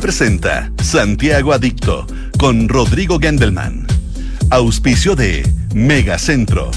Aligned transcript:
Presenta 0.00 0.70
Santiago 0.82 1.54
Adicto 1.54 2.06
con 2.38 2.68
Rodrigo 2.68 3.18
Gendelman. 3.18 3.86
Auspicio 4.50 5.16
de 5.16 5.48
Megacentro. 5.74 6.70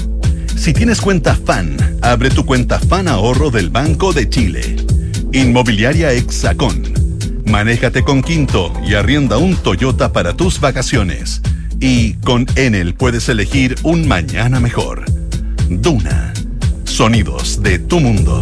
Si 0.56 0.72
tienes 0.72 1.02
cuenta 1.02 1.36
FAN, 1.36 1.76
abre 2.00 2.30
tu 2.30 2.46
cuenta 2.46 2.80
FAN 2.80 3.08
Ahorro 3.08 3.50
del 3.50 3.68
Banco 3.68 4.12
de 4.12 4.28
Chile. 4.28 4.76
Inmobiliaria 5.32 6.12
Hexacón. 6.12 6.82
Manéjate 7.44 8.02
con 8.02 8.22
Quinto 8.22 8.72
y 8.86 8.94
arrienda 8.94 9.36
un 9.36 9.54
Toyota 9.54 10.12
para 10.12 10.34
tus 10.34 10.58
vacaciones. 10.58 11.42
Y 11.78 12.14
con 12.14 12.46
Enel 12.56 12.94
puedes 12.94 13.28
elegir 13.28 13.76
un 13.82 14.08
mañana 14.08 14.60
mejor. 14.60 15.04
Duna. 15.68 16.32
Sonidos 16.84 17.62
de 17.62 17.78
tu 17.80 18.00
mundo. 18.00 18.40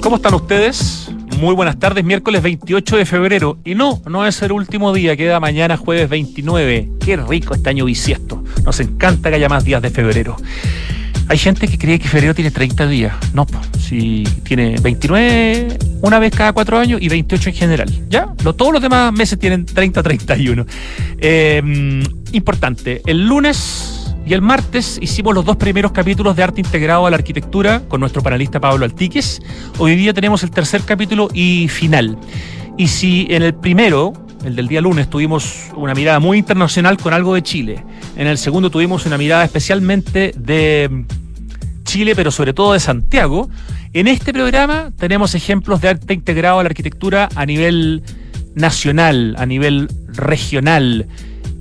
¿Cómo 0.00 0.16
están 0.16 0.34
ustedes? 0.34 1.01
Muy 1.42 1.56
buenas 1.56 1.80
tardes, 1.80 2.04
miércoles 2.04 2.40
28 2.40 2.98
de 2.98 3.04
febrero. 3.04 3.58
Y 3.64 3.74
no, 3.74 4.00
no 4.08 4.24
es 4.24 4.40
el 4.42 4.52
último 4.52 4.92
día, 4.92 5.16
queda 5.16 5.40
mañana 5.40 5.76
jueves 5.76 6.08
29. 6.08 6.88
Qué 7.04 7.16
rico 7.16 7.54
este 7.54 7.68
año 7.68 7.84
bisiesto. 7.84 8.44
Nos 8.64 8.78
encanta 8.78 9.28
que 9.28 9.34
haya 9.34 9.48
más 9.48 9.64
días 9.64 9.82
de 9.82 9.90
febrero. 9.90 10.36
Hay 11.26 11.38
gente 11.38 11.66
que 11.66 11.78
cree 11.78 11.98
que 11.98 12.06
febrero 12.06 12.32
tiene 12.32 12.52
30 12.52 12.86
días. 12.86 13.16
No, 13.34 13.44
si 13.76 14.22
tiene 14.44 14.76
29 14.80 15.78
una 16.02 16.20
vez 16.20 16.32
cada 16.32 16.52
cuatro 16.52 16.78
años 16.78 17.02
y 17.02 17.08
28 17.08 17.48
en 17.48 17.54
general. 17.56 17.90
¿Ya? 18.08 18.32
todos 18.36 18.72
los 18.72 18.80
demás 18.80 19.12
meses 19.12 19.36
tienen 19.36 19.66
30, 19.66 20.00
31. 20.00 20.64
Eh, 21.18 22.02
importante, 22.30 23.02
el 23.04 23.26
lunes 23.26 24.01
y 24.24 24.34
el 24.34 24.42
martes 24.42 24.98
hicimos 25.00 25.34
los 25.34 25.44
dos 25.44 25.56
primeros 25.56 25.92
capítulos 25.92 26.36
de 26.36 26.42
Arte 26.42 26.60
Integrado 26.60 27.06
a 27.06 27.10
la 27.10 27.16
Arquitectura 27.16 27.82
con 27.88 28.00
nuestro 28.00 28.22
panelista 28.22 28.60
Pablo 28.60 28.84
Altíquez. 28.84 29.40
Hoy 29.78 29.96
día 29.96 30.14
tenemos 30.14 30.42
el 30.42 30.50
tercer 30.50 30.82
capítulo 30.82 31.28
y 31.32 31.68
final. 31.68 32.16
Y 32.78 32.86
si 32.86 33.26
en 33.30 33.42
el 33.42 33.54
primero, 33.54 34.12
el 34.44 34.54
del 34.56 34.68
día 34.68 34.80
lunes, 34.80 35.10
tuvimos 35.10 35.70
una 35.74 35.94
mirada 35.94 36.20
muy 36.20 36.38
internacional 36.38 36.96
con 36.98 37.12
algo 37.12 37.34
de 37.34 37.42
Chile, 37.42 37.84
en 38.16 38.26
el 38.26 38.38
segundo 38.38 38.70
tuvimos 38.70 39.06
una 39.06 39.18
mirada 39.18 39.44
especialmente 39.44 40.32
de 40.36 41.04
Chile, 41.84 42.14
pero 42.14 42.30
sobre 42.30 42.54
todo 42.54 42.74
de 42.74 42.80
Santiago, 42.80 43.50
en 43.92 44.08
este 44.08 44.32
programa 44.32 44.92
tenemos 44.96 45.34
ejemplos 45.34 45.80
de 45.80 45.88
arte 45.88 46.14
integrado 46.14 46.60
a 46.60 46.62
la 46.62 46.68
arquitectura 46.68 47.28
a 47.34 47.44
nivel 47.44 48.02
nacional, 48.54 49.34
a 49.38 49.46
nivel 49.46 49.88
regional 50.08 51.08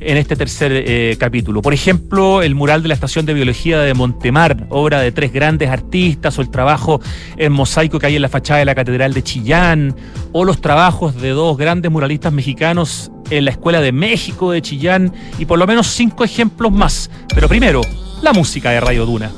en 0.01 0.17
este 0.17 0.35
tercer 0.35 0.71
eh, 0.73 1.15
capítulo. 1.19 1.61
Por 1.61 1.73
ejemplo, 1.73 2.41
el 2.41 2.55
mural 2.55 2.81
de 2.81 2.87
la 2.87 2.95
Estación 2.95 3.25
de 3.25 3.33
Biología 3.33 3.79
de 3.79 3.93
Montemar, 3.93 4.65
obra 4.69 4.99
de 4.99 5.11
tres 5.11 5.31
grandes 5.31 5.69
artistas, 5.69 6.37
o 6.37 6.41
el 6.41 6.49
trabajo 6.49 6.99
en 7.37 7.51
mosaico 7.51 7.99
que 7.99 8.07
hay 8.07 8.15
en 8.15 8.23
la 8.23 8.29
fachada 8.29 8.59
de 8.59 8.65
la 8.65 8.75
Catedral 8.75 9.13
de 9.13 9.23
Chillán, 9.23 9.95
o 10.31 10.43
los 10.43 10.59
trabajos 10.59 11.21
de 11.21 11.29
dos 11.29 11.57
grandes 11.57 11.91
muralistas 11.91 12.33
mexicanos 12.33 13.11
en 13.29 13.45
la 13.45 13.51
Escuela 13.51 13.79
de 13.79 13.91
México 13.91 14.51
de 14.51 14.61
Chillán, 14.61 15.13
y 15.37 15.45
por 15.45 15.59
lo 15.59 15.67
menos 15.67 15.87
cinco 15.87 16.23
ejemplos 16.23 16.71
más. 16.71 17.09
Pero 17.33 17.47
primero, 17.47 17.81
la 18.21 18.33
música 18.33 18.71
de 18.71 18.79
Radio 18.81 19.05
Duna. 19.05 19.31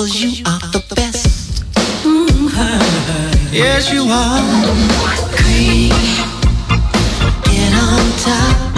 cause 0.00 0.22
you 0.22 0.42
are 0.46 0.60
the 0.72 0.82
best. 0.94 1.62
Mm-hmm. 2.04 3.54
Yes, 3.54 3.92
you 3.92 4.04
are. 4.08 4.40
Creep, 5.36 5.92
get 7.44 7.72
on 7.74 8.18
top. 8.18 8.69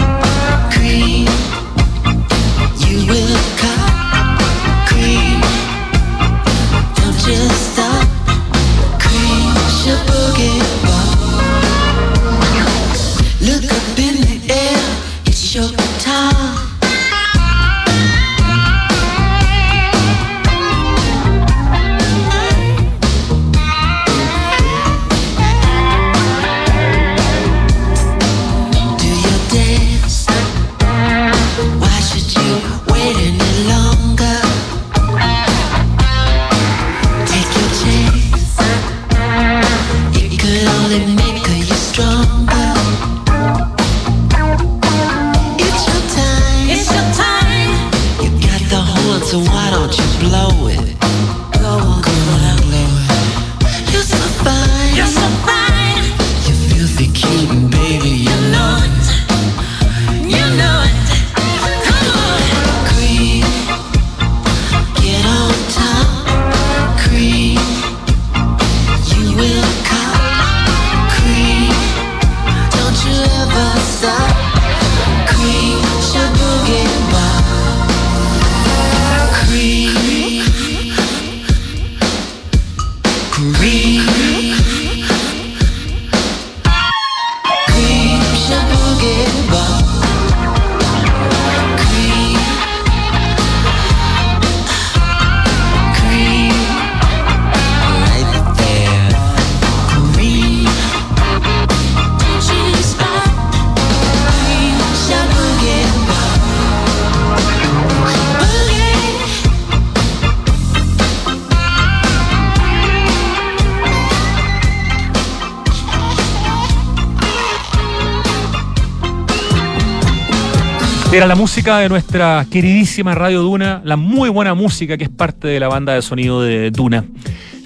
Era 121.13 121.27
la 121.27 121.35
música 121.35 121.77
de 121.79 121.91
nuestra 121.91 122.47
queridísima 122.51 123.15
Radio 123.15 123.43
Duna, 123.43 123.83
la 123.85 123.97
muy 123.97 124.31
buena 124.31 124.55
música 124.55 124.97
que 124.97 125.05
es 125.05 125.11
parte 125.11 125.47
de 125.47 125.61
la 125.61 125.69
banda 125.69 125.93
de 125.93 126.01
sonido 126.01 126.41
de 126.41 126.71
Duna. 126.71 127.05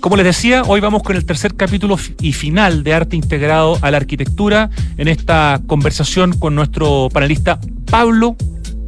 Como 0.00 0.16
les 0.16 0.26
decía, 0.26 0.64
hoy 0.66 0.80
vamos 0.80 1.04
con 1.04 1.14
el 1.14 1.24
tercer 1.24 1.54
capítulo 1.54 1.96
y 2.20 2.32
final 2.32 2.82
de 2.82 2.92
Arte 2.92 3.14
Integrado 3.14 3.78
a 3.82 3.92
la 3.92 3.98
Arquitectura 3.98 4.70
en 4.96 5.06
esta 5.06 5.60
conversación 5.68 6.36
con 6.36 6.56
nuestro 6.56 7.08
panelista 7.12 7.60
Pablo 7.88 8.34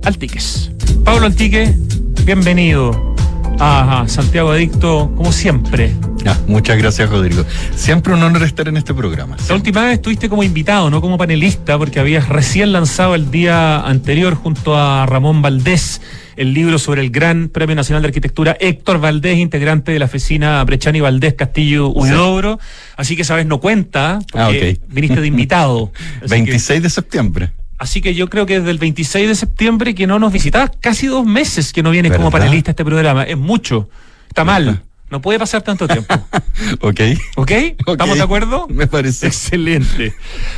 Altiques. 0.03 0.73
Pablo 1.05 1.27
Altique, 1.27 1.77
bienvenido 2.25 3.15
a 3.61 4.05
Santiago 4.07 4.51
Adicto, 4.51 5.13
como 5.17 5.33
siempre. 5.33 5.95
Ah, 6.27 6.37
muchas 6.47 6.79
gracias, 6.79 7.09
Rodrigo. 7.09 7.45
Siempre 7.75 8.13
un 8.13 8.23
honor 8.23 8.43
estar 8.43 8.69
en 8.69 8.77
este 8.77 8.95
programa. 8.95 9.37
La 9.49 9.55
última 9.55 9.85
vez 9.85 9.95
estuviste 9.95 10.29
como 10.29 10.43
invitado, 10.43 10.91
no 10.91 11.01
como 11.01 11.17
panelista, 11.17 11.79
porque 11.79 12.01
habías 12.01 12.29
recién 12.29 12.73
lanzado 12.73 13.15
el 13.15 13.31
día 13.31 13.81
anterior 13.81 14.35
junto 14.35 14.77
a 14.77 15.07
Ramón 15.07 15.43
Valdés 15.43 16.01
el 16.39 16.55
libro 16.55 16.79
sobre 16.79 17.03
el 17.03 17.11
Gran 17.11 17.49
Premio 17.49 17.75
Nacional 17.75 18.03
de 18.03 18.09
Arquitectura 18.09 18.57
Héctor 18.61 19.01
Valdés, 19.01 19.39
integrante 19.39 19.91
de 19.91 19.99
la 19.99 20.05
oficina 20.05 20.63
Brechani 20.65 21.01
Valdés 21.01 21.35
Castillo 21.35 21.89
Huidobro. 21.89 22.61
Así 22.97 23.17
que 23.17 23.25
sabes, 23.25 23.45
no 23.45 23.59
cuenta, 23.59 24.21
porque 24.31 24.79
ah, 24.81 24.87
viniste 24.89 25.21
de 25.21 25.27
invitado. 25.27 25.93
26 26.29 26.83
de 26.83 26.91
septiembre. 26.91 27.51
Así 27.79 28.01
que 28.01 28.15
yo 28.15 28.29
creo 28.29 28.45
que 28.45 28.59
desde 28.59 28.73
el 28.73 28.79
26 28.79 29.29
de 29.29 29.35
septiembre 29.35 29.95
que 29.95 30.07
no 30.07 30.19
nos 30.19 30.33
visitabas, 30.33 30.73
casi 30.81 31.07
dos 31.07 31.25
meses 31.25 31.73
que 31.73 31.83
no 31.83 31.91
vienes 31.91 32.13
como 32.13 32.31
panelista 32.31 32.71
a 32.71 32.73
este 32.73 32.85
programa. 32.85 33.23
Es 33.23 33.39
mucho. 33.39 33.89
Está 34.29 34.45
mal. 34.45 34.83
No 35.11 35.23
puede 35.23 35.39
pasar 35.39 35.63
tanto 35.63 35.89
tiempo. 35.89 36.13
ok. 36.81 37.01
ok. 37.37 37.51
¿Estamos 37.87 38.17
de 38.17 38.23
acuerdo? 38.23 38.67
Me 38.69 38.87
parece. 38.87 39.29
Excelente. 39.29 40.13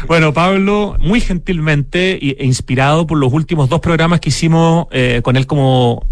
Bueno, 0.09 0.33
Pablo, 0.33 0.97
muy 0.99 1.21
gentilmente 1.21 2.15
e 2.15 2.45
inspirado 2.45 3.07
por 3.07 3.19
los 3.19 3.33
últimos 3.33 3.69
dos 3.69 3.81
programas 3.81 4.21
que 4.21 4.31
hicimos 4.31 4.87
eh, 4.91 5.21
con 5.23 5.37
él 5.37 5.47
como 5.47 6.07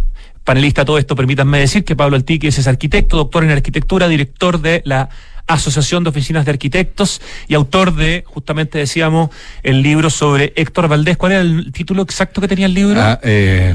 panelista, 0.45 0.85
todo 0.85 0.97
esto, 0.97 1.15
permítanme 1.15 1.59
decir 1.59 1.85
que 1.85 1.95
Pablo 1.95 2.17
Altiques 2.17 2.59
es 2.59 2.67
arquitecto, 2.67 3.19
doctor 3.19 3.45
en 3.45 3.51
arquitectura, 3.51 4.09
director 4.09 4.61
de 4.61 4.81
la 4.85 5.11
Asociación 5.49 6.05
de 6.05 6.11
Oficinas 6.11 6.45
de 6.45 6.53
Arquitectos 6.53 7.21
y 7.49 7.55
autor 7.55 7.95
de, 7.95 8.25
justamente 8.27 8.79
decíamos, 8.79 9.31
el 9.63 9.83
libro 9.83 10.11
sobre 10.11 10.53
Héctor 10.57 10.89
Valdés. 10.89 11.17
¿Cuál 11.17 11.33
era 11.33 11.41
el 11.41 11.73
título 11.73 12.03
exacto 12.03 12.41
que 12.41 12.49
tenía 12.49 12.67
el 12.67 12.75
libro? 12.75 13.01
Ah, 13.01 13.19
eh, 13.23 13.75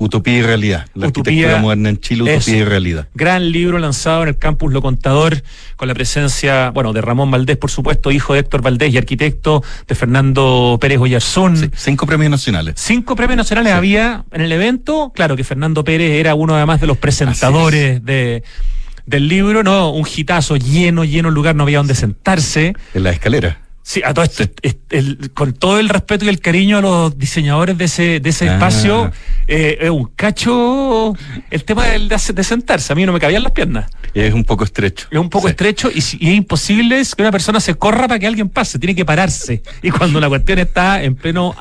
Utopía 0.00 0.38
y 0.38 0.42
realidad. 0.42 0.86
La 0.94 1.08
arquitectura 1.08 1.58
moderna 1.58 1.90
en 1.90 2.00
Chile, 2.00 2.22
Utopía 2.22 2.56
y 2.56 2.64
realidad. 2.64 3.08
Gran 3.14 3.52
libro 3.52 3.78
lanzado 3.78 4.22
en 4.22 4.30
el 4.30 4.38
campus 4.38 4.72
Lo 4.72 4.80
Contador, 4.80 5.42
con 5.76 5.88
la 5.88 5.94
presencia, 5.94 6.70
bueno, 6.70 6.94
de 6.94 7.02
Ramón 7.02 7.30
Valdés, 7.30 7.58
por 7.58 7.70
supuesto, 7.70 8.10
hijo 8.10 8.32
de 8.32 8.40
Héctor 8.40 8.62
Valdés 8.62 8.94
y 8.94 8.96
arquitecto, 8.96 9.62
de 9.86 9.94
Fernando 9.94 10.78
Pérez 10.80 11.00
Oyarzún. 11.00 11.70
cinco 11.76 12.06
premios 12.06 12.30
nacionales. 12.30 12.76
Cinco 12.78 13.14
premios 13.14 13.36
nacionales 13.36 13.74
había 13.74 14.24
en 14.32 14.40
el 14.40 14.50
evento. 14.52 15.12
Claro 15.14 15.36
que 15.36 15.44
Fernando 15.44 15.84
Pérez 15.84 16.12
era 16.12 16.34
uno 16.34 16.54
además 16.54 16.80
de 16.80 16.86
los 16.86 16.96
presentadores 16.96 18.02
de 18.02 18.42
del 19.06 19.28
libro, 19.28 19.62
¿no? 19.62 19.90
Un 19.90 20.04
gitazo 20.04 20.56
lleno, 20.56 21.04
lleno 21.04 21.30
lugar, 21.30 21.54
no 21.54 21.64
había 21.64 21.78
donde 21.78 21.94
sentarse. 21.94 22.74
En 22.94 23.02
la 23.02 23.10
escalera. 23.10 23.58
Sí, 23.82 24.02
a 24.04 24.14
todo 24.14 24.24
esto, 24.24 24.44
con 25.34 25.52
todo 25.54 25.80
el 25.80 25.88
respeto 25.88 26.24
y 26.24 26.28
el 26.28 26.38
cariño 26.38 26.78
a 26.78 26.80
los 26.80 27.18
diseñadores 27.18 27.76
de 27.76 27.86
ese, 27.86 28.20
de 28.20 28.30
ese 28.30 28.48
ah. 28.48 28.52
espacio, 28.52 29.10
eh, 29.48 29.78
es 29.80 29.90
un 29.90 30.04
cacho 30.14 31.14
el 31.50 31.64
tema 31.64 31.86
de, 31.86 31.98
de, 31.98 32.44
sentarse. 32.44 32.92
A 32.92 32.96
mí 32.96 33.04
no 33.04 33.12
me 33.12 33.18
cabían 33.18 33.42
las 33.42 33.50
piernas. 33.52 33.90
Es 34.14 34.32
un 34.32 34.44
poco 34.44 34.62
estrecho. 34.62 35.08
Es 35.10 35.18
un 35.18 35.28
poco 35.30 35.48
estrecho 35.48 35.90
y, 35.90 35.98
y, 36.20 36.30
es 36.30 36.36
imposible 36.36 37.02
que 37.16 37.22
una 37.22 37.32
persona 37.32 37.58
se 37.58 37.74
corra 37.74 38.06
para 38.06 38.20
que 38.20 38.26
alguien 38.28 38.48
pase, 38.48 38.78
tiene 38.78 38.94
que 38.94 39.04
pararse. 39.04 39.62
Y 39.82 39.90
cuando 39.90 40.20
la 40.20 40.28
cuestión 40.28 40.60
está 40.60 41.02
en 41.02 41.16
pleno 41.16 41.56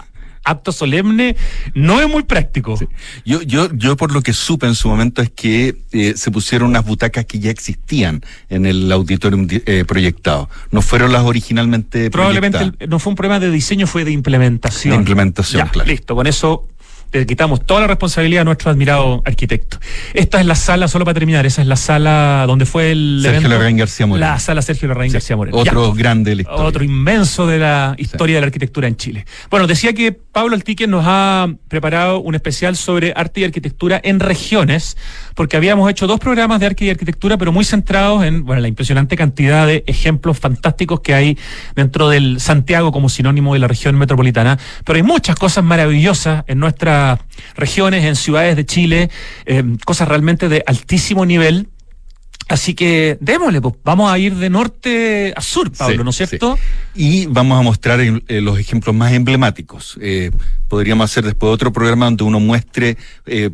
acto 0.50 0.72
solemne, 0.72 1.36
no 1.74 2.02
es 2.02 2.10
muy 2.10 2.24
práctico. 2.24 2.78
Yo, 3.26 3.42
yo, 3.42 3.70
yo 3.74 3.96
por 3.98 4.12
lo 4.12 4.22
que 4.22 4.34
supe 4.34 4.68
en 4.68 4.76
su 4.76 4.88
momento 4.88 5.22
es 5.22 5.30
que 5.30 5.78
eh, 5.92 6.14
se 6.16 6.32
pusieron 6.32 6.70
unas 6.70 6.86
butacas 6.86 7.26
que 7.26 7.40
ya 7.40 7.52
existían 7.52 8.22
en 8.50 8.66
el 8.66 8.92
auditorium 8.92 9.48
eh, 9.50 9.86
proyectado. 9.88 10.50
No 10.72 10.82
fueron 10.82 11.12
las 11.12 11.24
originalmente 11.24 12.10
Probablemente 12.10 12.88
no 12.88 13.00
fue 13.00 13.12
un 13.12 13.16
problema 13.16 13.40
de 13.40 13.52
diseño, 13.52 13.88
fue 13.88 14.06
de 14.06 14.12
implementación. 14.12 14.94
De 14.94 14.98
implementación, 14.98 15.68
claro. 15.70 15.90
Listo, 15.90 16.16
con 16.16 16.28
eso 16.28 16.68
le 17.12 17.26
quitamos 17.26 17.66
toda 17.66 17.82
la 17.82 17.88
responsabilidad 17.88 18.42
a 18.42 18.46
nuestro 18.46 18.70
admirado 18.70 19.22
arquitecto. 19.26 19.80
Esta 20.14 20.40
es 20.40 20.46
la 20.46 20.56
sala, 20.56 20.88
solo 20.88 21.06
para 21.06 21.16
terminar, 21.16 21.46
esa 21.46 21.62
es 21.62 21.68
la 21.68 21.76
sala 21.76 22.46
donde 22.48 22.66
fue 22.66 22.92
el 22.92 23.22
Sergio 23.24 23.50
Larraín 23.50 23.78
García 23.78 24.06
Moreno. 24.06 24.28
La 24.28 24.40
sala 24.40 24.62
Sergio 24.62 24.88
Larraín 24.88 25.12
García 25.12 25.36
Moreno. 25.36 25.58
Otro 25.58 25.94
grande 25.94 26.32
de 26.32 26.36
la 26.36 26.42
historia. 26.44 26.66
Otro 26.66 26.84
inmenso 26.84 27.48
de 27.48 27.58
la 27.58 27.96
historia 27.98 28.36
de 28.36 28.42
la 28.42 28.48
arquitectura 28.48 28.88
en 28.88 28.96
Chile. 28.96 29.26
Bueno, 29.50 29.66
decía 29.66 29.94
que 29.94 30.12
Pablo 30.12 30.56
Altique 30.56 30.86
nos 30.88 31.04
ha 31.08 31.48
preparado 31.68 32.20
un 32.22 32.36
especial 32.36 32.76
sobre 32.76 33.14
arte 33.16 33.42
y 33.42 33.44
arquitectura 33.44 34.00
en 34.04 34.20
regiones, 34.20 34.96
porque 35.36 35.58
habíamos 35.58 35.90
hecho 35.90 36.06
dos 36.06 36.20
programas 36.20 36.60
de 36.60 36.68
arte 36.68 36.86
y 36.86 36.90
arquitectura, 36.92 37.38
pero 37.38 37.52
muy 37.52 37.66
centrados 37.66 38.24
en 38.24 38.46
bueno, 38.46 38.62
la 38.62 38.68
impresionante 38.68 39.16
cantidad 39.16 39.66
de 39.66 39.84
ejemplos 39.88 40.38
fantásticos 40.38 41.00
que 41.00 41.14
hay 41.16 41.38
dentro 41.76 42.10
del 42.10 42.40
Santiago 42.40 42.92
como 42.92 43.10
sinónimo 43.10 43.54
de 43.54 43.60
la 43.60 43.68
región 43.68 43.98
metropolitana. 43.98 44.60
Pero 44.86 44.98
hay 44.98 45.04
muchas 45.04 45.36
cosas 45.36 45.64
maravillosas 45.64 46.44
en 46.48 46.60
nuestra 46.60 46.99
regiones, 47.56 48.06
en 48.06 48.16
ciudades 48.16 48.56
de 48.56 48.66
Chile, 48.66 49.10
eh, 49.46 49.64
cosas 49.86 50.08
realmente 50.08 50.50
de 50.50 50.64
altísimo 50.66 51.26
nivel. 51.26 51.68
Así 52.48 52.74
que 52.74 53.16
démosle, 53.22 53.62
pues, 53.62 53.76
vamos 53.84 54.12
a 54.12 54.18
ir 54.18 54.34
de 54.34 54.50
norte 54.50 55.34
a 55.36 55.42
sur, 55.42 55.72
Pablo, 55.72 56.04
¿no 56.04 56.10
es 56.10 56.16
cierto? 56.16 56.58
Y 56.96 57.28
vamos 57.28 57.60
a 57.60 57.62
mostrar 57.62 58.00
eh, 58.02 58.42
los 58.42 58.58
ejemplos 58.58 58.96
más 58.96 59.14
emblemáticos. 59.14 60.00
Eh, 60.02 60.32
podríamos 60.68 61.12
hacer 61.12 61.26
después 61.26 61.54
otro 61.54 61.72
programa 61.72 62.06
donde 62.06 62.24
uno 62.24 62.40
muestre 62.40 62.98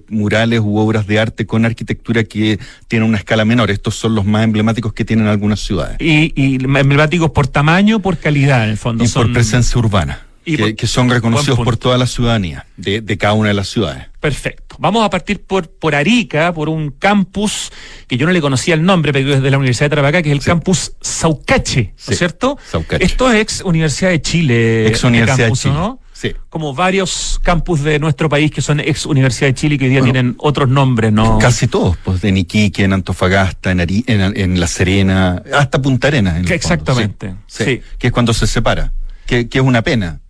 murales 0.07 0.61
u 0.61 0.77
obras 0.77 1.07
de 1.07 1.19
arte 1.19 1.45
con 1.45 1.65
arquitectura 1.65 2.23
que 2.23 2.57
tiene 2.87 3.03
una 3.03 3.17
escala 3.17 3.43
menor. 3.43 3.69
Estos 3.69 3.95
son 3.95 4.15
los 4.15 4.23
más 4.23 4.45
emblemáticos 4.45 4.93
que 4.93 5.03
tienen 5.03 5.27
algunas 5.27 5.59
ciudades. 5.59 5.97
Y, 5.99 6.55
emblemáticos 6.63 7.31
por 7.31 7.47
tamaño, 7.47 7.99
por 7.99 8.17
calidad, 8.17 8.63
en 8.63 8.69
el 8.69 8.77
fondo. 8.77 9.03
Y 9.03 9.09
por 9.09 9.33
presencia 9.33 9.77
urbana 9.77 10.24
que, 10.45 10.87
son 10.87 11.09
reconocidos 11.09 11.59
por 11.59 11.77
toda 11.77 11.97
la 11.97 12.05
ciudadanía 12.05 12.65
de, 12.77 13.17
cada 13.17 13.33
una 13.33 13.49
de 13.49 13.55
las 13.55 13.67
ciudades. 13.67 14.05
Perfecto. 14.19 14.75
Vamos 14.79 15.05
a 15.05 15.09
partir 15.09 15.41
por, 15.43 15.69
por 15.69 15.95
Arica, 15.95 16.53
por 16.53 16.69
un 16.69 16.91
campus 16.91 17.71
que 18.07 18.17
yo 18.17 18.25
no 18.25 18.31
le 18.31 18.41
conocía 18.41 18.75
el 18.75 18.83
nombre, 18.83 19.11
pero 19.11 19.33
es 19.33 19.41
de 19.41 19.51
la 19.51 19.57
Universidad 19.57 19.85
de 19.85 19.89
Tarapacá, 19.89 20.21
que 20.21 20.29
es 20.31 20.37
el 20.37 20.43
campus 20.43 20.93
Saucache, 21.01 21.93
¿no 22.07 22.13
es 22.13 22.17
cierto? 22.17 22.57
Saucache. 22.69 23.03
Esto 23.03 23.31
es 23.31 23.41
ex 23.41 23.61
Universidad 23.61 24.11
de 24.11 24.21
Chile. 24.21 24.87
Ex 24.87 25.03
Universidad 25.03 25.47
de 25.47 25.53
Chile. 25.53 25.73
¿no? 25.73 25.99
Sí. 26.15 26.33
Como 26.49 26.73
varios 26.73 27.39
campus 27.43 27.83
de 27.83 27.99
nuestro 27.99 28.29
país 28.29 28.49
que 28.49 28.61
son 28.61 28.79
ex 28.79 29.05
Universidad 29.05 29.47
de 29.47 29.53
Chile 29.53 29.77
que 29.77 29.85
hoy 29.85 29.91
día 29.91 30.01
tienen 30.01 30.35
otros 30.37 30.69
nombres, 30.69 31.11
¿no? 31.11 31.39
Casi 31.39 31.67
todos, 31.67 31.97
pues 31.97 32.21
de 32.21 32.29
Iquique, 32.29 32.85
en 32.85 32.93
Antofagasta, 32.93 33.71
en, 33.71 33.79
en, 33.79 34.59
La 34.59 34.67
Serena, 34.67 35.43
hasta 35.53 35.81
Punta 35.81 36.07
Arenas. 36.07 36.49
Exactamente. 36.49 37.35
Sí, 37.47 37.81
Que 37.97 38.07
es 38.07 38.13
cuando 38.13 38.33
se 38.33 38.47
separa, 38.47 38.93
que, 39.25 39.49
que 39.49 39.57
es 39.57 39.63
una 39.63 39.81
pena. 39.81 40.21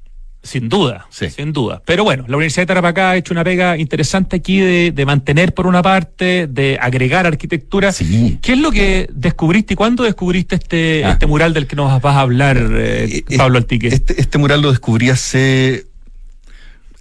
Sin 0.45 0.69
duda, 0.69 1.07
sin 1.09 1.53
duda. 1.53 1.81
Pero 1.85 2.03
bueno, 2.03 2.25
la 2.27 2.37
Universidad 2.37 2.61
de 2.61 2.67
Tarapacá 2.67 3.09
ha 3.09 3.17
hecho 3.17 3.33
una 3.33 3.43
pega 3.43 3.77
interesante 3.77 4.35
aquí 4.35 4.59
de, 4.59 5.05
mantener 5.05 5.55
por 5.55 5.65
una 5.65 5.81
parte, 5.81 6.45
de 6.45 6.77
agregar 6.79 7.25
arquitectura. 7.25 7.91
¿Qué 7.91 8.53
es 8.53 8.57
lo 8.59 8.71
que 8.71 9.09
descubriste 9.11 9.73
y 9.73 9.75
cuándo 9.75 10.03
descubriste 10.03 10.55
este, 10.55 11.03
ah. 11.03 11.13
este 11.13 11.25
mural 11.25 11.55
del 11.55 11.65
que 11.65 11.75
nos 11.75 11.99
vas 11.99 12.15
a 12.15 12.19
hablar, 12.19 12.57
eh, 12.57 13.05
eh, 13.05 13.23
eh, 13.27 13.37
Pablo 13.37 13.57
Altique? 13.57 13.87
Este, 13.87 14.21
este 14.21 14.37
mural 14.37 14.61
lo 14.61 14.69
descubrí 14.69 15.09
hace 15.09 15.87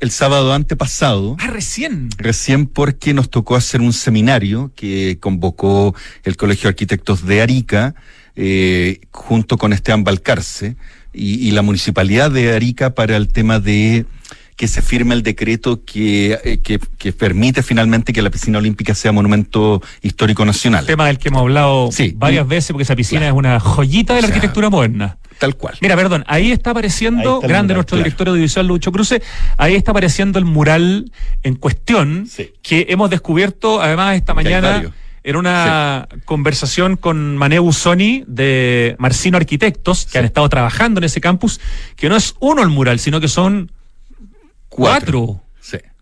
el 0.00 0.10
sábado 0.10 0.54
antepasado. 0.54 1.36
Ah, 1.38 1.48
recién. 1.48 2.08
Recién 2.16 2.66
porque 2.66 3.12
nos 3.12 3.28
tocó 3.28 3.56
hacer 3.56 3.82
un 3.82 3.92
seminario 3.92 4.72
que 4.74 5.18
convocó 5.20 5.94
el 6.24 6.38
Colegio 6.38 6.62
de 6.62 6.68
Arquitectos 6.70 7.26
de 7.26 7.42
Arica, 7.42 7.94
junto 9.10 9.58
con 9.58 9.74
Esteban 9.74 10.02
Balcarce 10.02 10.76
y, 11.14 11.50
la 11.52 11.62
municipalidad 11.62 12.30
de 12.30 12.54
Arica 12.54 12.94
para 12.94 13.16
el 13.16 13.28
tema 13.28 13.60
de 13.60 14.06
que 14.56 14.68
se 14.68 14.82
firme 14.82 15.14
el 15.14 15.22
decreto 15.22 15.84
que, 15.84 16.38
eh, 16.44 16.58
que, 16.58 17.12
permite 17.12 17.62
finalmente 17.62 18.12
que 18.12 18.22
la 18.22 18.30
piscina 18.30 18.58
olímpica 18.58 18.94
sea 18.94 19.12
monumento 19.12 19.82
histórico 20.02 20.44
nacional. 20.44 20.86
Tema 20.86 21.06
del 21.06 21.18
que 21.18 21.28
hemos 21.28 21.40
hablado 21.40 21.90
varias 22.14 22.46
veces, 22.46 22.70
porque 22.72 22.84
esa 22.84 22.96
piscina 22.96 23.26
es 23.26 23.32
una 23.32 23.58
joyita 23.58 24.14
de 24.14 24.22
la 24.22 24.28
arquitectura 24.28 24.70
moderna. 24.70 25.18
Tal 25.38 25.56
cual. 25.56 25.76
Mira, 25.80 25.96
perdón, 25.96 26.24
ahí 26.28 26.52
está 26.52 26.70
apareciendo, 26.70 27.40
grande 27.40 27.74
nuestro 27.74 27.98
director 27.98 28.28
audiovisual 28.28 28.66
Lucho 28.66 28.92
Cruce, 28.92 29.20
ahí 29.56 29.74
está 29.74 29.90
apareciendo 29.90 30.38
el 30.38 30.44
mural 30.44 31.10
en 31.42 31.56
cuestión 31.56 32.28
que 32.62 32.86
hemos 32.88 33.10
descubierto 33.10 33.82
además 33.82 34.16
esta 34.16 34.34
mañana 34.34 34.92
en 35.24 35.36
una 35.36 36.06
conversación 36.26 36.96
con 36.96 37.36
Maneu 37.38 37.72
Sony 37.72 38.24
de 38.26 38.94
Marcino 38.98 39.38
Arquitectos, 39.38 40.04
que 40.04 40.18
han 40.18 40.26
estado 40.26 40.48
trabajando 40.50 41.00
en 41.00 41.04
ese 41.04 41.20
campus, 41.20 41.60
que 41.96 42.10
no 42.10 42.16
es 42.16 42.34
uno 42.40 42.62
el 42.62 42.68
mural, 42.68 42.98
sino 42.98 43.20
que 43.20 43.28
son 43.28 43.72
cuatro. 44.68 45.40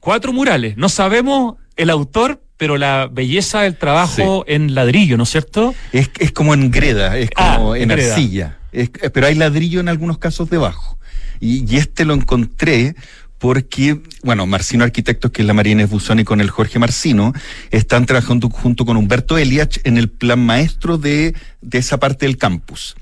Cuatro, 0.00 0.32
murales. 0.32 0.76
No 0.76 0.88
sabemos 0.88 1.54
el 1.76 1.88
autor, 1.88 2.42
pero 2.56 2.76
la 2.76 3.08
belleza 3.10 3.60
del 3.60 3.76
trabajo 3.76 4.44
en 4.48 4.74
ladrillo, 4.74 5.16
¿no 5.16 5.22
es 5.22 5.30
cierto? 5.30 5.76
Es, 5.92 6.10
es 6.18 6.32
como 6.32 6.54
en 6.54 6.72
greda, 6.72 7.16
es 7.16 7.30
ah, 7.36 7.58
como 7.58 7.76
en 7.76 7.92
arcilla. 7.92 8.58
pero 9.12 9.28
hay 9.28 9.36
ladrillo 9.36 9.78
en 9.78 9.88
algunos 9.88 10.18
casos 10.18 10.50
debajo. 10.50 10.98
Y, 11.38 11.72
y 11.72 11.76
este 11.76 12.04
lo 12.04 12.14
encontré 12.14 12.96
porque, 13.42 14.00
bueno, 14.22 14.46
Marcino 14.46 14.84
Arquitectos, 14.84 15.32
que 15.32 15.42
es 15.42 15.48
la 15.48 15.52
Marina 15.52 15.84
Buzón 15.86 16.20
y 16.20 16.24
con 16.24 16.40
el 16.40 16.48
Jorge 16.48 16.78
Marcino, 16.78 17.32
están 17.72 18.06
trabajando 18.06 18.48
junto 18.48 18.86
con 18.86 18.96
Humberto 18.96 19.36
Eliach 19.36 19.80
en 19.82 19.98
el 19.98 20.08
plan 20.08 20.38
maestro 20.38 20.96
de, 20.96 21.34
de 21.60 21.78
esa 21.78 21.98
parte 21.98 22.24
del 22.24 22.36
campus. 22.36 22.94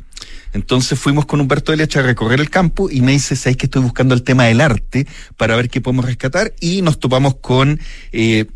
Entonces 0.54 0.99
fuimos 0.99 1.26
con 1.26 1.42
Humberto 1.42 1.75
Eliach 1.75 1.94
a 1.99 2.02
recorrer 2.02 2.40
el 2.40 2.49
campo 2.49 2.88
y 2.90 3.02
me 3.02 3.12
dice, 3.12 3.37
¿sabes 3.37 3.59
que 3.59 3.66
estoy 3.66 3.82
buscando 3.82 4.14
el 4.14 4.23
tema 4.23 4.44
del 4.44 4.62
arte 4.62 5.06
para 5.37 5.56
ver 5.56 5.68
qué 5.68 5.82
podemos 5.82 6.06
rescatar? 6.06 6.54
Y 6.59 6.80
nos 6.80 6.99
topamos 6.99 7.35
con, 7.42 7.78
eh, 8.12 8.47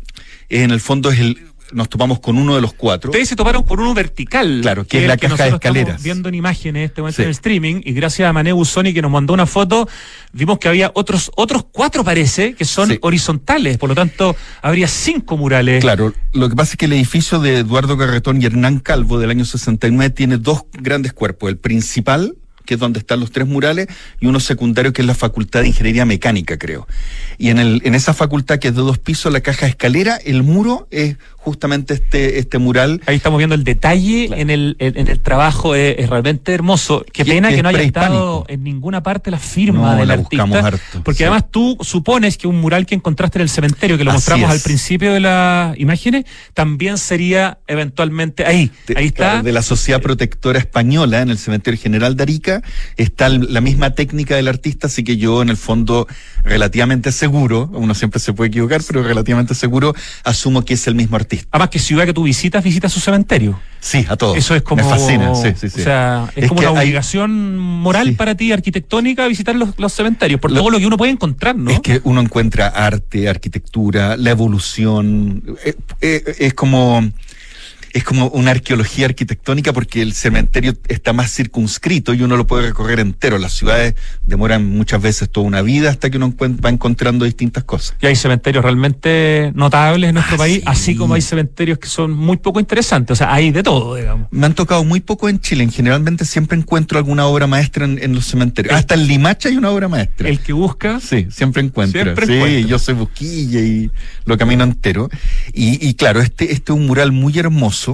en 0.49 0.71
el 0.71 0.79
fondo 0.79 1.11
es 1.11 1.19
el 1.19 1.37
nos 1.73 1.89
topamos 1.89 2.19
con 2.19 2.37
uno 2.37 2.55
de 2.55 2.61
los 2.61 2.73
cuatro. 2.73 3.11
Ustedes 3.11 3.29
se 3.29 3.35
toparon 3.35 3.63
con 3.63 3.79
uno 3.79 3.93
vertical. 3.93 4.59
Claro, 4.61 4.85
que, 4.85 5.01
es 5.01 5.07
la 5.07 5.17
caja 5.17 5.43
de 5.43 5.49
escaleras. 5.49 6.03
viendo 6.03 6.29
en 6.29 6.35
imágenes 6.35 6.89
este 6.89 7.01
momento 7.01 7.21
en 7.21 7.27
el 7.27 7.31
streaming 7.31 7.81
y 7.83 7.93
gracias 7.93 8.29
a 8.29 8.33
Mané 8.33 8.53
Busoni 8.53 8.93
que 8.93 9.01
nos 9.01 9.11
mandó 9.11 9.33
una 9.33 9.45
foto, 9.45 9.87
vimos 10.33 10.59
que 10.59 10.67
había 10.67 10.91
otros 10.93 11.31
otros 11.35 11.65
cuatro 11.71 12.03
parece 12.03 12.53
que 12.53 12.65
son 12.65 12.97
horizontales, 13.01 13.77
por 13.77 13.89
lo 13.89 13.95
tanto 13.95 14.35
habría 14.61 14.87
cinco 14.87 15.37
murales. 15.37 15.81
Claro, 15.81 16.13
lo 16.33 16.49
que 16.49 16.55
pasa 16.55 16.73
es 16.73 16.77
que 16.77 16.85
el 16.85 16.93
edificio 16.93 17.39
de 17.39 17.59
Eduardo 17.59 17.97
Garretón 17.97 18.41
y 18.41 18.45
Hernán 18.45 18.79
Calvo 18.79 19.19
del 19.19 19.29
año 19.29 19.45
69 19.45 20.09
tiene 20.11 20.37
dos 20.37 20.65
grandes 20.73 21.13
cuerpos, 21.13 21.49
el 21.49 21.57
principal 21.57 22.35
que 22.65 22.75
es 22.75 22.79
donde 22.79 22.99
están 22.99 23.19
los 23.19 23.31
tres 23.31 23.47
murales, 23.47 23.87
y 24.19 24.27
uno 24.27 24.39
secundario 24.39 24.93
que 24.93 25.01
es 25.01 25.07
la 25.07 25.15
Facultad 25.15 25.61
de 25.61 25.67
Ingeniería 25.67 26.05
Mecánica, 26.05 26.57
creo. 26.57 26.87
Y 27.37 27.49
en, 27.49 27.59
el, 27.59 27.81
en 27.85 27.95
esa 27.95 28.13
facultad 28.13 28.59
que 28.59 28.69
es 28.69 28.75
de 28.75 28.81
dos 28.81 28.97
pisos, 28.97 29.31
la 29.31 29.41
caja 29.41 29.67
escalera, 29.67 30.17
el 30.17 30.43
muro 30.43 30.87
es 30.91 31.17
justamente 31.45 31.93
este, 31.93 32.39
este 32.39 32.57
mural. 32.57 33.01
Ahí 33.05 33.17
estamos 33.17 33.37
viendo 33.37 33.53
el 33.53 33.63
detalle 33.63 34.31
en, 34.41 34.49
el, 34.49 34.75
en, 34.79 35.07
el 35.07 35.19
trabajo, 35.19 35.75
es, 35.75 36.09
realmente 36.09 36.51
hermoso. 36.53 37.05
Qué 37.13 37.23
pena 37.23 37.49
que 37.49 37.61
no 37.61 37.69
haya 37.69 37.83
estado 37.83 38.45
en 38.47 38.63
ninguna 38.63 39.03
parte 39.03 39.29
la 39.29 39.37
firma 39.37 39.95
del 39.95 40.09
artista. 40.09 40.71
porque 41.03 41.23
además 41.23 41.45
tú 41.51 41.77
supones 41.81 42.37
que 42.37 42.47
un 42.47 42.59
mural 42.59 42.87
que 42.87 42.95
encontraste 42.95 43.37
en 43.37 43.43
el 43.43 43.49
cementerio, 43.49 43.95
que 43.97 44.03
lo 44.03 44.11
mostramos 44.11 44.49
al 44.49 44.59
principio 44.59 45.13
de 45.13 45.19
las 45.19 45.77
imágenes, 45.77 46.25
también 46.55 46.97
sería 46.97 47.59
eventualmente 47.67 48.45
ahí. 48.45 48.71
ahí 48.95 49.05
está. 49.05 49.43
de 49.43 49.51
la 49.51 49.61
Sociedad 49.61 50.01
Protectora 50.01 50.57
Española, 50.57 51.21
en 51.21 51.29
el 51.29 51.37
Cementerio 51.37 51.79
General 51.79 52.15
de 52.15 52.23
Arica, 52.23 52.54
está 52.97 53.29
la 53.29 53.61
misma 53.61 53.91
técnica 53.91 54.35
del 54.35 54.47
artista, 54.47 54.87
así 54.87 55.03
que 55.03 55.17
yo 55.17 55.41
en 55.41 55.49
el 55.49 55.57
fondo 55.57 56.07
relativamente 56.43 57.11
seguro, 57.11 57.69
uno 57.73 57.93
siempre 57.95 58.19
se 58.19 58.33
puede 58.33 58.49
equivocar, 58.49 58.81
pero 58.85 59.03
relativamente 59.03 59.55
seguro, 59.55 59.95
asumo 60.23 60.63
que 60.63 60.75
es 60.75 60.87
el 60.87 60.95
mismo 60.95 61.15
artista. 61.15 61.47
Además 61.51 61.69
que 61.69 61.79
ciudad 61.79 62.05
que 62.05 62.13
tú 62.13 62.23
visitas, 62.23 62.63
visitas 62.63 62.91
su 62.91 62.99
cementerio. 62.99 63.59
Sí, 63.79 64.03
a 64.09 64.15
todos. 64.15 64.35
Eso 64.35 64.55
es 64.55 64.63
como. 64.63 64.83
Me 64.83 64.89
fascina, 64.89 65.35
sí, 65.35 65.49
sí, 65.55 65.69
sí. 65.69 65.81
O 65.81 65.83
sea, 65.83 66.31
es, 66.35 66.47
como 66.49 66.61
una 66.61 66.71
obligación 66.71 67.57
moral 67.57 68.13
para 68.15 68.33
ti, 68.33 68.51
arquitectónica, 68.51 69.27
visitar 69.27 69.55
los, 69.55 69.93
cementerios, 69.93 70.39
por 70.39 70.51
todo 70.51 70.71
lo 70.71 70.79
que 70.79 70.87
uno 70.87 70.97
puede 70.97 71.11
encontrar, 71.11 71.55
¿no? 71.55 71.69
Es 71.69 71.81
que 71.81 72.01
uno 72.03 72.19
encuentra 72.19 72.67
arte, 72.67 73.29
arquitectura, 73.29 74.17
la 74.17 74.31
evolución. 74.31 75.43
Eh, 75.63 75.75
eh, 76.01 76.35
es 76.39 76.53
como 76.55 77.11
es 77.95 78.03
como 78.03 78.27
una 78.27 78.51
arqueología 78.51 79.05
arquitectónica 79.05 79.71
porque 79.71 80.01
el 80.01 80.11
cementerio 80.11 80.73
está 80.89 81.13
más 81.13 81.33
circunscrito 81.33 82.13
y 82.13 82.23
uno 82.23 82.35
lo 82.35 82.45
puede 82.45 82.67
recorrer 82.67 82.99
entero. 82.99 83.37
Las 83.37 83.53
ciudades 83.53 83.95
demoran 84.25 84.69
muchas 84.69 85.01
veces 85.01 85.29
toda 85.29 85.47
una 85.47 85.61
vida 85.61 85.91
hasta 85.91 86.09
que 86.09 86.17
uno 86.17 86.33
va 86.37 86.69
encontrando 86.69 87.23
distintas 87.23 87.63
cosas. 87.63 87.95
Y 88.01 88.07
hay 88.07 88.17
cementerios 88.17 88.65
realmente 88.65 89.53
notables 89.55 90.09
en 90.09 90.15
nuestro 90.15 90.35
ah, 90.35 90.39
país, 90.39 90.61
así 90.65 90.97
como 90.97 91.13
hay 91.13 91.21
cementerios 91.21 91.79
que 91.79 91.87
son 91.87 92.11
muy 92.11 92.35
poco 92.35 92.59
interesantes. 92.59 93.13
O 93.13 93.15
sea, 93.15 93.33
hay 93.33 93.51
de 93.51 93.63
todo, 93.63 93.95
digamos. 93.95 94.27
Me 94.29 94.45
han 94.45 94.55
tocado 94.55 94.83
muy 94.83 94.99
poco 94.99 95.29
en 95.29 95.39
Chile. 95.39 95.65
Generalmente 95.71 96.25
siempre 96.25 96.57
encuentro 96.57 96.97
alguna 96.97 97.27
obra 97.27 97.47
maestra 97.47 97.85
en, 97.85 98.13
los 98.13 98.25
cementerios. 98.25 98.75
Hasta 98.75 98.95
en 98.95 99.07
Limacha 99.07 99.47
hay 99.47 99.55
una 99.55 99.69
obra 99.69 99.87
maestra. 99.87 100.27
El 100.27 100.39
que 100.41 100.51
busca. 100.51 100.99
Sí, 100.99 101.27
siempre 101.31 101.63
encuentra. 101.63 102.13
sí, 102.25 102.65
yo 102.65 102.77
soy 102.77 102.95
busquilla 102.95 103.61
y 103.61 103.89
lo 104.25 104.37
camino 104.37 104.65
entero. 104.65 105.09
Y, 105.53 105.87
y 105.87 105.93
claro, 105.93 106.19
este, 106.19 106.51
este 106.51 106.73
es 106.73 106.77
un 106.77 106.87
mural 106.87 107.13
muy 107.13 107.39
hermoso 107.39 107.84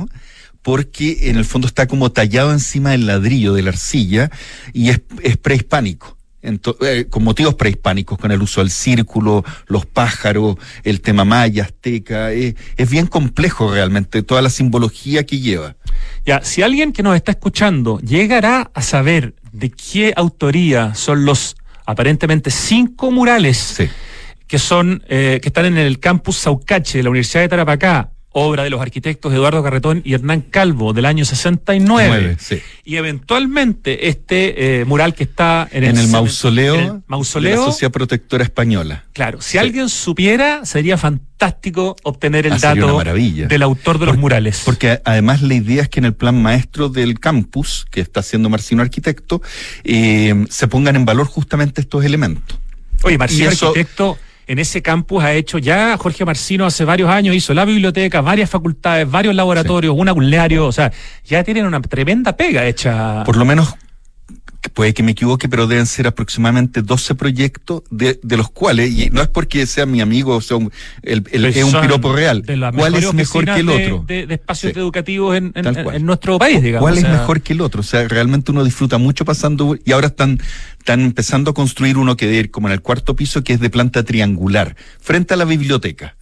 porque 0.62 1.30
en 1.30 1.38
el 1.38 1.46
fondo 1.46 1.68
está 1.68 1.88
como 1.88 2.12
tallado 2.12 2.52
encima 2.52 2.92
del 2.92 3.08
ladrillo 3.08 3.54
de 3.54 3.64
la 3.64 3.70
arcilla 3.70 4.30
y 4.74 4.90
es, 4.90 5.02
prehispánico. 5.42 6.18
Eh, 6.44 7.06
con 7.08 7.24
motivos 7.24 7.54
prehispánicos, 7.54 8.18
con 8.18 8.32
el 8.32 8.42
uso 8.42 8.62
del 8.62 8.72
círculo, 8.72 9.46
los 9.68 9.86
pájaros, 9.86 10.56
el 10.84 11.00
tema 11.02 11.24
maya, 11.24 11.64
azteca, 11.64 12.32
es 12.32 12.90
bien 12.90 13.06
complejo 13.06 13.72
realmente 13.72 14.24
toda 14.24 14.42
la 14.42 14.50
simbología 14.50 15.24
que 15.24 15.40
lleva. 15.40 15.76
Ya, 16.26 16.42
si 16.44 16.64
alguien 16.64 16.94
que 16.94 17.04
nos 17.04 17.16
está 17.16 17.32
escuchando 17.32 18.00
llegará 18.00 18.72
a 18.74 18.82
saber 18.82 19.36
de 19.52 19.70
qué 19.70 20.14
autoría 20.16 20.96
son 20.96 21.26
los 21.26 21.56
aparentemente 21.86 22.50
cinco 22.50 23.12
murales 23.12 23.78
que 24.48 24.60
son 24.60 25.04
eh, 25.08 25.40
que 25.42 25.50
están 25.50 25.66
en 25.66 25.78
el 25.78 26.00
campus 26.00 26.38
Saucache 26.38 26.98
de 26.98 27.04
la 27.04 27.10
Universidad 27.10 27.42
de 27.42 27.50
Tarapacá, 27.50 28.12
obra 28.34 28.64
de 28.64 28.70
los 28.70 28.82
arquitectos 28.82 29.34
Eduardo 29.34 29.62
Carretón 29.64 30.02
y 30.06 30.14
Hernán 30.14 30.42
Calvo 30.42 30.94
del 30.94 31.06
año 31.06 31.26
69. 31.26 32.38
Y 32.84 32.96
eventualmente 32.96 34.08
este 34.08 34.82
eh, 34.82 34.86
mural 34.86 35.14
que 35.14 35.24
está 35.24 35.68
en, 35.72 35.84
el, 35.84 36.08
mausoleo, 36.08 37.04
mausoleo 37.08 37.52
de 37.52 37.58
la 37.58 37.66
Sociedad 37.66 37.92
Protectora 37.92 38.44
Española. 38.44 39.06
Claro, 39.14 39.42
si 39.42 39.58
alguien 39.58 39.90
supiera, 39.90 40.66
sería 40.66 40.98
fantástico 40.98 41.96
obtener 42.04 42.46
el 42.46 42.54
ah, 42.54 42.60
dato 42.60 43.04
del 43.04 43.64
autor 43.64 44.00
de 44.00 44.06
los 44.06 44.18
murales. 44.18 44.62
Porque 44.64 45.02
además 45.04 45.42
la 45.42 45.56
idea 45.56 45.84
es 45.84 45.90
que 45.90 46.00
en 46.00 46.06
el 46.06 46.14
plan 46.14 46.42
maestro 46.42 46.90
del 46.90 47.20
campus, 47.20 47.86
que 47.90 48.02
está 48.02 48.22
haciendo 48.22 48.50
Marcino 48.50 48.82
Arquitecto, 48.82 49.42
eh, 49.84 50.46
se 50.50 50.68
pongan 50.68 50.96
en 50.96 51.06
valor 51.06 51.28
justamente 51.28 51.82
estos 51.82 52.06
elementos. 52.06 52.60
Oye, 53.04 53.18
Marcino 53.18 53.50
Arquitecto 53.50 54.18
en 54.48 54.60
ese 54.60 54.82
campus 54.82 55.24
ha 55.24 55.34
hecho 55.34 55.58
ya 55.58 55.98
Jorge 55.98 56.26
Marcino 56.26 56.66
hace 56.66 56.86
varios 56.86 57.10
años, 57.10 57.36
hizo 57.36 57.54
la 57.54 57.66
biblioteca, 57.66 58.22
varias 58.22 58.50
facultades, 58.50 59.10
varios 59.10 59.36
laboratorios, 59.36 59.96
un 59.98 60.10
aculeario, 60.10 60.66
o 60.66 60.72
sea, 60.72 60.92
ya 61.26 61.44
tienen 61.44 61.66
una 61.66 61.82
tremenda 61.82 62.36
pega 62.36 62.66
hecha. 62.66 63.24
Por 63.24 63.38
lo 63.38 63.46
menos 63.46 63.76
puede 64.70 64.94
que 64.94 65.04
me 65.04 65.12
equivoque, 65.12 65.50
pero 65.50 65.68
deben 65.68 65.86
ser 65.86 66.08
aproximadamente 66.08 66.82
12 66.82 67.16
proyectos, 67.16 67.84
de, 67.90 68.20
de 68.22 68.38
los 68.38 68.50
cuales, 68.50 68.92
y 68.92 69.10
no 69.10 69.22
es 69.22 69.28
porque 69.28 69.66
sea 69.66 69.86
mi 69.86 70.02
amigo, 70.02 70.36
o 70.36 70.42
sea, 70.42 70.58
el, 71.02 71.24
es 71.32 71.64
un 71.64 71.82
piropo 71.82 72.14
real. 72.14 72.44
¿Cuál 72.76 72.96
es 72.96 73.14
mejor 73.14 73.46
que 73.46 73.60
el 73.60 73.70
otro? 73.70 74.04
De, 74.08 74.28
espacios 74.30 74.76
educativos 74.78 75.36
en, 75.36 75.52
en, 75.56 76.06
nuestro 76.06 76.38
país, 76.38 76.62
digamos. 76.62 76.84
¿Cuál 76.88 76.98
es 76.98 77.10
mejor 77.10 77.42
que 77.42 77.54
el 77.54 77.62
otro? 77.62 77.82
O 77.82 77.84
sea, 77.84 78.08
realmente 78.08 78.52
uno 78.52 78.64
disfruta 78.64 78.98
mucho 78.98 79.26
pasando, 79.26 79.78
y 79.84 79.92
ahora 79.92 80.08
están, 80.08 80.40
están 80.78 81.02
empezando 81.02 81.52
a 81.52 81.54
construir 81.54 81.98
uno 81.98 82.16
que 82.16 82.28
de 82.28 82.52
como 82.52 82.68
en 82.68 82.74
el 82.74 82.82
cuarto 82.82 83.16
piso, 83.16 83.44
que 83.44 83.54
es 83.54 83.60
de 83.60 83.70
planta 83.70 84.04
triangular, 84.04 84.76
frente 85.00 85.34
a 85.34 85.38
la 85.38 85.46
biblioteca 85.46 86.16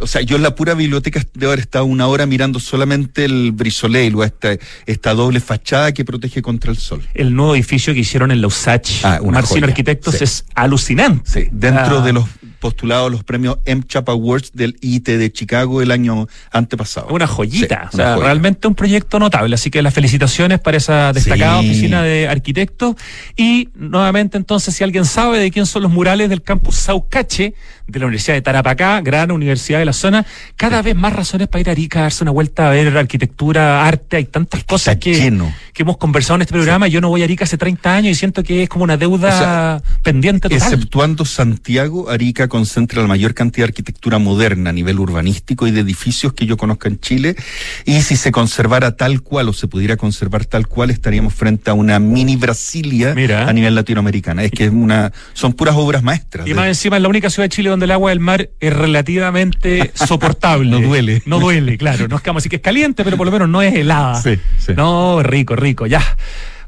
o 0.00 0.06
sea, 0.06 0.22
yo 0.22 0.36
en 0.36 0.42
la 0.42 0.54
pura 0.54 0.74
biblioteca 0.74 1.22
de 1.34 1.46
haber 1.46 1.60
estado 1.60 1.84
una 1.84 2.06
hora 2.06 2.26
mirando 2.26 2.60
solamente 2.60 3.24
el 3.24 3.52
brisoleil 3.52 4.14
esta, 4.22 4.56
esta 4.86 5.14
doble 5.14 5.40
fachada 5.40 5.92
que 5.92 6.04
protege 6.04 6.42
contra 6.42 6.70
el 6.70 6.76
sol. 6.76 7.06
El 7.14 7.34
nuevo 7.34 7.54
edificio 7.54 7.94
que 7.94 8.00
hicieron 8.00 8.30
en 8.30 8.40
Lausach, 8.40 8.88
ah, 9.04 9.20
Marcino 9.24 9.66
Arquitectos, 9.66 10.20
es 10.22 10.44
alucinante. 10.54 11.30
Sí, 11.30 11.48
dentro 11.50 12.00
ah. 12.00 12.04
de 12.04 12.12
los 12.12 12.24
postulados 12.64 13.12
los 13.12 13.22
premios 13.22 13.58
M-Chap 13.66 14.08
Awards 14.08 14.52
del 14.54 14.78
IT 14.80 15.04
de 15.04 15.30
Chicago 15.30 15.82
el 15.82 15.90
año 15.90 16.26
antepasado. 16.50 17.08
Una 17.10 17.26
joyita, 17.26 17.90
o 17.92 17.94
sea, 17.94 18.16
realmente 18.16 18.66
un 18.66 18.74
proyecto 18.74 19.18
notable. 19.18 19.54
Así 19.54 19.70
que 19.70 19.82
las 19.82 19.92
felicitaciones 19.92 20.60
para 20.60 20.78
esa 20.78 21.12
destacada 21.12 21.58
oficina 21.58 22.02
de 22.02 22.26
arquitectos. 22.26 22.96
Y 23.36 23.68
nuevamente, 23.74 24.38
entonces, 24.38 24.74
si 24.74 24.82
alguien 24.82 25.04
sabe 25.04 25.40
de 25.40 25.50
quién 25.50 25.66
son 25.66 25.82
los 25.82 25.92
murales 25.92 26.30
del 26.30 26.40
campus 26.40 26.76
Saucache, 26.76 27.52
de 27.86 27.98
la 27.98 28.06
Universidad 28.06 28.34
de 28.34 28.42
Tarapacá, 28.42 29.00
gran 29.02 29.30
universidad 29.30 29.78
de 29.78 29.84
la 29.84 29.92
zona, 29.92 30.24
cada 30.56 30.80
vez 30.82 30.94
más 30.94 31.12
razones 31.12 31.48
para 31.48 31.60
ir 31.60 31.68
a 31.68 31.72
Arica, 31.72 32.00
darse 32.02 32.24
una 32.24 32.30
vuelta 32.30 32.68
a 32.68 32.70
ver 32.70 32.96
arquitectura, 32.96 33.86
arte, 33.86 34.16
hay 34.16 34.24
tantas 34.24 34.64
cosas 34.64 34.96
que, 34.96 35.32
que 35.72 35.82
hemos 35.82 35.96
conversado 35.98 36.36
en 36.36 36.42
este 36.42 36.52
programa. 36.52 36.88
Yo 36.88 37.00
no 37.00 37.08
voy 37.08 37.22
a 37.22 37.24
Arica 37.24 37.44
hace 37.44 37.58
30 37.58 37.94
años 37.94 38.12
y 38.12 38.14
siento 38.14 38.42
que 38.42 38.64
es 38.64 38.68
como 38.68 38.84
una 38.84 38.96
deuda 38.96 39.82
pendiente 40.02 40.48
total. 40.48 40.72
Exceptuando 40.72 41.24
Santiago, 41.24 42.08
Arica 42.08 42.48
concentra 42.48 43.02
la 43.02 43.08
mayor 43.08 43.34
cantidad 43.34 43.66
de 43.66 43.70
arquitectura 43.70 44.18
moderna 44.18 44.70
a 44.70 44.72
nivel 44.72 44.98
urbanístico 44.98 45.66
y 45.66 45.70
de 45.70 45.80
edificios 45.80 46.32
que 46.32 46.46
yo 46.46 46.56
conozca 46.56 46.88
en 46.88 46.98
Chile. 47.00 47.36
Y 47.84 48.00
si 48.02 48.16
se 48.16 48.32
conservara 48.32 48.96
tal 48.96 49.20
cual 49.20 49.48
o 49.48 49.52
se 49.52 49.68
pudiera 49.68 49.96
conservar 49.96 50.46
tal 50.46 50.66
cual, 50.68 50.90
estaríamos 50.90 51.34
frente 51.34 51.70
a 51.70 51.74
una 51.74 51.98
mini 51.98 52.36
Brasilia 52.36 53.12
a 53.12 53.52
nivel 53.52 53.74
latinoamericana. 53.74 54.42
Es 54.42 54.52
que 54.52 54.64
es 54.64 54.70
una, 54.72 55.12
son 55.34 55.52
puras 55.52 55.74
obras 55.76 56.02
maestras. 56.02 56.46
Y 56.46 56.54
más 56.54 56.66
encima 56.66 56.96
es 56.96 57.02
la 57.02 57.08
única 57.08 57.28
ciudad 57.30 57.44
de 57.44 57.50
Chile 57.50 57.73
donde 57.74 57.84
el 57.84 57.90
agua 57.92 58.10
del 58.10 58.20
mar 58.20 58.50
es 58.58 58.72
relativamente 58.72 59.92
soportable. 59.94 60.70
no 60.70 60.80
duele. 60.80 61.22
No 61.26 61.38
duele, 61.38 61.76
claro. 61.76 62.08
No 62.08 62.16
es 62.16 62.22
decir 62.22 62.50
que 62.50 62.56
es 62.56 62.62
caliente, 62.62 63.04
pero 63.04 63.16
por 63.16 63.26
lo 63.26 63.32
menos 63.32 63.48
no 63.48 63.62
es 63.62 63.74
helada. 63.74 64.20
Sí, 64.22 64.38
sí. 64.58 64.72
No, 64.76 65.22
rico, 65.22 65.56
rico, 65.56 65.86
ya. 65.86 66.02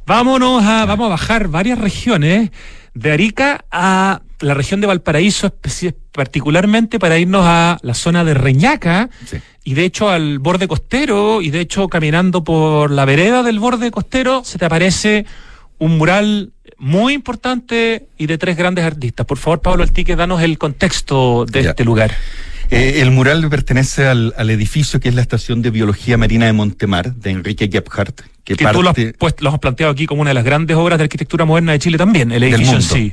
Vámonos 0.07 0.65
a, 0.65 0.85
vamos 0.85 1.07
a 1.07 1.11
bajar 1.11 1.49
varias 1.49 1.79
regiones 1.79 2.51
de 2.95 3.13
Arica 3.13 3.65
a 3.71 4.23
la 4.41 4.55
región 4.55 4.81
de 4.81 4.87
Valparaíso, 4.87 5.53
particularmente 6.13 6.99
para 6.99 7.19
irnos 7.19 7.45
a 7.45 7.79
la 7.83 7.95
zona 7.95 8.25
de 8.25 8.35
Reñaca 8.35 9.09
y 9.65 9.75
de 9.75 9.85
hecho 9.85 10.09
al 10.09 10.39
borde 10.39 10.69
costero 10.69 11.43
y 11.43 11.51
de 11.51 11.61
hecho 11.61 11.89
caminando 11.89 12.45
por 12.45 12.91
la 12.91 13.05
vereda 13.05 13.43
del 13.43 13.59
borde 13.59 13.91
costero 13.91 14.45
se 14.45 14.59
te 14.59 14.65
aparece 14.65 15.27
un 15.79 15.99
mural 15.99 16.53
muy 16.79 17.15
importante 17.15 18.07
y 18.19 18.27
de 18.27 18.39
tres 18.39 18.57
grandes 18.57 18.85
artistas. 18.85 19.25
Por 19.27 19.39
favor, 19.39 19.61
Pablo 19.61 19.83
Altique, 19.83 20.15
danos 20.17 20.43
el 20.43 20.59
contexto 20.59 21.47
de 21.47 21.63
Ya. 21.65 21.71
este 21.71 21.85
lugar. 21.85 22.13
Eh, 22.71 23.01
el 23.01 23.13
mural 23.13 23.49
pertenece 23.49 24.07
al, 24.07 24.35
al 24.37 24.51
edificio 24.51 24.99
que 24.99 25.09
es 25.09 25.15
la 25.15 25.23
Estación 25.23 25.63
de 25.63 25.71
Biología 25.71 26.17
Marina 26.19 26.47
de 26.47 26.53
Montemar, 26.53 27.15
de 27.15 27.31
Enrique 27.31 27.69
Gebhardt, 27.71 28.23
que, 28.43 28.57
Que 28.57 28.65
tú 28.67 28.83
lo 28.83 28.91
has, 28.91 28.97
parte 28.97 29.15
puesto- 29.17 29.45
lo 29.45 29.51
has 29.51 29.59
planteado 29.61 29.93
aquí 29.93 30.07
como 30.07 30.23
una 30.23 30.31
de 30.31 30.35
las 30.35 30.45
grandes 30.45 30.77
obras 30.77 30.99
de 30.99 31.05
arquitectura 31.05 31.45
moderna 31.45 31.73
de 31.73 31.79
Chile 31.79 31.97
también, 31.97 32.33
el 32.33 32.43
edificio 32.43 32.75
en 32.75 32.83
sí. 32.83 33.13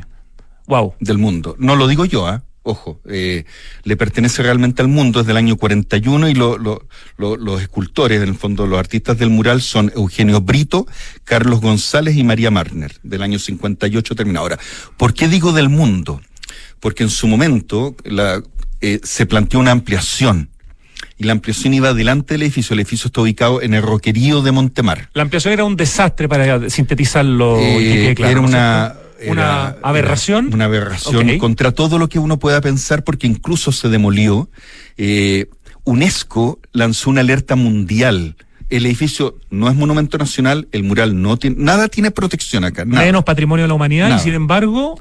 Wow. 0.66 0.96
del 1.00 1.18
mundo. 1.20 1.56
No 1.60 1.76
lo 1.76 1.88
digo 1.88 2.06
yo, 2.06 2.26
¿ah? 2.28 2.42
Ojo, 2.66 3.02
eh, 3.10 3.44
le 3.84 3.98
pertenece 3.98 4.42
realmente 4.42 4.82
al 4.82 4.88
mundo 4.88 5.20
desde 5.20 5.32
el 5.32 5.38
año 5.38 5.58
41 5.58 6.30
y 6.30 6.34
lo- 6.34 6.58
lo- 6.58 6.88
lo- 7.18 7.36
los 7.36 7.62
escultores, 7.62 8.22
en 8.22 8.30
el 8.30 8.36
fondo 8.36 8.66
los 8.68 8.80
artistas 8.80 9.18
del 9.18 9.30
mural 9.30 9.62
son 9.62 9.92
Eugenio 9.96 10.40
Brito, 10.40 10.88
Carlos 11.26 11.60
González 11.60 12.16
y 12.16 12.24
María 12.24 12.52
Marner, 12.52 12.94
del 13.04 13.22
año 13.22 13.38
58 13.38 14.16
terminado. 14.16 14.44
Ahora, 14.46 14.60
¿por 14.96 15.14
qué 15.14 15.28
digo 15.28 15.52
del 15.52 15.68
mundo? 15.68 16.22
Porque 16.80 17.04
en 17.04 17.10
su 17.10 17.28
momento 17.28 17.96
la, 18.06 18.42
eh, 18.80 19.02
se 19.04 19.26
planteó 19.26 19.60
una 19.60 19.72
ampliación 19.72 20.50
y 21.18 21.26
la 21.26 21.34
ampliación 21.34 21.74
iba 21.74 21.94
delante 21.94 22.34
del 22.36 22.44
edificio. 22.44 22.74
El 22.76 22.80
edificio 22.80 23.08
está 23.08 23.20
ubicado 23.22 23.62
en 23.62 23.74
el 23.74 23.82
roquerío 23.82 24.42
de 24.42 24.52
Montemar. 24.54 25.10
La 25.14 25.22
ampliación 25.24 25.54
era 25.54 25.66
un 25.66 25.76
desastre 25.76 26.30
para 26.30 26.70
sintetizarlo. 26.70 27.60
y 27.60 27.84
que 27.84 28.10
Eh, 28.12 28.16
claro, 28.16 28.32
era 28.32 28.42
¿no 28.42 28.48
es 28.48 28.54
una? 28.54 28.96
Una 29.32 29.76
aberración. 29.84 30.54
una 30.54 30.66
aberración 30.66 31.38
contra 31.38 31.72
todo 31.72 31.98
lo 32.00 32.10
que 32.10 32.20
uno 32.20 32.40
pueda 32.40 32.62
pensar, 32.62 33.04
porque 33.04 33.28
incluso 33.28 33.72
se 33.72 33.90
demolió. 33.90 34.50
Eh, 34.98 35.48
UNESCO 35.84 36.60
lanzó 36.72 37.10
una 37.10 37.22
alerta 37.22 37.56
mundial. 37.56 38.36
El 38.70 38.86
edificio 38.86 39.38
no 39.52 39.70
es 39.70 39.76
monumento 39.76 40.18
nacional, 40.18 40.68
el 40.72 40.84
mural 40.84 41.22
no 41.22 41.38
tiene, 41.38 41.58
nada 41.60 41.90
tiene 41.90 42.10
protección 42.12 42.64
acá. 42.64 42.86
nada. 42.86 43.06
menos 43.06 43.24
patrimonio 43.24 43.64
de 43.64 43.68
la 43.68 43.74
humanidad 43.76 44.10
Nada. 44.10 44.22
y 44.22 44.24
sin 44.24 44.34
embargo 44.34 45.00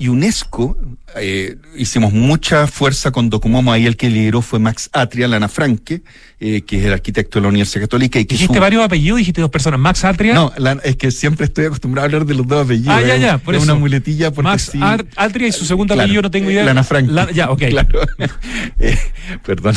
Y 0.00 0.08
UNESCO, 0.08 0.78
eh, 1.16 1.56
hicimos 1.76 2.14
mucha 2.14 2.66
fuerza 2.66 3.10
con 3.10 3.28
Documomo, 3.28 3.70
ahí 3.70 3.84
el 3.84 3.98
que 3.98 4.08
lideró 4.08 4.40
fue 4.40 4.58
Max 4.58 4.88
Atria, 4.94 5.28
Lana 5.28 5.46
Franke, 5.46 6.02
eh, 6.40 6.62
que 6.62 6.78
es 6.78 6.86
el 6.86 6.94
arquitecto 6.94 7.38
de 7.38 7.42
la 7.42 7.48
Universidad 7.48 7.82
Católica. 7.82 8.18
Y 8.18 8.24
que 8.24 8.32
dijiste 8.34 8.54
su- 8.54 8.60
varios 8.60 8.82
apellidos, 8.82 9.18
dijiste 9.18 9.42
dos 9.42 9.50
personas, 9.50 9.78
Max 9.78 10.02
Atria, 10.06 10.32
No, 10.32 10.52
es 10.82 10.96
que 10.96 11.10
siempre 11.10 11.44
estoy 11.44 11.66
acostumbrado 11.66 12.04
a 12.04 12.06
hablar 12.06 12.24
de 12.24 12.32
los 12.34 12.48
dos 12.48 12.64
apellidos. 12.64 12.94
Ah, 12.96 13.02
ya, 13.02 13.18
ya, 13.18 13.36
por 13.36 13.54
es 13.54 13.62
eso. 13.62 13.70
una 13.72 13.78
muletilla 13.78 14.30
porque 14.30 14.48
Max 14.48 14.70
sí. 14.72 14.80
Atria 15.16 15.48
y 15.48 15.52
su 15.52 15.66
segundo 15.66 15.92
Claro, 15.92 16.06
apellido 16.06 16.22
no 16.22 16.30
tengo 16.30 16.50
idea. 16.50 16.64
Lana 16.64 16.82
Frank. 16.82 17.10
La- 17.10 17.30
ya, 17.30 17.50
ok. 17.50 17.62
Claro. 17.68 18.00
Eh, 18.78 18.96
perdón. 19.44 19.74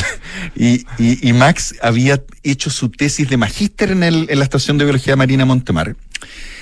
Y, 0.55 0.85
y- 0.97 1.27
y 1.27 1.33
Max 1.33 1.75
había 1.81 2.23
hecho 2.43 2.69
su 2.69 2.87
tesis 2.87 3.27
de 3.29 3.35
magíster 3.35 3.91
en, 3.91 4.03
el- 4.03 4.27
en 4.29 4.37
la 4.39 4.45
Estación 4.45 4.77
de 4.77 4.85
Biología 4.85 5.17
Marina 5.17 5.43
Montemar. 5.43 5.97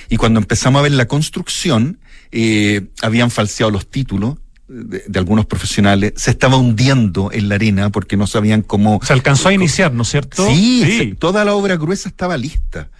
Y 0.08 0.16
cuando 0.16 0.40
empezamos 0.40 0.80
a 0.80 0.82
ver 0.82 0.90
la 0.92 1.06
construcción, 1.06 1.98
eh, 2.32 2.88
habían 3.02 3.30
falseado 3.30 3.70
los 3.70 3.86
títulos 3.88 4.36
de, 4.68 5.04
de 5.06 5.18
algunos 5.18 5.46
profesionales. 5.46 6.14
Se 6.16 6.30
estaba 6.30 6.56
hundiendo 6.56 7.30
en 7.32 7.48
la 7.48 7.54
arena 7.56 7.90
porque 7.90 8.16
no 8.16 8.26
sabían 8.26 8.62
cómo. 8.62 9.00
Se 9.04 9.12
alcanzó 9.12 9.48
a 9.48 9.52
iniciar, 9.52 9.92
¿no 9.92 10.02
es 10.02 10.08
cierto? 10.08 10.46
Sí, 10.48 10.82
se- 10.84 11.14
toda 11.16 11.44
la 11.44 11.54
obra 11.54 11.76
gruesa 11.76 12.08
estaba 12.08 12.36
lista. 12.36 12.90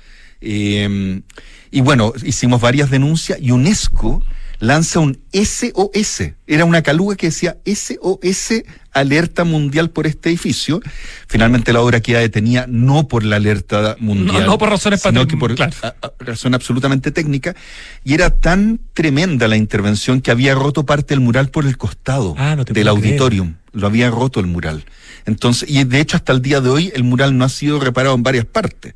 Eh, 0.40 1.22
y 1.70 1.80
bueno, 1.80 2.12
hicimos 2.24 2.60
varias 2.60 2.90
denuncias 2.90 3.38
y 3.40 3.50
UNESCO 3.52 4.22
lanza 4.62 5.00
un 5.00 5.18
SOS. 5.32 6.22
Era 6.46 6.64
una 6.64 6.82
caluga 6.82 7.16
que 7.16 7.26
decía 7.26 7.56
SOS, 7.66 8.62
alerta 8.92 9.42
mundial 9.42 9.90
por 9.90 10.06
este 10.06 10.28
edificio. 10.28 10.80
Finalmente 11.26 11.72
la 11.72 11.80
obra 11.80 12.00
queda 12.00 12.20
detenida 12.20 12.66
no 12.68 13.08
por 13.08 13.24
la 13.24 13.36
alerta 13.36 13.96
mundial. 13.98 14.42
No, 14.44 14.46
no 14.52 14.58
por 14.58 14.70
razones 14.70 15.02
sino 15.02 15.26
que 15.26 15.36
por 15.36 15.56
claro. 15.56 15.72
a- 15.82 15.94
a- 16.00 16.12
razón 16.20 16.54
absolutamente 16.54 17.10
técnica. 17.10 17.56
Y 18.04 18.14
era 18.14 18.30
tan 18.30 18.78
tremenda 18.94 19.48
la 19.48 19.56
intervención 19.56 20.20
que 20.20 20.30
había 20.30 20.54
roto 20.54 20.86
parte 20.86 21.14
del 21.14 21.20
mural 21.20 21.48
por 21.50 21.66
el 21.66 21.76
costado 21.76 22.36
Ah, 22.38 22.54
no 22.54 22.62
del 22.62 22.72
creer. 22.72 22.88
auditorium. 22.88 23.56
Lo 23.72 23.88
había 23.88 24.10
roto 24.10 24.38
el 24.38 24.46
mural. 24.46 24.84
Entonces, 25.26 25.68
y 25.68 25.82
de 25.82 25.98
hecho 26.00 26.16
hasta 26.16 26.32
el 26.32 26.40
día 26.40 26.60
de 26.60 26.68
hoy 26.70 26.92
el 26.94 27.02
mural 27.02 27.36
no 27.36 27.44
ha 27.44 27.48
sido 27.48 27.80
reparado 27.80 28.14
en 28.14 28.22
varias 28.22 28.44
partes. 28.44 28.94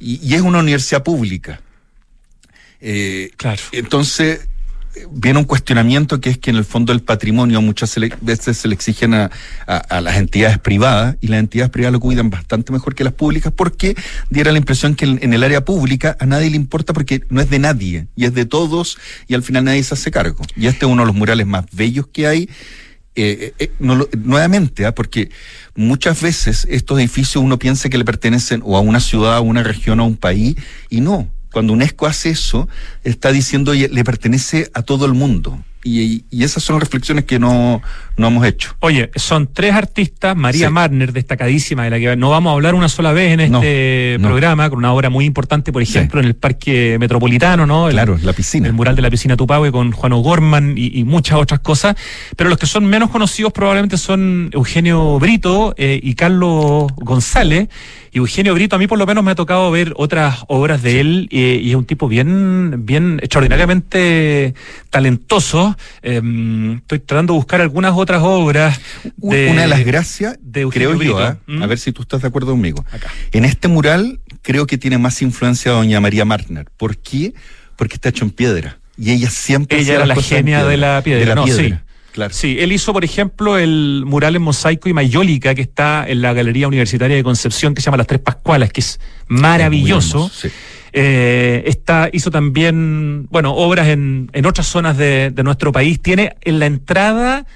Y, 0.00 0.20
y 0.22 0.34
es 0.34 0.42
una 0.42 0.58
universidad 0.58 1.02
pública. 1.02 1.62
Eh, 2.80 3.30
Claro. 3.36 3.62
entonces, 3.72 4.48
viene 5.12 5.38
un 5.38 5.44
cuestionamiento 5.44 6.20
que 6.20 6.30
es 6.30 6.38
que 6.38 6.50
en 6.50 6.56
el 6.56 6.64
fondo 6.64 6.92
el 6.92 7.00
patrimonio 7.00 7.60
muchas 7.62 7.94
veces 8.20 8.56
se 8.58 8.68
le 8.68 8.74
exigen 8.74 9.14
a, 9.14 9.30
a- 9.66 10.00
las 10.00 10.16
entidades 10.16 10.58
privadas 10.58 11.16
y 11.20 11.28
las 11.28 11.40
entidades 11.40 11.70
privadas 11.70 11.92
lo 11.92 12.00
cuidan 12.00 12.30
bastante 12.30 12.72
mejor 12.72 12.94
que 12.94 13.04
las 13.04 13.12
públicas 13.12 13.52
porque 13.54 13.96
diera 14.30 14.52
la 14.52 14.58
impresión 14.58 14.94
que 14.94 15.04
en, 15.04 15.32
el 15.32 15.42
área 15.44 15.64
pública 15.64 16.16
a 16.20 16.26
nadie 16.26 16.50
le 16.50 16.56
importa 16.56 16.92
porque 16.92 17.22
no 17.30 17.40
es 17.40 17.50
de 17.50 17.58
nadie 17.58 18.06
y 18.16 18.24
es 18.24 18.34
de 18.34 18.46
todos 18.46 18.98
y 19.26 19.34
al 19.34 19.42
final 19.42 19.64
nadie 19.64 19.82
se 19.82 19.94
hace 19.94 20.10
cargo. 20.10 20.42
Y 20.56 20.66
este 20.66 20.86
es 20.86 20.90
uno 20.92 21.02
de 21.02 21.06
los 21.06 21.16
murales 21.16 21.46
más 21.46 21.64
bellos 21.72 22.06
que 22.12 22.26
hay. 22.26 22.48
Eh, 23.20 23.52
eh, 23.58 23.72
lo- 23.80 24.08
nuevamente, 24.16 24.86
¿ah? 24.86 24.94
porque 24.94 25.30
muchas 25.74 26.20
veces 26.22 26.66
estos 26.70 26.98
edificios 27.00 27.42
uno 27.42 27.58
piensa 27.58 27.88
que 27.88 27.98
le 27.98 28.04
pertenecen 28.04 28.62
o 28.64 28.76
a 28.76 28.80
una 28.80 29.00
ciudad, 29.00 29.34
a 29.36 29.40
una 29.40 29.64
región, 29.64 29.98
a 29.98 30.04
un 30.04 30.16
país, 30.16 30.54
y 30.88 31.00
no. 31.00 31.28
Cuando 31.58 31.72
UNESCO 31.72 32.06
hace 32.06 32.30
eso, 32.30 32.68
está 33.02 33.32
diciendo 33.32 33.72
oye, 33.72 33.88
le 33.88 34.04
pertenece 34.04 34.70
a 34.74 34.82
todo 34.82 35.06
el 35.06 35.12
mundo. 35.12 35.58
Y, 35.82 36.22
y 36.30 36.44
esas 36.44 36.62
son 36.62 36.78
reflexiones 36.78 37.24
que 37.24 37.40
no, 37.40 37.82
no 38.18 38.26
hemos 38.28 38.44
hecho. 38.44 38.76
Oye, 38.80 39.10
son 39.16 39.48
tres 39.52 39.72
artistas, 39.74 40.36
María 40.36 40.66
Sí. 40.68 40.72
Marner, 40.72 41.12
destacadísima, 41.12 41.84
de 41.84 41.90
la 41.90 41.98
que 41.98 42.16
no 42.16 42.30
vamos 42.30 42.50
a 42.50 42.54
hablar 42.54 42.74
una 42.74 42.88
sola 42.88 43.12
vez 43.12 43.32
en 43.32 43.40
este 43.40 44.16
no. 44.20 44.28
programa, 44.28 44.68
con 44.68 44.78
una 44.80 44.92
obra 44.92 45.08
muy 45.08 45.24
importante, 45.24 45.72
por 45.72 45.80
ejemplo, 45.82 46.20
en 46.20 46.26
el 46.26 46.34
Parque 46.34 46.96
Metropolitano, 47.00 47.64
¿no? 47.66 47.86
El- 47.88 47.94
Claro, 47.94 48.18
la 48.22 48.32
piscina. 48.32 48.66
El 48.66 48.74
mural 48.74 48.94
de 48.96 49.02
la 49.02 49.10
piscina 49.10 49.36
Tupahue 49.36 49.72
con 49.72 49.92
Juan 49.92 50.12
O'Gorman 50.12 50.74
y, 50.76 50.98
y 50.98 51.04
muchas 51.04 51.38
otras 51.38 51.60
cosas. 51.60 51.96
Pero 52.36 52.50
los 52.50 52.58
que 52.58 52.66
son 52.66 52.84
menos 52.86 53.10
conocidos 53.10 53.52
probablemente 53.52 53.96
son 53.96 54.50
Eugenio 54.52 55.18
Brito 55.18 55.74
eh, 55.78 55.98
y 56.02 56.14
Carlos 56.14 56.90
González. 56.96 57.68
Y 58.10 58.18
Eugenio 58.18 58.54
Brito, 58.54 58.74
a 58.74 58.78
mí 58.78 58.86
por 58.86 58.98
lo 58.98 59.04
menos 59.06 59.22
me 59.22 59.32
ha 59.32 59.34
tocado 59.34 59.70
ver 59.70 59.92
otras 59.96 60.38
obras 60.48 60.82
de 60.82 61.00
él 61.00 61.28
eh, 61.30 61.60
y 61.62 61.70
es 61.70 61.76
un 61.76 61.84
tipo 61.84 62.08
bien, 62.08 62.86
bien 62.86 63.20
extraordinariamente 63.22 64.54
talentoso. 64.90 65.76
Eh, 66.02 66.20
estoy 66.78 67.00
tratando 67.00 67.34
de 67.34 67.38
buscar 67.38 67.60
algunas 67.60 67.92
otras 67.94 68.07
obras. 68.22 68.80
Un- 69.20 69.34
Una 69.36 69.62
de 69.62 69.68
las 69.68 69.84
gracias, 69.84 70.38
de 70.40 70.62
Eugenio 70.62 70.88
creo 70.88 70.92
yo, 70.92 70.98
Brito. 71.16 71.18
¿ah? 71.18 71.38
¿Mm? 71.46 71.62
a 71.62 71.66
ver 71.66 71.78
si 71.78 71.92
tú 71.92 72.02
estás 72.02 72.22
de 72.22 72.28
acuerdo 72.28 72.52
conmigo. 72.52 72.84
Acá. 72.90 73.10
En 73.32 73.44
este 73.44 73.68
mural 73.68 74.20
creo 74.42 74.66
que 74.66 74.78
tiene 74.78 74.98
más 74.98 75.20
influencia 75.22 75.72
doña 75.72 76.00
María 76.00 76.24
Martner. 76.24 76.66
¿Por 76.76 76.96
qué? 76.96 77.34
Porque 77.76 77.94
está 77.96 78.08
hecho 78.08 78.24
en 78.24 78.30
piedra. 78.30 78.78
Y 78.96 79.12
ella 79.12 79.30
siempre 79.30 79.78
Ella 79.80 79.94
era 79.96 80.06
la 80.06 80.16
genia 80.16 80.64
de 80.64 80.76
la 80.76 81.00
piedra, 81.02 81.20
De 81.20 81.26
la 81.26 81.34
no, 81.36 81.44
piedra, 81.44 81.62
sí. 81.62 81.74
Claro. 82.12 82.34
Sí, 82.34 82.56
él 82.58 82.72
hizo, 82.72 82.92
por 82.92 83.04
ejemplo, 83.04 83.58
el 83.58 84.02
mural 84.04 84.34
en 84.34 84.42
mosaico 84.42 84.88
y 84.88 84.92
mayólica 84.92 85.54
que 85.54 85.62
está 85.62 86.04
en 86.08 86.20
la 86.22 86.32
Galería 86.32 86.66
Universitaria 86.66 87.14
de 87.14 87.22
Concepción, 87.22 87.74
que 87.74 87.80
se 87.80 87.84
llama 87.86 87.98
Las 87.98 88.08
Tres 88.08 88.20
Pascualas, 88.20 88.72
que 88.72 88.80
es 88.80 88.98
maravilloso. 89.28 90.08
Es 90.08 90.14
muy 90.14 90.20
hermoso, 90.22 90.40
sí. 90.40 90.48
Eh, 90.94 91.62
está, 91.66 92.08
hizo 92.12 92.30
también, 92.32 93.26
bueno, 93.30 93.54
obras 93.54 93.86
en, 93.88 94.30
en 94.32 94.46
otras 94.46 94.66
zonas 94.66 94.96
de, 94.96 95.30
de 95.32 95.42
nuestro 95.44 95.70
país. 95.70 96.00
Tiene 96.00 96.34
en 96.40 96.58
la 96.58 96.66
entrada 96.66 97.46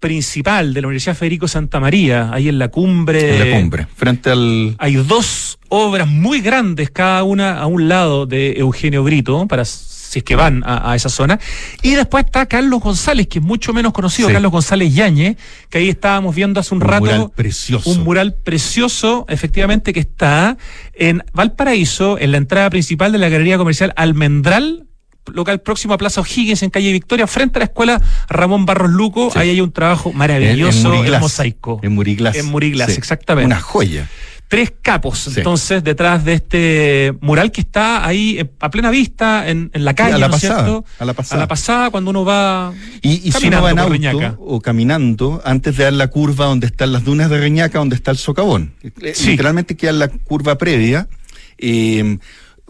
principal 0.00 0.72
de 0.74 0.80
la 0.80 0.88
Universidad 0.88 1.14
Federico 1.14 1.46
Santa 1.46 1.78
María, 1.78 2.30
ahí 2.32 2.48
en 2.48 2.58
la 2.58 2.68
cumbre. 2.68 3.36
En 3.36 3.50
la 3.50 3.56
cumbre, 3.58 3.86
frente 3.94 4.30
al... 4.30 4.74
Hay 4.78 4.94
dos 4.94 5.58
obras 5.68 6.08
muy 6.08 6.40
grandes, 6.40 6.90
cada 6.90 7.22
una 7.22 7.58
a 7.58 7.66
un 7.66 7.88
lado 7.88 8.26
de 8.26 8.54
Eugenio 8.58 9.04
Brito, 9.04 9.46
para 9.46 9.64
si 9.64 10.18
es 10.18 10.24
que 10.24 10.34
van 10.34 10.64
a, 10.66 10.90
a 10.90 10.96
esa 10.96 11.08
zona. 11.08 11.38
Y 11.82 11.92
después 11.92 12.24
está 12.24 12.46
Carlos 12.46 12.80
González, 12.80 13.28
que 13.28 13.38
es 13.38 13.44
mucho 13.44 13.72
menos 13.72 13.92
conocido, 13.92 14.26
Sí. 14.28 14.32
Carlos 14.32 14.50
González 14.50 14.92
Yañez, 14.92 15.36
que 15.68 15.78
ahí 15.78 15.88
estábamos 15.88 16.34
viendo 16.34 16.58
hace 16.58 16.74
un, 16.74 16.82
Un 16.82 16.88
rato. 16.88 17.04
mural 17.04 17.30
precioso. 17.36 17.88
Un 17.90 18.02
mural 18.02 18.34
precioso, 18.34 19.24
efectivamente, 19.28 19.92
que 19.92 20.00
está 20.00 20.56
en 20.94 21.22
Valparaíso, 21.32 22.18
en 22.18 22.32
la 22.32 22.38
entrada 22.38 22.70
principal 22.70 23.12
de 23.12 23.18
la 23.18 23.28
Galería 23.28 23.56
Comercial 23.58 23.92
Almendral, 23.96 24.88
local 25.32 25.60
próximo 25.60 25.94
a 25.94 25.98
Plaza 25.98 26.20
O'Higgins, 26.20 26.62
en 26.62 26.70
calle 26.70 26.92
Victoria, 26.92 27.26
frente 27.26 27.58
a 27.58 27.60
la 27.60 27.64
escuela 27.66 28.00
Ramón 28.28 28.66
Barros 28.66 28.90
Luco. 28.90 29.30
Sí. 29.32 29.38
Ahí 29.38 29.50
hay 29.50 29.60
un 29.60 29.72
trabajo 29.72 30.10
en- 30.10 30.16
maravilloso 30.18 31.04
en, 31.04 31.20
mosaico. 31.20 31.80
En 31.82 31.92
Muriglas. 31.94 32.36
En 32.36 32.46
Muriglas, 32.46 32.90
Sí. 32.92 32.98
exactamente. 32.98 33.46
Una 33.46 33.60
joya. 33.60 34.08
Tres 34.48 34.72
capos, 34.82 35.18
Sí. 35.20 35.34
entonces, 35.36 35.84
detrás 35.84 36.24
de 36.24 36.32
este 36.32 37.14
mural 37.20 37.52
que 37.52 37.60
está 37.60 38.04
ahí 38.04 38.36
eh, 38.40 38.50
a 38.58 38.68
plena 38.68 38.90
vista, 38.90 39.48
en, 39.48 39.70
en 39.72 39.84
la 39.84 39.94
calle, 39.94 40.14
a 40.14 40.18
la 40.18 40.26
¿no 40.26 40.32
pasada, 40.32 40.54
cierto? 40.64 40.84
a 40.98 41.04
la 41.04 41.12
pasada. 41.12 41.36
A 41.36 41.44
la 41.44 41.46
pasada, 41.48 41.90
cuando 41.90 42.10
uno 42.10 42.24
va. 42.24 42.72
Y, 43.00 43.28
y 43.28 43.30
si 43.30 43.46
uno 43.46 43.60
Caminando 43.60 43.62
va 43.62 43.70
en 43.70 43.78
auto 43.78 43.92
Reñaca. 43.92 44.34
o 44.40 44.60
caminando, 44.60 45.40
antes 45.44 45.76
de 45.76 45.84
dar 45.84 45.92
la 45.92 46.08
curva 46.08 46.46
donde 46.46 46.66
están 46.66 46.90
las 46.90 47.04
dunas 47.04 47.30
de 47.30 47.38
Reñaca, 47.38 47.78
donde 47.78 47.94
está 47.94 48.10
el 48.10 48.16
socavón. 48.18 48.74
Sí. 49.14 49.30
Literalmente 49.30 49.76
queda 49.76 49.92
la 49.92 50.08
curva 50.08 50.58
previa. 50.58 51.06
eh, 51.62 52.18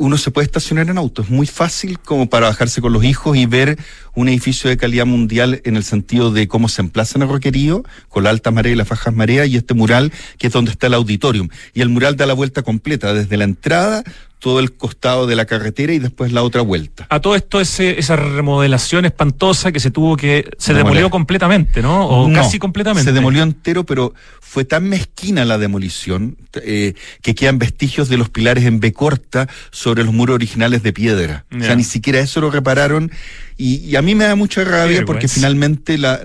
uno 0.01 0.17
se 0.17 0.31
puede 0.31 0.47
estacionar 0.47 0.89
en 0.89 0.97
auto. 0.97 1.21
Es 1.21 1.29
muy 1.29 1.47
fácil 1.47 1.99
como 1.99 2.29
para 2.31 2.47
bajarse 2.49 2.81
con 2.81 2.93
los 2.93 3.05
hijos 3.05 3.37
y 3.37 3.45
ver 3.45 3.79
un 4.15 4.29
edificio 4.29 4.71
de 4.71 4.79
calidad 4.79 5.05
mundial 5.05 5.61
en 5.65 5.77
el 5.77 5.85
sentido 5.85 6.33
de 6.33 6.49
cómo 6.49 6.71
se 6.71 6.81
emplaza 6.81 7.19
en 7.19 7.23
el 7.23 7.29
roquerío, 7.29 7.85
con 8.09 8.25
la 8.25 8.31
alta 8.31 8.51
marea 8.51 8.73
y 8.73 8.77
las 8.77 8.89
bajas 8.89 9.15
mareas, 9.15 9.49
y 9.49 9.57
este 9.57 9.75
mural 9.75 10.11
que 10.39 10.47
es 10.47 10.53
donde 10.55 10.71
está 10.71 10.87
el 10.87 10.95
auditorium. 10.95 11.51
Y 11.75 11.83
el 11.83 11.91
mural 11.91 12.17
da 12.17 12.25
la 12.25 12.33
vuelta 12.33 12.63
completa, 12.63 13.13
desde 13.13 13.37
la 13.37 13.45
entrada 13.45 14.03
todo 14.41 14.59
el 14.59 14.73
costado 14.73 15.27
de 15.27 15.37
la 15.37 15.45
carretera 15.45 15.93
y 15.93 15.99
después 15.99 16.33
la 16.33 16.43
otra 16.43 16.63
vuelta. 16.63 17.07
A 17.11 17.21
todo 17.21 17.37
esto, 17.37 17.61
ese, 17.61 18.01
esa 18.01 18.17
remodelación 18.17 19.05
espantosa 19.05 19.71
que 19.71 19.79
se 19.79 19.91
tuvo 19.91 20.17
que. 20.17 20.51
Se 20.59 20.75
demolió 20.75 21.11
completamente, 21.11 21.83
¿no? 21.83 22.09
O 22.09 22.33
casi 22.33 22.59
completamente. 22.59 23.09
Se 23.09 23.15
demolió 23.15 23.43
entero, 23.43 23.85
pero 23.85 24.15
fue 24.41 24.65
tan 24.65 24.89
mezquina 24.89 25.45
la 25.45 25.59
demolición 25.59 26.39
eh, 26.55 26.95
que 27.23 27.35
quedan 27.35 27.59
vestigios 27.59 28.09
de 28.09 28.17
los 28.17 28.31
pilares 28.31 28.65
en 28.65 28.81
B 28.81 28.93
corta 28.93 29.47
sobre 29.71 30.03
los 30.03 30.13
muros 30.13 30.35
originales 30.35 30.83
de 30.83 30.93
piedra. 30.93 31.45
O 31.55 31.63
sea, 31.63 31.77
ni 31.77 31.85
siquiera 31.85 32.19
eso 32.19 32.41
lo 32.41 32.51
repararon. 32.51 33.13
Y, 33.57 33.95
a 33.95 34.03
mí 34.03 34.15
me 34.15 34.25
da 34.25 34.35
mucha 34.37 34.65
rabia 34.65 35.05
porque 35.05 35.29
finalmente 35.29 35.99
la 35.99 36.21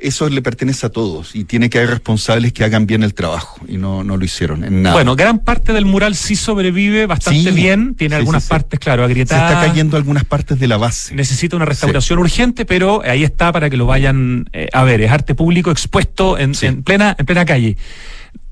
eso 0.00 0.28
le 0.28 0.42
pertenece 0.42 0.86
a 0.86 0.88
todos 0.88 1.34
y 1.34 1.44
tiene 1.44 1.68
que 1.68 1.78
haber 1.78 1.90
responsables 1.90 2.52
que 2.52 2.64
hagan 2.64 2.86
bien 2.86 3.02
el 3.02 3.14
trabajo 3.14 3.60
y 3.68 3.76
no, 3.76 4.02
no 4.02 4.16
lo 4.16 4.24
hicieron 4.24 4.64
en 4.64 4.82
nada. 4.82 4.94
Bueno, 4.94 5.14
gran 5.16 5.38
parte 5.38 5.72
del 5.72 5.84
mural 5.84 6.14
sí 6.14 6.36
sobrevive 6.36 7.06
bastante 7.06 7.50
bien, 7.50 7.94
tiene 7.94 8.16
algunas 8.16 8.46
partes, 8.46 8.80
claro, 8.80 9.04
agrietadas. 9.04 9.50
Se 9.50 9.54
está 9.54 9.66
cayendo 9.66 9.96
algunas 9.96 10.24
partes 10.24 10.58
de 10.58 10.66
la 10.68 10.76
base. 10.76 11.14
Necesita 11.14 11.56
una 11.56 11.64
restauración 11.64 12.18
urgente, 12.18 12.64
pero 12.64 13.02
ahí 13.04 13.24
está 13.24 13.52
para 13.52 13.68
que 13.70 13.76
lo 13.76 13.86
vayan 13.86 14.48
eh, 14.52 14.68
a 14.72 14.84
ver. 14.84 15.00
Es 15.02 15.10
arte 15.10 15.34
público 15.34 15.70
expuesto 15.70 16.38
en, 16.38 16.52
plena, 16.82 17.14
en 17.18 17.26
plena 17.26 17.44
calle. 17.44 17.76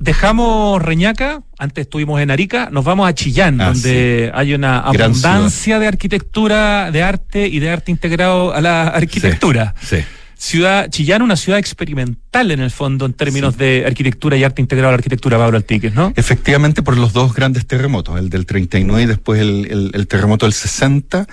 Dejamos 0.01 0.81
Reñaca, 0.83 1.43
antes 1.59 1.83
estuvimos 1.83 2.21
en 2.21 2.31
Arica, 2.31 2.69
nos 2.71 2.85
vamos 2.85 3.09
a 3.09 3.15
Chillán, 3.15 3.61
ah, 3.61 3.73
donde 3.73 4.31
hay 4.33 4.55
una 4.55 4.81
abundancia 4.81 5.79
de 5.79 5.87
arquitectura, 5.89 6.91
de 6.93 7.03
arte 7.03 7.49
y 7.49 7.59
de 7.59 7.71
arte 7.71 7.91
integrado 7.91 8.53
a 8.55 8.61
la 8.61 8.89
arquitectura. 8.89 9.75
sí 9.81 9.99
ciudad, 10.39 10.89
Chillán, 10.89 11.21
una 11.21 11.37
ciudad 11.37 11.59
experimental 11.59 12.51
en 12.53 12.61
el 12.61 12.71
fondo 12.71 13.05
en 13.07 13.13
términos 13.13 13.59
de 13.59 13.85
arquitectura 13.85 14.37
y 14.37 14.45
arte 14.45 14.63
integrado 14.63 14.89
a 14.89 14.93
la 14.93 14.99
arquitectura, 14.99 15.37
Pablo 15.37 15.57
Altiques, 15.57 15.93
¿no? 15.93 16.13
Efectivamente, 16.15 16.83
por 16.83 16.97
los 16.97 17.13
dos 17.13 17.35
grandes 17.35 17.67
terremotos, 17.67 18.19
el 18.19 18.31
del 18.31 18.47
39 18.47 19.03
y 19.03 19.07
después 19.07 19.41
el, 19.41 20.07
terremoto 20.07 20.47
del 20.47 20.53
60, 20.53 21.27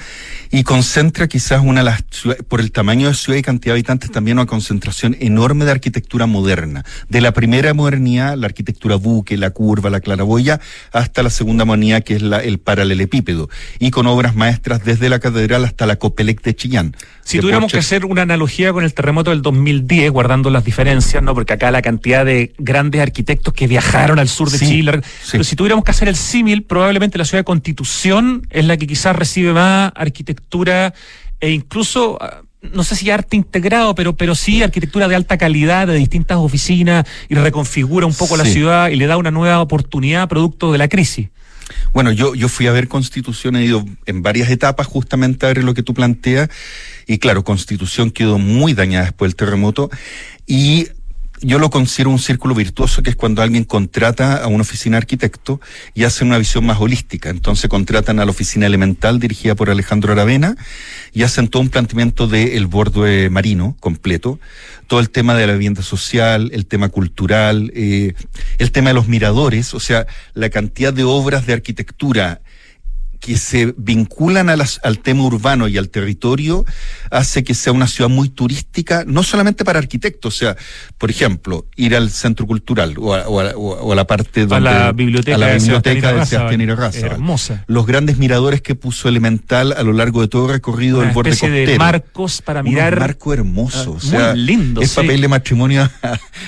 y 0.52 0.64
concentra 0.64 1.28
quizás 1.28 1.62
una 1.64 1.82
de 1.82 1.86
las 1.86 2.04
ciudades, 2.10 2.44
por 2.44 2.60
el 2.60 2.72
tamaño 2.72 3.08
de 3.08 3.14
ciudad 3.14 3.38
y 3.38 3.44
cantidad 3.44 3.74
de 3.74 3.80
habitantes, 3.80 4.12
también 4.12 4.40
una 4.40 4.48
concentración 4.48 5.16
enorme 5.20 5.66
de 5.66 5.72
arquitectura 5.72 6.26
moderna. 6.26 6.84
De 7.08 7.22
la 7.22 7.32
primera 7.32 7.74
modernidad, 7.76 8.36
la 8.36 8.48
arquitectura 8.48 8.96
buque, 8.96 9.38
la 9.38 9.52
curva, 9.52 9.92
la 9.92 10.00
claraboya, 10.00 10.60
hasta 10.92 11.22
la 11.22 11.30
segunda 11.30 11.64
modernidad, 11.66 12.04
que 12.04 12.16
es 12.16 12.24
la, 12.24 12.40
el 12.40 12.58
paralelepípedo, 12.58 13.50
y 13.78 13.92
con 13.92 14.08
obras 14.08 14.36
maestras 14.36 14.84
desde 14.84 15.10
la 15.10 15.20
catedral 15.20 15.64
hasta 15.64 15.86
la 15.86 15.98
Copelec 15.98 16.42
de 16.42 16.56
Chillán. 16.56 16.96
Si 17.24 17.40
tuviéramos 17.40 17.72
que 17.72 17.80
hacer 17.80 18.06
una 18.06 18.22
analogía 18.24 18.72
con 18.72 18.84
el 18.84 18.95
terremoto 18.96 19.30
del 19.30 19.42
2010, 19.42 20.10
guardando 20.12 20.50
las 20.50 20.66
diferencias, 20.66 21.22
¿no? 21.22 21.36
Porque 21.36 21.54
acá 21.54 21.70
la 21.70 21.82
cantidad 21.82 22.26
de 22.26 22.54
grandes 22.58 23.02
arquitectos 23.02 23.54
que 23.54 23.68
viajaron 23.68 24.18
al 24.18 24.28
sur 24.28 24.50
de 24.50 24.58
Chile. 24.58 25.02
Pero 25.32 25.44
si 25.44 25.56
tuviéramos 25.56 25.86
que 25.86 25.92
hacer 25.92 26.08
el 26.08 26.16
símil, 26.16 26.64
probablemente 26.64 27.18
la 27.18 27.26
ciudad 27.26 27.42
de 27.42 27.46
Constitución 27.46 28.48
es 28.50 28.66
la 28.66 28.78
que 28.78 28.88
quizás 28.88 29.16
recibe 29.16 29.54
más 29.54 29.92
arquitectura 29.96 30.94
e 31.40 31.52
incluso 31.52 32.18
ah, 32.20 32.42
no 32.74 32.84
sé 32.84 32.96
si 32.96 33.10
arte 33.10 33.36
integrado, 33.36 33.94
pero, 33.96 34.16
pero 34.16 34.36
sí 34.36 34.64
arquitectura 34.64 35.08
de 35.08 35.16
alta 35.16 35.38
calidad, 35.38 35.88
de 35.88 35.96
distintas 35.96 36.38
oficinas, 36.38 37.06
y 37.30 37.36
reconfigura 37.36 38.06
un 38.06 38.14
poco 38.14 38.38
la 38.38 38.46
ciudad 38.46 38.90
y 38.90 38.96
le 38.96 39.08
da 39.08 39.18
una 39.18 39.32
nueva 39.32 39.62
oportunidad 39.62 40.28
producto 40.28 40.72
de 40.72 40.78
la 40.78 40.88
crisis. 40.88 41.30
Bueno, 41.94 42.12
yo, 42.12 42.36
yo 42.36 42.50
fui 42.50 42.68
a 42.68 42.72
ver 42.72 42.88
Constitución, 42.88 43.56
ido 43.56 43.86
en 44.06 44.22
varias 44.22 44.50
etapas 44.50 44.88
justamente 44.88 45.46
a 45.46 45.50
ver 45.50 45.64
lo 45.64 45.74
que 45.74 45.84
tú 45.84 45.94
planteas, 45.94 46.50
y 47.08 47.18
claro, 47.18 47.44
Constitución 47.44 48.12
quedó 48.12 48.38
muy 48.38 48.74
dañada 48.74 49.06
después 49.06 49.30
del 49.30 49.36
terremoto, 49.36 49.90
y 50.46 50.88
yo 51.42 51.60
lo 51.60 51.70
considero 51.70 52.10
un 52.10 52.20
círculo 52.20 52.56
virtuoso 52.56 53.04
que 53.04 53.10
es 53.10 53.16
cuando 53.16 53.42
alguien 53.42 53.66
contrata 53.66 54.38
a 54.38 54.48
una 54.48 54.62
oficina 54.62 54.96
de 54.96 55.00
arquitecto 55.00 55.60
y 55.94 56.06
hace 56.06 56.24
una 56.24 56.38
visión 56.38 56.66
más 56.66 56.80
holística. 56.80 57.30
Entonces 57.30 57.70
contratan 57.70 58.20
a 58.20 58.26
la 58.26 58.32
oficina 58.32 58.66
elemental 58.66 59.20
dirigida 59.20 59.54
por 59.54 59.70
Alejandro 59.70 60.14
Aravena 60.14 60.56
y 61.14 61.24
hacen 61.24 61.50
todo 61.50 61.62
un 61.62 61.70
planteamiento 61.70 62.28
del 62.28 62.68
borde 62.68 63.30
marino 63.30 63.76
completo, 63.80 64.40
todo 64.88 65.00
el 65.00 65.10
tema 65.10 65.36
de 65.36 65.48
la 65.48 65.54
vivienda 65.54 65.82
social, 65.82 66.50
el 66.54 66.66
tema 66.66 66.90
cultural, 66.90 67.72
eh, 67.76 68.14
el 68.58 68.72
tema 68.72 68.90
de 68.90 68.94
los 68.94 69.08
miradores, 69.08 69.74
o 69.74 69.80
sea, 69.80 70.08
la 70.34 70.50
cantidad 70.50 70.94
de 70.94 71.04
obras 71.04 71.46
de 71.46 71.54
arquitectura 71.54 72.42
que 73.26 73.38
se 73.38 73.74
vinculan 73.76 74.50
a 74.50 74.56
las, 74.56 74.80
al 74.84 75.00
tema 75.00 75.24
urbano 75.24 75.68
y 75.68 75.80
al 75.80 75.90
territorio 75.90 76.64
hace 77.10 77.44
que 77.44 77.56
sea 77.56 77.74
una 77.74 77.88
ciudad 77.88 78.08
muy 78.08 78.30
turística, 78.30 79.04
no 79.08 79.24
solamente 79.24 79.66
para 79.66 79.80
arquitectos, 79.80 80.36
o 80.36 80.38
sea, 80.38 80.56
por 81.00 81.10
ejemplo, 81.10 81.66
ir 81.76 81.96
al 81.96 82.12
centro 82.12 82.46
cultural 82.46 82.94
o 83.00 83.16
a, 83.16 83.28
o 83.28 83.92
a, 83.92 83.96
la 83.96 84.06
parte 84.06 84.42
donde... 84.46 84.70
A 84.70 84.74
la 84.84 84.92
biblioteca, 84.92 85.38
a 85.38 85.40
la 85.40 85.56
biblioteca 85.56 86.14
de 86.14 86.26
Sebastián 86.28 86.62
Irarraza. 86.62 87.00
Hermosa. 87.08 87.64
Los 87.66 87.88
grandes 87.88 88.18
miradores 88.18 88.62
que 88.62 88.76
puso 88.76 89.10
Elemental 89.10 89.74
a 89.74 89.82
lo 89.82 89.94
largo 89.94 90.22
de 90.22 90.28
todo 90.28 90.46
el 90.46 90.52
recorrido 90.52 91.00
del 91.00 91.10
borde 91.10 91.32
costero. 91.32 91.72
de 91.72 91.80
marcos 91.80 92.44
para 92.44 92.62
mirar... 92.62 92.94
Un 92.94 93.00
marco 93.00 93.34
hermoso, 93.34 93.94
o 93.94 94.00
sea, 94.00 94.34
muy 94.34 94.42
lindo, 94.42 94.82
Es 94.82 94.94
papel 94.94 95.20
de 95.20 95.28
matrimonio 95.28 95.90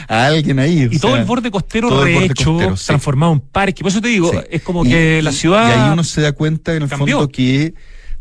a, 0.07 0.25
alguien 0.27 0.59
ahí. 0.59 0.87
Y 0.91 0.99
todo 0.99 1.15
el 1.15 1.25
borde 1.25 1.49
costero 1.49 2.03
rehecho, 2.03 2.55
transformado 2.85 3.33
en 3.33 3.39
parque. 3.39 3.81
Por 3.81 3.91
eso 3.91 3.99
te 3.99 4.09
digo, 4.09 4.31
es 4.47 4.61
como 4.61 4.83
que 4.83 5.23
la 5.23 5.31
ciudad... 5.31 5.69
Y 5.69 5.71
ahí 5.71 5.89
uno 5.91 6.03
se 6.03 6.21
da 6.21 6.33
cuenta 6.33 6.66
en 6.75 6.83
el 6.83 6.89
fondo 6.89 7.27
que 7.29 7.73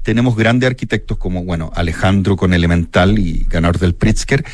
tenemos 0.03 0.37
grandes 0.37 0.69
arquitectos 0.69 1.19
como, 1.19 1.43
bueno, 1.45 1.73
Alejandro 1.75 2.37
con 2.37 2.55
Elemental 2.55 3.19
y 3.19 3.45
ganador 3.49 3.79
del 3.79 3.95
Pritzker, 3.95 4.45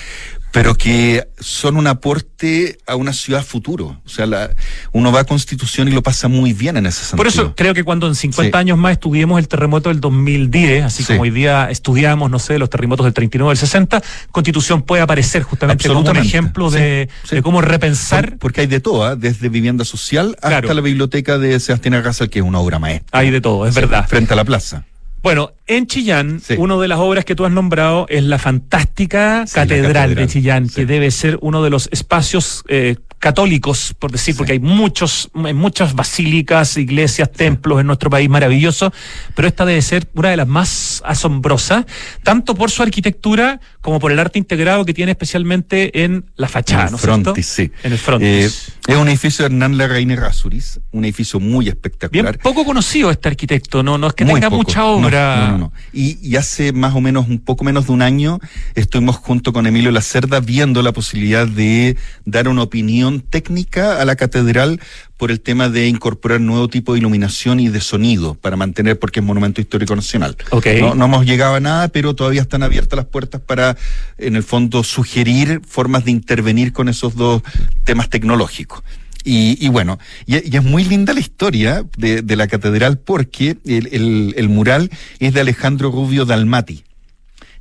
pero 0.53 0.75
que 0.75 1.27
son 1.41 1.77
un 1.77 1.87
aporte 1.87 2.79
a 2.87 2.95
una 2.95 3.12
ciudad 3.12 3.45
futuro. 3.45 4.01
O 4.05 4.09
sea, 4.09 4.27
la, 4.27 4.51
uno 4.93 5.11
va 5.11 5.21
a 5.21 5.25
Constitución 5.25 5.88
y 5.88 5.93
lo 5.93 6.03
pasa 6.03 6.29
muy 6.29 6.53
bien 6.53 6.77
en 6.77 6.87
ese 6.87 7.01
sentido. 7.01 7.17
Por 7.17 7.27
eso 7.27 7.55
creo 7.57 7.73
que 7.73 7.83
cuando 7.85 8.07
en 8.07 8.15
50 8.15 8.57
años 8.59 8.79
más 8.79 8.93
estudiemos 8.93 9.38
el 9.38 9.49
terremoto 9.49 9.88
del 9.88 10.01
2010, 10.01 10.85
así 10.85 11.05
como 11.05 11.23
hoy 11.23 11.31
día 11.31 11.71
estudiamos, 11.71 12.31
no 12.31 12.38
sé, 12.38 12.59
los 12.59 12.69
terremotos 12.69 13.05
del 13.05 13.15
39 13.15 13.51
del 13.51 13.59
60, 13.59 14.03
Constitución 14.31 14.83
puede 14.83 15.03
aparecer 15.03 15.43
justamente 15.43 15.88
como 15.88 16.01
un 16.01 16.17
ejemplo 16.19 16.71
de, 16.71 17.09
cómo 17.43 17.62
repensar. 17.62 18.37
porque 18.38 18.61
hay 18.61 18.67
de 18.67 18.81
todo, 18.81 19.05
¿ah? 19.05 19.17
desde 19.17 19.49
vivienda 19.49 19.85
social 19.85 20.37
hasta 20.43 20.75
la 20.75 20.81
biblioteca 20.83 21.38
de 21.38 21.59
Sebastián 21.61 21.95
Arrasal, 21.95 22.29
que 22.29 22.41
es 22.41 22.45
una 22.45 22.59
obra 22.59 22.79
maestra. 22.79 23.19
Hay 23.19 23.31
de 23.31 23.41
todo, 23.41 23.67
es 23.67 23.75
verdad. 23.75 24.07
Frente 24.07 24.35
a 24.35 24.37
la 24.37 24.45
plaza. 24.45 24.85
Bueno, 25.23 25.53
en 25.69 25.87
Chillán, 25.87 26.43
una 26.59 26.77
de 26.77 26.89
las 26.89 26.99
obras 26.99 27.25
que 27.25 27.37
tú 27.37 27.45
has 27.45 27.53
nombrado 27.53 28.07
es 28.09 28.25
la 28.25 28.39
fantástica 28.39 29.45
catedral, 29.53 30.17
de 30.17 30.27
Chillán, 30.27 30.69
que 30.69 30.85
debe 30.85 31.13
ser 31.13 31.39
uno 31.41 31.63
de 31.63 31.71
los 31.71 31.89
espacios 31.93 32.65
eh, 32.69 32.97
católicos, 33.23 33.95
por 33.97 34.11
decir, 34.11 34.37
porque 34.37 34.51
hay 34.51 34.59
muchos, 34.59 35.31
muchas 35.33 35.95
basílicas, 35.95 36.77
iglesias, 36.77 37.31
templos 37.31 37.81
en 37.81 37.87
nuestro 37.87 38.11
país 38.11 38.29
maravilloso, 38.29 38.93
pero 39.37 39.47
esta 39.47 39.65
debe 39.65 39.81
ser 39.81 40.09
una 40.15 40.31
de 40.31 40.37
las 40.37 40.49
más 40.49 41.01
asombrosas, 41.07 41.87
tanto 42.25 42.57
por 42.57 42.73
su 42.73 42.83
arquitectura 42.83 43.61
como 43.81 44.01
por 44.01 44.11
el 44.11 44.19
arte 44.19 44.41
integrado 44.41 44.85
que 44.85 44.93
tiene 44.93 45.13
especialmente 45.13 46.03
en 46.03 46.25
la 46.35 46.49
fachada, 46.49 46.89
en 46.89 46.95
el 46.95 46.99
frontis, 46.99 47.47
sí. 47.47 47.71
En 47.85 47.93
el 47.93 47.99
frontis. 47.99 48.29
Eh, 48.29 48.51
es 48.89 48.97
un 48.97 49.09
edificio 49.09 49.45
de 49.45 49.55
Hernán 49.55 49.79
Larraín 49.79 50.17
Rasuris, 50.17 50.81
un 50.91 51.05
edificio 51.05 51.39
muy 51.39 51.69
espectacular. 51.69 52.33
Bien 52.33 52.43
poco 52.43 52.65
conocido 52.65 53.13
este 53.13 53.29
arquitecto, 53.29 53.85
no, 53.85 53.99
no 53.99 54.09
es 54.09 54.15
que 54.15 54.25
tenga 54.25 54.51
mucha 54.51 54.85
obra. 54.85 55.51
No, 55.53 55.59
no, 55.59 55.73
y, 55.93 56.19
y, 56.29 56.35
hace 56.35 56.73
más 56.73 56.93
o 56.97 57.01
menos, 57.01 57.29
un 57.29 57.39
poco 57.39 57.63
menos 57.63 57.87
de 57.87 57.93
un 57.93 58.03
año, 58.03 58.41
estuvimos 58.75 59.15
junto 59.15 59.53
con 59.53 59.69
Emilio 59.69 59.93
Lacerda 59.93 60.41
viendo 60.41 60.83
la 60.83 60.91
posibilidad 60.91 61.47
de 61.47 61.97
dar 62.25 62.49
una 62.49 62.63
opinión 62.63 63.12
técnica 63.20 64.01
a 64.01 64.05
la 64.05 64.16
catedral 64.16 64.81
por 65.16 65.31
el 65.31 65.40
tema 65.40 65.68
de 65.68 65.87
incorporar 65.88 66.40
nuevo 66.40 66.68
tipo 66.68 66.92
de 66.92 66.98
iluminación 66.98 67.61
y 67.61 67.68
de 67.68 67.81
sonido 67.81 68.35
para 68.35 68.57
mantener, 68.57 68.98
porque 68.98 69.20
es 69.20 69.27
monumento 69.27 69.61
histórico 69.61 69.94
nacional. 69.94 70.37
No, 70.81 70.94
no 70.94 71.05
hemos 71.05 71.27
llegado 71.27 71.55
a 71.55 71.61
nada, 71.61 71.88
pero 71.88 72.14
todavía 72.14 72.42
están 72.42 72.62
abiertas 72.62 72.96
las 72.96 73.07
puertas 73.07 73.40
para, 73.40 73.77
en 74.18 74.37
el 74.37 74.42
fondo, 74.42 74.83
sugerir 74.83 75.61
formas 75.66 76.05
de 76.05 76.11
intervenir 76.11 76.72
con 76.72 76.88
esos 76.88 77.14
dos 77.14 77.42
temas 77.85 78.09
tecnológicos. 78.09 78.83
Y, 79.25 79.68
bueno, 79.68 79.98
y, 80.27 80.57
es 80.57 80.62
muy 80.62 80.85
linda 80.85 81.12
la 81.12 81.20
historia 81.20 81.85
de, 81.96 82.37
la 82.37 82.48
catedral 82.48 82.98
porque 82.98 83.57
el, 83.64 84.48
mural 84.48 84.90
es 85.20 85.33
de 85.33 85.40
Alejandro 85.40 85.90
Rubio 85.90 86.25
Dalmati. 86.25 86.85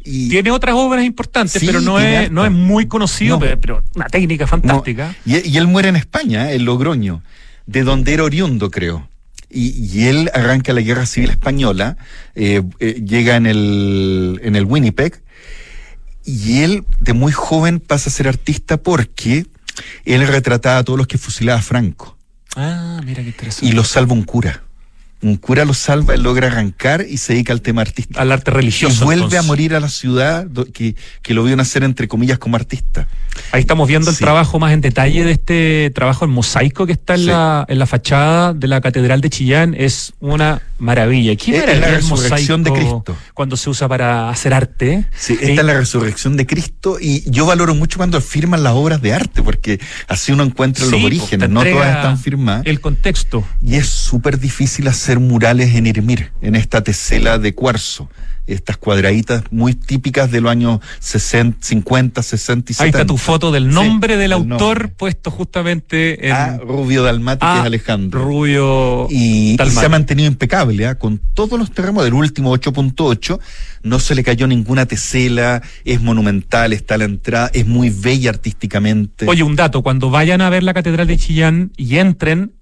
Tiene 0.04 0.52
otras 0.52 0.76
obras 0.76 1.06
importantes, 1.06 1.62
pero 1.66 1.82
no 1.82 2.00
es, 2.00 2.32
no 2.32 2.46
es 2.46 2.52
muy 2.52 2.88
conocido, 2.88 3.40
pero, 3.40 3.84
una 3.96 4.08
técnica 4.08 4.48
fantástica. 4.48 5.16
Y, 5.26 5.58
él 5.58 5.68
muere 5.68 5.90
en 5.90 5.96
España, 5.96 6.52
en 6.52 6.66
Logroño, 6.66 7.24
de 7.66 7.84
donde 7.84 8.14
era 8.14 8.24
oriundo, 8.24 8.72
creo. 8.72 9.08
Y, 9.50 10.06
él 10.08 10.32
arranca 10.34 10.74
la 10.74 10.82
guerra 10.82 11.06
civil 11.06 11.30
española, 11.30 11.98
eh, 12.36 12.62
eh, 12.80 13.04
llega 13.06 13.36
en 13.36 13.46
el, 13.46 14.40
en 14.44 14.56
el 14.56 14.66
Winnipeg, 14.66 15.22
y 16.26 16.62
él 16.62 16.84
de 17.00 17.14
muy 17.14 17.32
joven 17.32 17.80
pasa 17.80 18.10
a 18.10 18.14
ser 18.14 18.28
artista 18.28 18.78
porque 18.78 19.46
él 20.06 20.28
retrataba 20.28 20.80
a 20.80 20.84
todos 20.84 20.98
los 20.98 21.08
que 21.08 21.18
fusilaba 21.18 21.60
a 21.60 21.64
Franco. 21.64 22.18
Ah, 22.56 23.02
mira 23.04 23.22
qué 23.24 23.30
interesante. 23.30 23.66
Y 23.66 23.72
lo 23.74 23.84
salva 23.84 24.14
un 24.14 24.24
cura 24.24 24.64
un 25.22 25.36
cura 25.36 25.66
lo 25.66 25.74
salva, 25.74 26.16
él 26.16 26.24
logra 26.24 26.48
arrancar 26.48 27.06
y 27.08 27.18
se 27.18 27.34
dedica 27.34 27.54
al 27.54 27.62
tema 27.62 27.82
artístico. 27.82 28.20
Al 28.20 28.32
arte 28.32 28.52
religioso. 28.52 29.04
Y 29.04 29.06
vuelve 29.06 29.38
a 29.38 29.44
morir 29.44 29.76
a 29.76 29.80
la 29.80 29.90
ciudad 29.90 30.48
que, 30.74 30.96
que 31.22 31.34
lo 31.34 31.44
vio 31.44 31.56
nacer 31.56 31.84
entre 31.84 32.08
comillas 32.08 32.40
como 32.40 32.56
artista. 32.56 33.08
Ahí 33.52 33.62
estamos 33.62 33.88
viendo 33.88 34.10
el 34.10 34.18
trabajo 34.18 34.60
más 34.60 34.74
en 34.74 34.82
detalle 34.82 35.24
de 35.24 35.32
este 35.32 35.92
trabajo 35.94 36.26
en 36.26 36.32
mosaico 36.32 36.86
que 36.86 36.94
está 36.94 37.16
en, 37.16 37.28
la, 37.28 37.66
en 37.68 37.80
la 37.80 37.86
fachada 37.86 38.54
de 38.54 38.68
la 38.68 38.82
Catedral 38.82 39.22
de 39.22 39.30
Chillán. 39.30 39.76
Es 39.78 40.14
una 40.20 40.62
maravilla. 40.82 41.36
¿Qué 41.36 41.56
Es- 41.56 41.68
es 41.70 41.80
la 41.80 41.88
resurrección 41.88 42.64
de 42.64 42.72
Cristo. 42.74 43.16
Cuando 43.34 43.56
se 43.56 43.70
usa 43.70 43.88
para 43.88 44.30
hacer 44.30 44.54
arte. 44.54 45.06
Sí, 45.16 45.34
Eh, 45.34 45.50
esta 45.50 45.62
es 45.62 45.68
la 45.68 45.74
resurrección 45.76 46.36
de 46.38 46.46
Cristo 46.46 46.98
y 47.00 47.30
yo 47.30 47.46
valoro 47.46 47.76
mucho 47.76 47.98
cuando 47.98 48.20
firman 48.20 48.64
las 48.64 48.74
obras 48.74 49.02
de 49.02 49.14
arte 49.14 49.42
porque 49.44 49.80
así 50.08 50.32
uno 50.32 50.44
encuentra 50.44 50.84
sí, 50.86 50.92
los 50.92 51.00
pues, 51.02 51.06
orígenes, 51.14 51.50
no 51.50 51.64
todas 51.64 51.96
están 51.96 52.18
firmadas. 52.18 52.64
El 52.66 52.82
contexto. 52.82 53.44
Y 53.62 53.76
es 53.76 53.88
súper 53.88 54.40
difícil 54.40 54.88
hacer 54.88 55.20
murales 55.20 55.76
en 55.76 55.86
Irmir, 55.88 56.32
en 56.42 56.56
esta 56.56 56.84
tesela 56.84 57.38
de 57.38 57.54
cuarzo. 57.54 58.10
Estas 58.48 58.78
cuadraditas 58.78 59.44
muy 59.52 59.74
típicas 59.76 60.30
de 60.32 60.42
los 60.42 60.52
años 60.52 60.80
60, 61.00 61.58
50, 61.62 62.22
60 62.24 62.72
y 62.72 62.74
70. 62.76 62.84
Ahí 62.84 62.90
está 62.90 63.06
tu 63.06 63.18
foto 63.18 63.52
del 63.52 63.70
Sí, 63.70 63.76
nombre 63.76 64.18
del 64.18 64.32
el 64.32 64.34
autor 64.34 64.80
nombre. 64.80 64.88
puesto 64.90 65.32
justamente 65.32 66.28
en 66.28 66.34
Ah, 66.34 66.58
Rubio 66.62 67.04
Dalmati, 67.04 67.40
que 67.40 67.46
Ah, 67.46 67.60
es 67.60 67.66
Alejandro. 67.66 68.24
Rubio 68.24 69.08
Y, 69.10 69.56
y 69.62 69.70
se 69.70 69.86
ha 69.86 69.90
mantenido 69.90 70.28
impecable, 70.28 70.86
¿ah? 70.88 70.96
con 70.96 71.20
todos 71.34 71.58
los 71.60 71.72
terremotos. 71.72 72.08
El 72.08 72.14
último 72.14 72.52
8.8 72.56 73.40
no 73.84 74.00
se 74.00 74.16
le 74.16 74.24
cayó 74.24 74.48
ninguna 74.48 74.86
tesela, 74.86 75.62
es 75.86 76.02
monumental, 76.02 76.74
está 76.74 76.98
la 76.98 77.06
entrada, 77.06 77.50
es 77.54 77.66
muy 77.66 77.90
bella 77.90 78.30
artísticamente. 78.32 79.26
Oye, 79.28 79.44
un 79.44 79.56
dato, 79.56 79.82
cuando 79.82 80.10
vayan 80.10 80.42
a 80.42 80.50
ver 80.50 80.64
la 80.64 80.74
Catedral 80.74 81.08
de 81.08 81.18
Chillán 81.18 81.72
y 81.78 81.98
entren, 81.98 82.54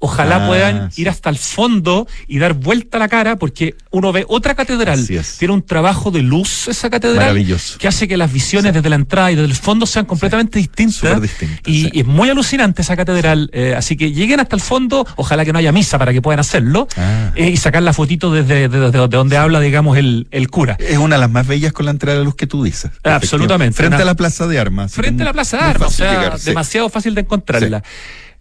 ojalá 0.00 0.44
Ah, 0.44 0.48
puedan 0.48 0.92
sí. 0.92 1.02
ir 1.02 1.08
hasta 1.08 1.30
el 1.30 1.38
fondo 1.38 2.06
y 2.28 2.38
dar 2.38 2.52
vuelta 2.52 2.98
a 2.98 3.00
la 3.00 3.08
cara 3.08 3.36
porque 3.36 3.74
uno 3.90 4.12
ve 4.12 4.24
otra 4.28 4.54
catedral. 4.54 5.06
Tiene 5.38 5.54
un 5.54 5.62
trabajo 5.62 6.10
de 6.10 6.22
luz 6.22 6.68
esa 6.68 6.90
catedral 6.90 7.36
que 7.78 7.88
hace 7.88 8.06
que 8.06 8.16
las 8.16 8.32
visiones 8.32 8.74
desde 8.74 8.88
la 8.90 8.96
entrada 8.96 9.32
y 9.32 9.34
desde 9.34 9.48
el 9.48 9.54
fondo 9.56 9.86
sean 9.86 10.04
completamente 10.04 10.58
distintas. 10.58 11.20
Y, 11.64 12.00
es 12.00 12.06
muy 12.06 12.28
alucinante 12.28 12.82
esa 12.82 12.96
catedral. 12.96 13.48
eh, 13.52 13.74
así 13.76 13.96
que 13.96 14.12
lleguen 14.12 14.40
hasta 14.40 14.56
el 14.56 14.62
fondo, 14.62 15.06
ojalá 15.16 15.44
que 15.44 15.52
no 15.52 15.58
haya 15.58 15.72
misa 15.72 15.98
para 15.98 16.12
que 16.12 16.20
puedan 16.20 16.40
hacerlo 16.40 16.86
Ah. 16.96 17.32
eh, 17.34 17.48
y 17.50 17.56
sacar 17.56 17.82
la 17.82 17.92
fotito 17.92 18.30
desde, 18.32 18.68
desde- 18.68 18.90
desde 18.90 19.08
donde 19.08 19.36
habla, 19.36 19.60
digamos, 19.60 19.96
el, 19.96 20.26
el 20.30 20.48
cura. 20.50 20.76
Es 20.78 20.98
una 20.98 21.16
de 21.16 21.20
las 21.20 21.30
más 21.30 21.46
bellas 21.46 21.72
con 21.72 21.86
la 21.86 21.92
entrada 21.92 22.18
de 22.18 22.24
luz 22.24 22.34
que 22.34 22.46
tú 22.46 22.62
dices. 22.62 22.90
Absolutamente. 23.04 23.76
Frente 23.76 23.96
Una- 23.96 24.02
a 24.02 24.06
la 24.06 24.14
Plaza 24.14 24.46
de 24.46 24.58
Armas. 24.58 24.92
frente 24.92 25.22
a 25.22 25.26
la 25.26 25.32
Plaza 25.32 25.56
de 25.58 25.62
Armas, 25.64 25.88
o 25.88 25.96
sea, 25.96 26.10
llegar, 26.12 26.38
demasiado 26.40 26.88
fácil 26.90 27.14
de 27.14 27.22
encontrarla. 27.22 27.82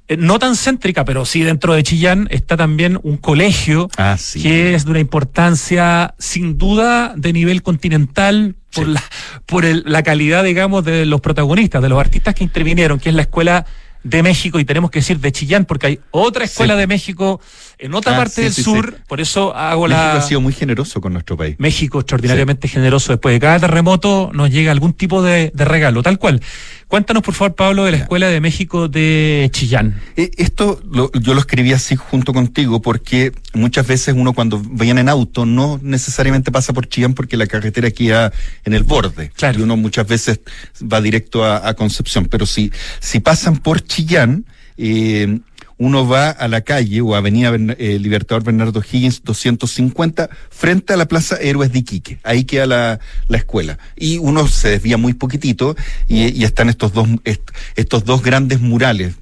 Eh, 0.08 0.18
No 0.18 0.38
tan 0.40 0.56
céntrica, 0.56 1.04
pero 1.06 1.26
sí 1.26 1.42
dentro 1.42 1.74
de 1.74 1.82
Chillán 1.84 2.28
está 2.30 2.56
también 2.58 3.00
un 3.02 3.18
colegio 3.18 3.90
Ah, 3.98 4.18
sí. 4.20 4.42
que 4.42 4.76
es 4.76 4.86
de 4.86 4.92
una 4.92 5.00
importancia 5.00 6.14
sin 6.20 6.58
duda 6.58 7.14
de 7.18 7.34
nivel 7.34 7.64
continental 7.64 8.56
por, 8.74 8.86
Sí. 8.86 8.92
la, 8.94 9.04
por 9.46 9.66
el- 9.66 9.84
la 9.88 10.04
calidad, 10.04 10.44
digamos, 10.44 10.84
de 10.86 11.06
los 11.06 11.22
protagonistas, 11.22 11.82
de 11.82 11.90
los 11.90 12.00
artistas 12.00 12.36
que 12.36 12.44
intervinieron, 12.44 13.00
que 13.00 13.10
es 13.10 13.16
la 13.16 13.24
escuela 13.24 13.66
de 14.04 14.22
México 14.22 14.60
y 14.60 14.66
tenemos 14.66 14.92
que 14.92 15.00
decir 15.00 15.20
de 15.20 15.32
Chillán 15.32 15.66
porque 15.66 15.88
hay 15.88 16.00
otra 16.12 16.46
escuela 16.46 16.76
Sí. 16.76 16.80
de 16.82 16.86
México 16.88 17.42
en 17.80 17.96
otra 17.96 18.14
Ah, 18.14 18.18
parte 18.18 18.36
sí, 18.36 18.42
del 18.44 18.54
sí, 18.54 18.62
sur, 18.64 19.00
por 19.08 19.20
eso 19.20 19.56
hago 19.56 19.88
México 19.88 19.98
la... 20.04 20.18
ha 20.18 20.22
sido 20.22 20.42
muy 20.42 20.54
generoso 20.54 21.02
con 21.02 21.14
nuestro 21.14 21.36
país. 21.36 21.56
México 21.58 22.00
extraordinariamente 22.02 22.68
generoso. 22.68 23.14
Después 23.14 23.34
de 23.34 23.40
cada 23.40 23.60
terremoto 23.60 24.30
nos 24.32 24.52
llega 24.52 24.72
algún 24.72 24.94
tipo 24.94 25.24
de, 25.24 25.52
de 25.56 25.66
regalo, 25.66 26.04
tal 26.04 26.20
cual. 26.20 26.40
Cuéntanos, 26.88 27.24
por 27.24 27.34
favor, 27.34 27.56
Pablo, 27.56 27.86
de 27.86 27.92
la. 27.92 27.98
Escuela 27.98 28.28
de 28.28 28.40
México 28.40 28.88
de 28.88 29.50
Chillán. 29.52 30.00
Eh, 30.16 30.30
Esto 30.38 30.80
lo- 30.90 31.12
yo 31.14 31.34
lo 31.34 31.40
escribí 31.40 31.74
así 31.74 31.96
junto 31.96 32.32
contigo 32.32 32.82
porque 32.82 33.32
muchas 33.54 33.88
veces 33.88 34.14
uno 34.16 34.34
cuando 34.34 34.60
viene 34.60 35.02
en 35.02 35.10
auto 35.10 35.46
no 35.46 35.80
necesariamente 35.82 36.52
pasa 36.52 36.74
por 36.74 36.88
Chillán 36.88 37.14
porque 37.16 37.38
la 37.38 37.48
carretera 37.48 37.90
queda 37.92 38.32
en 38.64 38.74
el 38.74 38.84
borde. 38.84 39.32
Claro. 39.36 39.60
Y 39.60 39.64
uno 39.64 39.76
muchas 39.78 40.08
veces 40.08 40.40
va 40.82 41.02
directo 41.02 41.44
a, 41.44 41.68
a 41.68 41.74
Concepción. 41.74 42.26
Pero 42.26 42.46
si, 42.46 42.72
si 43.00 43.20
pasan 43.20 43.58
por 43.58 43.82
Chillán, 43.82 44.46
eh, 44.78 45.40
uno 45.78 46.08
va 46.08 46.30
a 46.30 46.48
la 46.48 46.62
calle 46.62 47.02
o 47.02 47.16
Avenida 47.16 47.54
eh, 47.78 48.00
Libertador 48.00 48.44
Bernardo 48.44 48.82
Higgins 48.82 49.24
250 49.24 50.30
frente 50.50 50.94
a 50.94 50.98
la 50.98 51.06
Plaza 51.08 51.36
Héroes 51.42 51.72
de 51.74 51.80
Iquique. 51.80 52.20
Ahí 52.24 52.46
queda 52.46 52.66
la, 52.66 53.00
la 53.28 53.38
escuela. 53.38 53.78
Y 53.96 54.18
uno 54.18 54.48
se 54.48 54.70
desvía 54.70 54.98
muy 54.98 55.14
poquitito 55.14 55.76
y, 56.08 56.28
y 56.40 56.44
están 56.46 56.70
estos 56.70 56.94
dos, 56.94 57.08
est- 57.26 57.52
estos 57.76 58.06
dos 58.06 58.22
grandes 58.24 58.62
murales. 58.62 59.16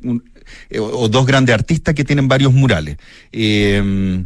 eh, 0.70 0.80
o, 0.80 0.84
o 1.00 1.10
dos 1.10 1.26
grandes 1.26 1.56
artistas 1.56 1.96
que 1.96 2.04
tienen 2.04 2.28
varios 2.28 2.54
murales. 2.54 2.98
Eh, 3.32 4.24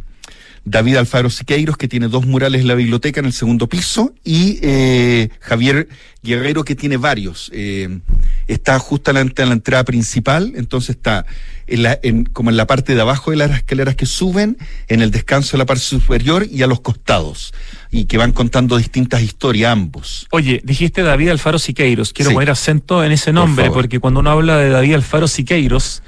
David 0.64 0.96
Alfaro 0.96 1.30
Siqueiros, 1.30 1.76
que 1.76 1.88
tiene 1.88 2.08
dos 2.08 2.26
murales 2.26 2.60
en 2.60 2.68
la 2.68 2.74
biblioteca 2.74 3.20
en 3.20 3.26
el 3.26 3.32
segundo 3.32 3.68
piso, 3.68 4.12
y 4.24 4.58
eh, 4.62 5.28
Javier 5.40 5.88
Guerrero, 6.22 6.64
que 6.64 6.74
tiene 6.74 6.96
varios. 6.96 7.50
Eh, 7.54 8.00
está 8.46 8.78
justamente 8.78 9.42
en 9.42 9.48
la 9.48 9.54
entrada 9.54 9.84
principal, 9.84 10.52
entonces 10.56 10.96
está 10.96 11.24
en 11.66 11.82
la, 11.82 11.98
en- 12.02 12.24
como 12.24 12.50
en 12.50 12.56
la 12.56 12.66
parte 12.66 12.94
de 12.94 13.00
abajo 13.00 13.30
de 13.30 13.36
las 13.36 13.50
escaleras 13.52 13.94
que 13.94 14.06
suben, 14.06 14.56
en 14.88 15.00
el 15.02 15.10
descanso 15.10 15.52
de 15.52 15.58
la 15.58 15.66
parte 15.66 15.82
superior 15.84 16.46
y 16.50 16.62
a 16.62 16.66
los 16.66 16.80
costados, 16.80 17.52
y 17.90 18.04
que 18.06 18.18
van 18.18 18.32
contando 18.32 18.76
distintas 18.76 19.22
historias 19.22 19.72
ambos. 19.72 20.26
Oye, 20.32 20.60
dijiste 20.64 21.02
David 21.02 21.28
Alfaro 21.30 21.58
Siqueiros. 21.58 22.12
Quiero 22.12 22.30
Sí. 22.30 22.34
poner 22.34 22.50
acento 22.50 23.04
en 23.04 23.12
ese 23.12 23.32
nombre, 23.32 23.70
porque 23.70 24.00
cuando 24.00 24.20
uno 24.20 24.30
habla 24.30 24.56
de 24.58 24.70
David 24.70 24.94
Alfaro 24.94 25.28
Siqueiros, 25.28 26.02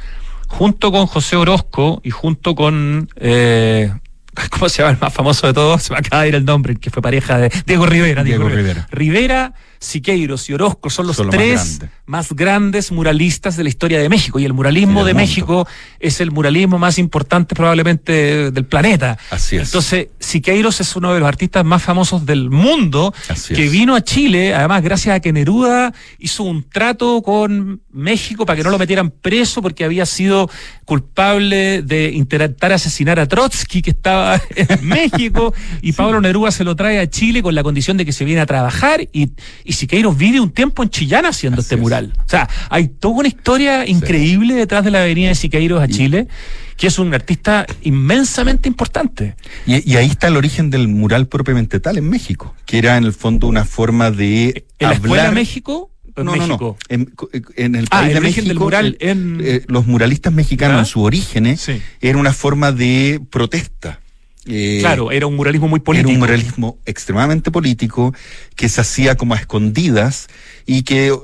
junto 0.49 0.91
con 0.91 1.07
José 1.07 1.37
Orozco 1.37 2.01
y 2.05 2.11
junto 2.11 2.55
con. 2.55 3.09
eh, 3.17 3.93
¿Cómo 4.51 4.69
se 4.69 4.79
llama 4.79 4.93
el 4.93 4.99
más 5.01 5.13
famoso 5.13 5.47
de 5.47 5.53
todos? 5.53 5.83
Se 5.83 5.93
me 5.93 5.99
acaba 5.99 6.23
de 6.23 6.29
ir 6.29 6.35
el 6.35 6.45
nombre, 6.45 6.77
que 6.77 6.91
fue 6.91 7.03
pareja 7.03 7.39
de 7.39 7.51
Diego 7.67 7.87
Rivera. 7.87 8.25
Diego 8.25 8.49
Rivera. 8.49 8.87
Rivera, 8.91 9.55
Siqueiros 9.81 10.49
y 10.51 10.53
Orozco 10.53 10.91
son 10.91 11.07
los 11.07 11.17
Son 11.17 11.27
los 11.27 11.35
más 11.35 11.79
tres 11.79 11.81
más 12.07 12.33
grandes 12.33 12.93
muralistas 12.93 13.57
de 13.57 13.63
la 13.63 13.69
historia 13.69 13.99
de 13.99 14.09
México. 14.09 14.39
Y 14.39 14.45
el 14.45 14.53
muralismo 14.53 15.05
de 15.05 15.15
mundo. 15.15 15.27
México 15.27 15.69
es 15.99 16.21
el 16.21 16.31
muralismo 16.31 16.79
más 16.79 16.99
importante 16.99 17.55
probablemente 17.55 18.51
del 18.51 18.67
planeta. 18.67 19.17
Así 19.31 19.57
es. 19.57 19.69
Entonces, 19.69 20.09
Siqueiros 20.19 20.81
es 20.81 20.95
uno 20.97 21.15
de 21.15 21.21
los 21.21 21.29
artistas 21.29 21.65
más 21.65 21.83
famosos 21.83 22.27
del 22.27 22.51
mundo 22.51 23.15
Así 23.29 23.55
que 23.55 23.67
es. 23.67 23.73
vino 23.73 23.95
a 23.95 24.03
Chile, 24.03 24.55
además 24.55 24.83
gracias 24.83 25.17
a 25.17 25.21
que 25.21 25.33
Neruda 25.33 25.95
hizo 26.19 26.43
un 26.43 26.63
trato 26.69 27.23
con 27.23 27.81
México 27.93 28.45
para 28.45 28.57
que 28.57 28.65
no 28.65 28.71
lo 28.71 28.79
metieran 28.79 29.11
preso 29.11 29.63
porque 29.63 29.85
había 29.85 30.05
sido 30.05 30.51
culpable 30.85 31.83
de 31.83 32.11
intentar 32.11 32.73
asesinar 32.73 33.21
a 33.21 33.27
Trotsky 33.27 33.83
que 33.83 33.91
estaba 33.91 34.41
en 34.57 34.87
México 34.87 35.55
y 35.81 35.93
Pablo 35.93 36.21
Neruda 36.21 36.51
se 36.51 36.65
lo 36.65 36.77
trae 36.77 36.99
a 36.99 37.09
Chile 37.09 37.43
con 37.43 37.55
la 37.55 37.63
condición 37.63 37.97
de 37.97 38.05
que 38.05 38.13
se 38.13 38.25
viene 38.25 38.41
a 38.41 38.47
trabajar 38.47 39.03
y, 39.13 39.31
y 39.65 39.70
Siqueiros 39.73 40.17
vive 40.17 40.41
un 40.41 40.51
tiempo 40.51 40.83
en 40.83 40.91
Chillán 40.91 41.27
haciendo 41.27 41.61
Así 41.61 41.67
este 41.67 41.75
es. 41.77 41.81
mural. 41.81 42.13
O 42.25 42.29
sea, 42.29 42.49
hay 42.69 42.89
toda 42.89 43.15
una 43.17 43.29
historia 43.29 43.87
increíble 43.87 44.55
detrás 44.55 44.85
de 44.85 44.91
la 44.91 45.03
venida 45.03 45.29
de 45.29 45.35
Siqueiros 45.35 45.81
a 45.81 45.87
Y- 45.87 45.89
Chile, 45.91 46.29
que 46.77 46.87
es 46.87 46.99
un 46.99 47.13
artista 47.15 47.67
inmensamente 47.83 48.69
importante. 48.69 49.37
Y, 49.67 49.91
y 49.93 49.97
ahí 49.97 50.07
está 50.07 50.29
el 50.29 50.37
origen 50.37 50.71
del 50.71 50.89
mural 50.89 51.27
propiamente 51.29 51.79
tal 51.81 51.99
en 51.99 52.09
México, 52.09 52.55
que 52.67 52.79
era 52.79 52.97
en 52.97 53.05
el 53.05 53.13
fondo 53.13 53.47
una 53.47 53.65
forma 53.65 54.11
de 54.11 54.65
¿En 54.79 54.89
la 54.89 54.95
Escuela 54.95 55.23
hablar- 55.25 55.35
México? 55.35 55.91
¿O 56.17 56.21
en 56.23 56.27
no, 56.27 56.35
no, 56.37 56.47
México? 56.47 56.77
no. 56.89 56.95
En, 56.95 57.13
en 57.57 57.75
el 57.77 57.85
Ah, 57.91 58.01
país 58.01 58.09
el 58.09 58.13
de 58.15 58.19
origen 58.21 58.45
México, 58.45 58.49
del 58.49 58.59
mural 58.59 58.97
eh, 58.99 59.11
en- 59.11 59.41
eh, 59.43 59.63
los 59.69 59.87
muralistas 59.87 60.33
mexicanos 60.33 60.79
en 60.81 60.87
sus 60.87 61.03
orígenes 61.05 61.61
Sí. 61.61 61.81
era 62.01 62.19
una 62.19 62.33
forma 62.33 62.73
de 62.73 63.21
protesta. 63.31 64.00
Eh, 64.47 64.79
Claro, 64.81 65.11
era 65.11 65.27
un 65.27 65.37
muralismo 65.37 65.69
muy 65.69 65.81
político. 65.81 66.09
Era 66.11 66.15
un 66.15 66.21
muralismo 66.21 66.79
extremadamente 66.87 67.51
político 67.51 68.15
que 68.57 68.69
se 68.69 68.81
hacía 68.81 69.17
como 69.17 69.35
a 69.35 69.37
escondidas 69.39 70.29
y 70.67 70.83
que 70.83 71.15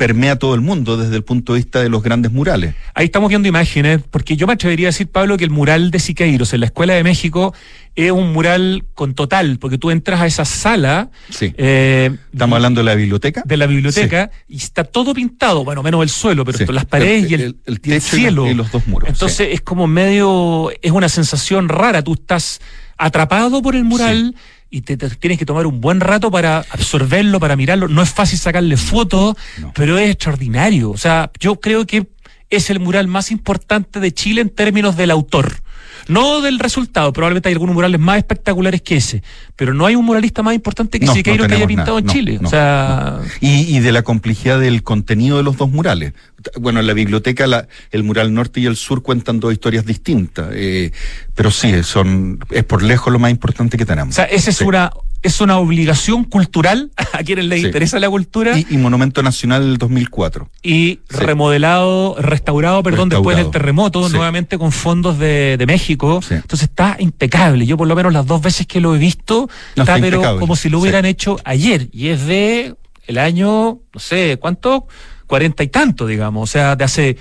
permea 0.00 0.36
todo 0.36 0.54
el 0.54 0.62
mundo 0.62 0.96
desde 0.96 1.14
el 1.16 1.24
punto 1.24 1.52
de 1.52 1.58
vista 1.58 1.82
de 1.82 1.90
los 1.90 2.02
grandes 2.02 2.32
murales. 2.32 2.74
Ahí 2.94 3.04
estamos 3.04 3.28
viendo 3.28 3.46
imágenes, 3.48 4.00
porque 4.10 4.34
yo 4.34 4.46
me 4.46 4.54
atrevería 4.54 4.86
a 4.88 4.92
decir, 4.92 5.08
Pablo, 5.08 5.36
que 5.36 5.44
el 5.44 5.50
mural 5.50 5.90
de 5.90 5.98
Siqueiros 5.98 6.54
en 6.54 6.60
la 6.60 6.66
Escuela 6.66 6.94
de 6.94 7.04
México 7.04 7.52
es 7.94 8.10
un 8.10 8.32
mural 8.32 8.86
con 8.94 9.12
total, 9.12 9.58
porque 9.60 9.76
tú 9.76 9.90
entras 9.90 10.22
a 10.22 10.26
esa 10.26 10.46
sala 10.46 11.10
Sí. 11.28 11.52
eh, 11.58 12.16
Estamos 12.32 12.56
hablando 12.56 12.80
de 12.80 12.86
la 12.86 12.94
biblioteca. 12.94 13.42
de 13.44 13.56
la 13.58 13.66
biblioteca 13.66 14.30
y 14.48 14.56
está 14.56 14.84
todo 14.84 15.12
pintado, 15.12 15.64
bueno, 15.66 15.82
menos 15.82 16.02
el 16.02 16.08
suelo, 16.08 16.46
pero 16.46 16.56
Sí. 16.56 16.64
esto, 16.64 16.72
las 16.72 16.86
paredes 16.86 17.30
y 17.30 17.34
el, 17.34 17.56
El- 17.66 17.80
techo 17.82 18.16
cielo. 18.16 18.46
y 18.50 18.54
los 18.54 18.72
dos 18.72 18.86
muros, 18.86 19.06
Entonces 19.10 19.48
es 19.52 19.60
como 19.60 19.86
medio, 19.86 20.70
es 20.80 20.92
una 20.92 21.10
sensación 21.10 21.68
rara, 21.68 22.00
tú 22.02 22.14
estás 22.14 22.62
atrapado 22.96 23.60
por 23.60 23.76
el 23.76 23.84
mural. 23.84 24.34
Y 24.70 24.82
te, 24.82 24.96
te 24.96 25.10
tienes 25.10 25.38
que 25.38 25.44
tomar 25.46 25.66
un 25.66 25.80
buen 25.80 26.00
rato 26.00 26.30
para 26.30 26.58
absorberlo, 26.70 27.40
para 27.40 27.56
mirarlo. 27.56 27.88
No 27.88 28.02
es 28.02 28.10
fácil 28.10 28.38
sacarle 28.38 28.76
fotos, 28.76 29.34
No. 29.58 29.72
pero 29.74 29.98
es 29.98 30.10
extraordinario. 30.10 30.90
O 30.90 30.96
sea, 30.96 31.30
yo 31.40 31.60
creo 31.60 31.86
que 31.86 32.06
es 32.50 32.70
el 32.70 32.78
mural 32.80 33.08
más 33.08 33.30
importante 33.30 33.98
de 34.00 34.12
Chile 34.12 34.40
en 34.40 34.48
términos 34.50 34.96
del 34.96 35.10
autor. 35.10 35.60
No 36.08 36.40
del 36.40 36.58
resultado, 36.58 37.12
probablemente 37.12 37.48
hay 37.48 37.52
algunos 37.54 37.74
murales 37.74 38.00
más 38.00 38.18
espectaculares 38.18 38.82
que 38.82 38.96
ese, 38.96 39.22
pero 39.56 39.74
no 39.74 39.86
hay 39.86 39.94
un 39.96 40.04
muralista 40.04 40.42
más 40.42 40.54
importante 40.54 40.98
que 41.00 41.06
No, 41.06 41.14
Siqueiro 41.14 41.44
no 41.44 41.48
que 41.48 41.54
haya 41.54 41.66
pintado 41.66 42.00
nada. 42.00 42.00
en 42.00 42.06
Chile. 42.18 42.40
o 42.42 42.48
sea, 42.48 43.18
Y, 43.40 43.76
y 43.76 43.80
de 43.80 43.92
la 43.92 44.02
complejidad 44.02 44.60
del 44.60 44.82
contenido 44.82 45.36
de 45.36 45.42
los 45.42 45.56
dos 45.56 45.70
murales. 45.70 46.12
Bueno, 46.58 46.80
en 46.80 46.86
la 46.86 46.94
biblioteca 46.94 47.46
la- 47.46 47.68
el 47.90 48.02
mural 48.02 48.32
norte 48.32 48.60
y 48.60 48.66
el 48.66 48.76
sur 48.76 49.02
cuentan 49.02 49.40
dos 49.40 49.52
historias 49.52 49.84
distintas, 49.84 50.48
eh, 50.52 50.90
pero 51.34 51.50
sí, 51.50 51.82
son 51.82 52.38
es 52.50 52.64
por 52.64 52.82
lejos 52.82 53.12
lo 53.12 53.18
más 53.18 53.30
importante 53.30 53.76
que 53.76 53.84
tenemos. 53.84 54.14
O 54.14 54.16
sea, 54.16 54.24
esa 54.24 54.50
es 54.50 54.56
Sí. 54.56 54.64
una 54.64 54.90
es 55.22 55.40
una 55.40 55.58
obligación 55.58 56.24
cultural 56.24 56.90
a 57.12 57.18
quienes 57.24 57.44
les 57.46 57.60
Sí. 57.60 57.66
interesa 57.66 57.98
la 57.98 58.08
cultura 58.08 58.58
Y, 58.58 58.66
y 58.70 58.76
Monumento 58.78 59.22
Nacional 59.22 59.62
del 59.62 59.76
2004. 59.78 60.48
y 60.62 61.00
Sí. 61.10 61.16
remodelado, 61.18 62.16
restaurado, 62.18 62.82
perdón, 62.82 63.08
después 63.08 63.36
del 63.36 63.46
Restaurado. 63.46 63.50
terremoto, 63.50 64.08
Sí. 64.08 64.14
nuevamente 64.14 64.58
con 64.58 64.72
fondos 64.72 65.18
de, 65.18 65.56
de 65.58 65.66
México. 65.66 66.20
Entonces 66.30 66.68
está 66.68 66.96
impecable. 66.98 67.66
Yo 67.66 67.76
por 67.76 67.88
lo 67.88 67.94
menos 67.96 68.12
las 68.12 68.26
dos 68.26 68.40
veces 68.40 68.66
que 68.66 68.80
lo 68.80 68.94
he 68.94 68.98
visto, 68.98 69.48
No, 69.76 69.82
está 69.82 69.96
está 69.96 70.00
pero 70.06 70.38
como 70.38 70.56
si 70.56 70.68
lo 70.68 70.78
hubieran 70.80 71.04
hecho 71.04 71.36
ayer. 71.44 71.88
Y 71.92 72.08
es 72.08 72.26
de 72.26 72.74
el 73.06 73.18
año, 73.18 73.80
no 73.92 74.00
sé, 74.00 74.38
¿cuánto? 74.40 74.86
Cuarenta 75.26 75.62
y 75.62 75.68
tanto, 75.68 76.06
digamos. 76.06 76.42
O 76.48 76.52
sea, 76.52 76.76
de 76.76 76.84
hace 76.84 77.16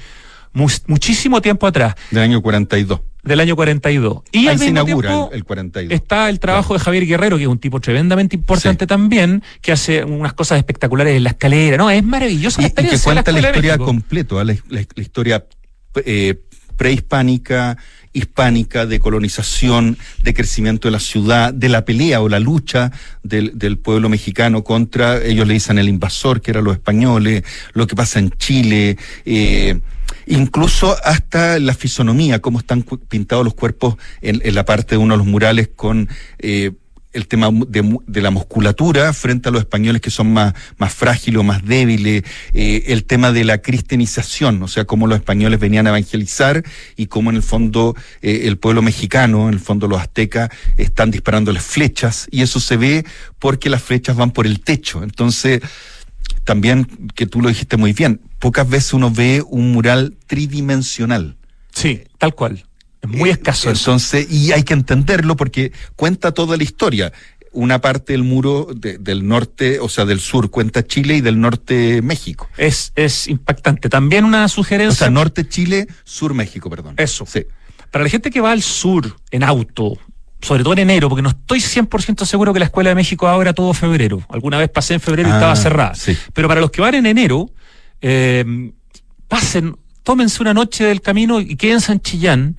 mu- 0.53 0.69
muchísimo 0.87 1.41
tiempo 1.41 1.65
atrás, 1.67 1.95
Del 2.11 2.23
año 2.23 2.41
42. 2.41 3.01
Del 3.23 3.39
año 3.41 3.55
42. 3.55 4.21
Y 4.31 4.39
Ahí 4.39 4.47
al 4.47 4.57
se 4.59 4.65
mismo 4.65 4.81
inaugura 4.81 5.09
tiempo, 5.09 5.29
el, 5.31 5.37
el 5.37 5.43
42. 5.43 5.93
Está 5.93 6.29
el 6.29 6.39
trabajo 6.39 6.73
de 6.73 6.79
Javier 6.79 7.05
Guerrero, 7.05 7.37
que 7.37 7.43
es 7.43 7.49
un 7.49 7.59
tipo 7.59 7.79
tremendamente 7.79 8.35
importante 8.35 8.85
Sí. 8.85 8.87
también, 8.87 9.43
que 9.61 9.71
hace 9.71 10.03
unas 10.03 10.33
cosas 10.33 10.57
espectaculares 10.57 11.15
en 11.17 11.23
la 11.23 11.31
escalera. 11.31 11.77
No, 11.77 11.89
es 11.89 12.03
maravillosa 12.03 12.61
y, 12.61 12.65
y 12.65 12.69
que 12.71 12.97
cuenta 12.99 13.31
la 13.31 13.39
historia 13.41 13.77
completa, 13.77 14.35
la, 14.35 14.43
la- 14.69 14.85
la 14.95 15.01
historia 15.01 15.45
eh, 16.05 16.35
prehispánica, 16.77 17.77
hispánica, 18.13 18.85
de 18.85 18.99
colonización, 18.99 19.97
de 20.23 20.33
crecimiento 20.33 20.87
de 20.87 20.93
la 20.93 20.99
ciudad, 20.99 21.53
de 21.53 21.69
la 21.69 21.85
pelea 21.85 22.21
o 22.21 22.29
la 22.29 22.39
lucha 22.39 22.91
del, 23.21 23.51
del 23.59 23.77
pueblo 23.77 24.09
mexicano 24.09 24.63
contra, 24.63 25.21
ellos 25.23 25.45
le 25.47 25.53
dicen 25.53 25.77
el 25.77 25.87
invasor, 25.89 26.41
que 26.41 26.51
eran 26.51 26.63
los 26.63 26.73
españoles, 26.73 27.43
lo 27.73 27.85
que 27.85 27.95
pasa 27.95 28.17
en 28.19 28.31
Chile, 28.31 28.97
eh, 29.25 29.79
incluso 30.29 30.95
hasta 31.03 31.59
la 31.59 31.73
fisonomía, 31.73 32.39
cómo 32.39 32.59
están 32.59 32.83
pintados 32.83 33.43
los 33.43 33.53
cuerpos 33.53 33.95
en, 34.21 34.41
en 34.43 34.55
la 34.55 34.65
parte 34.65 34.95
de 34.95 34.97
uno 34.97 35.15
de 35.15 35.17
los 35.17 35.27
murales 35.27 35.69
con... 35.75 36.09
eh, 36.39 36.71
el 37.11 37.27
tema 37.27 37.49
de, 37.51 38.21
la 38.21 38.29
musculatura 38.29 39.11
frente 39.13 39.49
a 39.49 39.51
los 39.51 39.61
españoles 39.61 40.01
que 40.01 40.11
son 40.11 40.31
más, 40.31 40.53
más 40.77 40.93
frágiles 40.93 41.39
o 41.39 41.43
más 41.43 41.65
débiles, 41.65 42.23
eh, 42.53 42.83
el 42.87 43.03
tema 43.05 43.31
de 43.31 43.43
la 43.45 43.59
cristianización, 43.59 44.61
o 44.61 44.67
sea, 44.67 44.85
cómo 44.85 45.07
los 45.07 45.17
españoles 45.17 45.59
venían 45.59 45.87
a 45.87 45.89
evangelizar 45.89 46.63
y 46.95 47.07
cómo 47.07 47.31
en 47.31 47.37
el 47.37 47.43
fondo 47.43 47.95
eh, 48.21 48.41
el 48.43 48.57
pueblo 48.57 48.81
mexicano, 48.81 49.47
en 49.47 49.55
el 49.55 49.59
fondo 49.59 49.87
los 49.87 49.99
aztecas, 49.99 50.49
están 50.77 51.09
disparándoles 51.09 51.63
flechas 51.63 52.27
y 52.29 52.41
eso 52.41 52.59
se 52.59 52.77
ve 52.77 53.05
porque 53.39 53.69
las 53.69 53.81
flechas 53.81 54.15
van 54.15 54.31
por 54.31 54.45
el 54.45 54.59
techo. 54.59 55.03
Entonces, 55.03 55.61
también, 56.43 56.85
que 57.15 57.25
tú 57.25 57.41
lo 57.41 57.49
dijiste 57.49 57.77
muy 57.77 57.93
bien, 57.93 58.21
pocas 58.39 58.67
veces 58.69 58.93
uno 58.93 59.11
ve 59.11 59.43
un 59.47 59.71
mural 59.71 60.15
tridimensional. 60.27 61.37
Sí, 61.73 62.01
tal 62.17 62.33
cual. 62.35 62.65
Es 63.01 63.09
muy 63.09 63.29
Eh, 63.29 63.33
escaso 63.33 63.69
eso. 63.71 63.91
Entonces, 63.91 64.27
y 64.31 64.51
hay 64.51 64.63
que 64.63 64.73
entenderlo 64.73 65.35
porque 65.35 65.71
cuenta 65.95 66.33
toda 66.33 66.57
la 66.57 66.63
historia. 66.63 67.13
Una 67.51 67.79
parte 67.81 68.13
del 68.13 68.23
muro 68.23 68.67
de- 68.75 68.97
del 68.97 69.27
norte, 69.27 69.79
o 69.79 69.89
sea, 69.89 70.05
del 70.05 70.19
sur 70.19 70.51
cuenta 70.51 70.85
Chile 70.85 71.15
y 71.17 71.21
del 71.21 71.39
norte 71.39 72.01
México. 72.01 72.47
Es, 72.57 72.91
es 72.95 73.27
impactante. 73.27 73.89
También 73.89 74.23
una 74.25 74.45
O 74.45 74.49
sugerencia 74.49 74.97
sea, 75.05 75.09
norte 75.09 75.47
Chile, 75.47 75.87
sur 76.03 76.33
México, 76.33 76.69
perdón. 76.69 76.95
Eso. 76.97 77.25
Sí. 77.27 77.45
para 77.91 78.03
la 78.03 78.09
gente 78.11 78.29
que 78.29 78.39
va 78.39 78.51
al 78.51 78.61
sur 78.61 79.15
en 79.31 79.41
auto, 79.43 79.97
sobre 80.41 80.63
todo 80.63 80.73
en 80.73 80.79
enero, 80.79 81.09
porque 81.09 81.21
no 81.21 81.29
estoy 81.29 81.59
100% 81.59 82.25
seguro 82.25 82.53
que 82.53 82.59
la 82.59 82.65
Escuela 82.65 82.89
de 82.89 82.95
México 82.95 83.27
abra 83.27 83.53
todo 83.53 83.73
febrero. 83.73 84.21
Alguna 84.29 84.57
vez 84.57 84.69
pasé 84.69 84.93
en 84.95 84.99
febrero 85.01 85.27
y 85.29 85.31
Ah, 85.31 85.35
estaba 85.35 85.55
cerrada. 85.55 85.95
sí. 85.95 86.17
Pero 86.33 86.47
para 86.47 86.61
los 86.61 86.71
que 86.71 86.81
van 86.81 86.95
en 86.95 87.05
enero, 87.05 87.49
eh, 88.01 88.71
pasen, 89.27 89.75
tómense 90.03 90.41
una 90.41 90.53
noche 90.53 90.85
del 90.85 91.01
camino 91.01 91.39
y 91.39 91.55
quédense 91.55 91.91
en 91.91 92.01
Chillán 92.01 92.55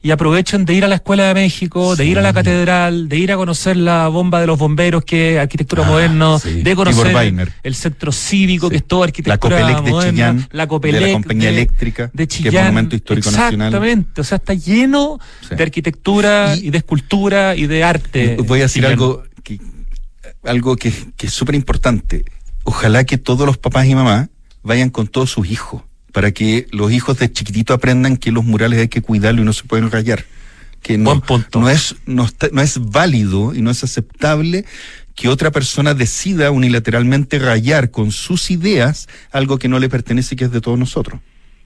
y 0.00 0.12
aprovechen 0.12 0.64
de 0.64 0.74
ir 0.74 0.84
a 0.84 0.88
la 0.88 0.94
Escuela 0.94 1.24
de 1.26 1.34
México, 1.34 1.96
de 1.96 2.06
ir 2.06 2.18
a 2.18 2.22
la 2.22 2.32
catedral, 2.32 3.08
de 3.08 3.18
ir 3.18 3.32
a 3.32 3.36
conocer 3.36 3.76
la 3.76 4.06
bomba 4.08 4.40
de 4.40 4.46
los 4.46 4.56
bomberos, 4.56 5.04
que 5.04 5.34
es 5.34 5.40
arquitectura 5.40 5.82
Ah, 5.84 5.90
moderna, 5.90 6.38
sí. 6.38 6.62
de 6.62 6.76
conocer 6.76 7.16
el, 7.64 7.74
centro 7.74 8.12
cívico, 8.12 8.66
Sí. 8.66 8.70
que 8.70 8.76
es 8.76 8.84
todo 8.86 9.00
La 9.00 9.06
arquitectura 9.06 9.56
de 9.56 9.90
moderna, 9.90 10.10
Chillán, 10.10 10.48
la 10.52 10.66
Copelec 10.68 11.00
de 11.00 11.06
la 11.08 11.12
compañía 11.14 11.48
de- 11.50 11.54
eléctrica, 11.56 12.10
de 12.12 12.28
que 12.28 12.34
es 12.36 12.42
Chillán. 12.44 12.64
Monumento 12.66 12.94
Histórico 12.94 13.30
Nacional. 13.32 13.68
Exactamente, 13.68 14.20
o 14.20 14.24
sea, 14.24 14.36
está 14.36 14.54
lleno 14.54 15.18
de 15.50 15.62
arquitectura 15.62 16.54
y, 16.56 16.68
Y- 16.68 16.70
de 16.70 16.78
escultura 16.78 17.56
y 17.56 17.66
de 17.66 17.82
arte. 17.82 18.36
Voy 18.46 18.60
a 18.60 18.62
decir 18.62 18.86
algo 18.86 19.24
que, 19.42 19.58
algo 20.44 20.76
que, 20.76 20.92
que 21.16 21.26
es 21.26 21.32
súper 21.32 21.56
importante. 21.56 22.24
Ojalá 22.62 23.02
que 23.04 23.18
todos 23.18 23.46
los 23.46 23.58
papás 23.58 23.86
y 23.86 23.94
mamás 23.96 24.28
vayan 24.62 24.90
con 24.90 25.08
todos 25.08 25.30
sus 25.30 25.48
hijos, 25.50 25.82
para 26.18 26.32
que 26.32 26.66
los 26.72 26.90
hijos 26.90 27.16
de 27.20 27.30
chiquitito 27.30 27.72
aprendan 27.72 28.16
que 28.16 28.32
los 28.32 28.44
murales 28.44 28.80
hay 28.80 28.88
que 28.88 29.00
cuidarlos 29.02 29.42
y 29.42 29.44
no 29.44 29.52
se 29.52 29.62
pueden 29.62 29.88
rayar. 29.88 30.24
Que 30.82 30.98
no, 30.98 31.10
Buen 31.10 31.20
punto. 31.20 31.60
no 31.60 31.70
es, 31.70 31.94
no, 32.06 32.24
está- 32.24 32.48
no 32.50 32.60
es 32.60 32.80
válido 32.90 33.54
y 33.54 33.62
no 33.62 33.70
es 33.70 33.84
aceptable 33.84 34.64
que 35.14 35.28
otra 35.28 35.52
persona 35.52 35.94
decida 35.94 36.50
unilateralmente 36.50 37.38
rayar 37.38 37.92
con 37.92 38.10
sus 38.10 38.50
ideas 38.50 39.06
algo 39.30 39.60
que 39.60 39.68
no 39.68 39.78
le 39.78 39.88
pertenece 39.88 40.34
y 40.34 40.38
que 40.38 40.46
es 40.46 40.50
de 40.50 40.60
todos 40.60 40.76
nosotros. 40.76 41.20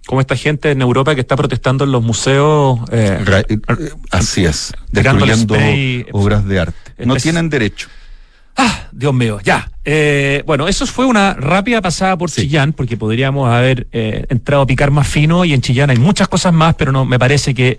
Como 0.05 0.21
esta 0.21 0.37
gente 0.37 0.71
en 0.71 0.83
Europa 0.83 1.15
que 1.15 1.23
está 1.23 1.35
protestando 1.35 1.85
en 1.85 1.93
los 1.93 2.03
museos. 2.03 2.79
eh, 2.93 3.25
eh, 3.49 3.59
así 4.11 4.45
es, 4.45 4.75
destruyendo 4.91 5.57
obras 6.13 6.45
de 6.47 6.59
arte. 6.61 7.07
No 7.07 7.17
tienen 7.17 7.49
derecho. 7.49 7.89
Ah, 8.57 8.87
Dios 8.93 9.15
mío, 9.15 9.39
ya. 9.43 9.71
Eh, 9.85 10.43
bueno, 10.47 10.69
eso 10.69 10.87
fue 10.87 11.07
una 11.07 11.35
rápida 11.35 11.81
pasada 11.81 12.17
por 12.19 12.31
Sí. 12.31 12.43
Chillán, 12.43 12.73
porque 12.73 12.97
podríamos 12.97 13.51
haber 13.51 13.87
eh, 13.93 14.27
entrado 14.29 14.63
a 14.63 14.67
picar 14.67 14.91
más 14.91 15.09
fino 15.09 15.45
y 15.45 15.55
en 15.55 15.61
Chillán 15.63 15.91
hay 15.91 15.99
muchas 15.99 16.29
cosas 16.29 16.53
más, 16.53 16.75
pero 16.75 16.93
no 16.93 17.05
me 17.05 17.19
parece 17.19 17.55
que, 17.55 17.79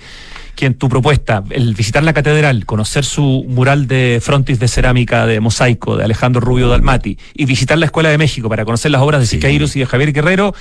que 0.55 0.65
en 0.65 0.73
tu 0.73 0.89
propuesta, 0.89 1.43
el 1.51 1.75
visitar 1.75 2.03
la 2.03 2.13
catedral, 2.13 2.65
conocer 2.65 3.05
su 3.05 3.45
mural 3.47 3.88
de 3.88 4.19
frontis 4.21 4.59
de 4.59 4.67
cerámica 4.67 5.25
de 5.27 5.39
mosaico 5.39 5.95
de 5.95 6.03
Alejandro 6.03 6.41
Rubio 6.41 6.67
Dalmati 6.67 7.17
y 7.36 7.45
visitar 7.45 7.77
la 7.77 7.86
Escuela 7.86 8.09
de 8.09 8.17
México 8.17 8.49
para 8.49 8.65
conocer 8.65 8.91
las 8.91 9.01
obras 9.01 9.21
de 9.21 9.27
Sí. 9.27 9.36
Siqueiros 9.38 9.75
y 9.75 9.79
de 9.79 9.86
Javier 9.86 10.12
Guerrero 10.12 10.53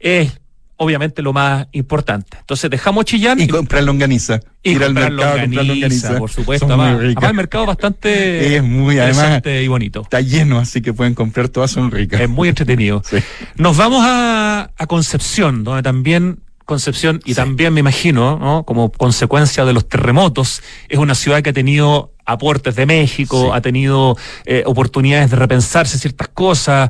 es 0.00 0.32
obviamente 0.82 1.20
lo 1.20 1.34
más 1.34 1.66
importante. 1.72 2.38
Entonces 2.40 2.70
dejamos 2.70 3.04
Chillán 3.04 3.38
Y 3.38 3.46
comprar 3.48 3.82
longaniza. 3.84 4.40
y 4.62 4.70
Ir 4.72 4.82
al 4.82 4.94
mercado 4.94 5.36
longaniza, 5.36 5.62
longaniza. 5.62 6.16
por 6.18 6.30
supuesto. 6.30 6.64
Además, 6.66 7.00
el 7.02 7.34
mercado 7.34 7.66
bastante 7.66 8.56
Es 8.56 8.62
muy, 8.62 8.98
además- 8.98 9.42
y 9.44 9.68
bonito. 9.68 10.00
Está 10.00 10.22
lleno, 10.22 10.58
así 10.58 10.80
que 10.80 10.94
pueden 10.94 11.14
comprar 11.14 11.50
todas, 11.50 11.70
son 11.70 11.90
ricas. 11.90 12.20
Es 12.22 12.28
muy 12.30 12.48
entretenido. 12.48 13.02
Sí. 13.10 13.18
Nos 13.56 13.76
vamos 13.76 14.02
a, 14.06 14.70
a 14.76 14.86
Concepción, 14.86 15.64
donde 15.64 15.82
también 15.82 16.38
Concepción, 16.64 17.20
y 17.26 17.30
Sí. 17.30 17.34
también 17.34 17.74
me 17.74 17.80
imagino, 17.80 18.38
¿no? 18.38 18.62
como 18.64 18.90
consecuencia 18.92 19.64
de 19.66 19.72
los 19.74 19.86
terremotos, 19.88 20.62
es 20.88 20.98
una 20.98 21.14
ciudad 21.16 21.42
que 21.42 21.50
ha 21.50 21.52
tenido 21.52 22.12
aportes 22.24 22.74
de 22.76 22.86
México, 22.86 23.46
Sí. 23.46 23.50
ha 23.52 23.60
tenido 23.60 24.16
eh, 24.46 24.62
oportunidades 24.64 25.30
de 25.30 25.36
repensarse 25.36 25.98
ciertas 25.98 26.28
cosas, 26.28 26.88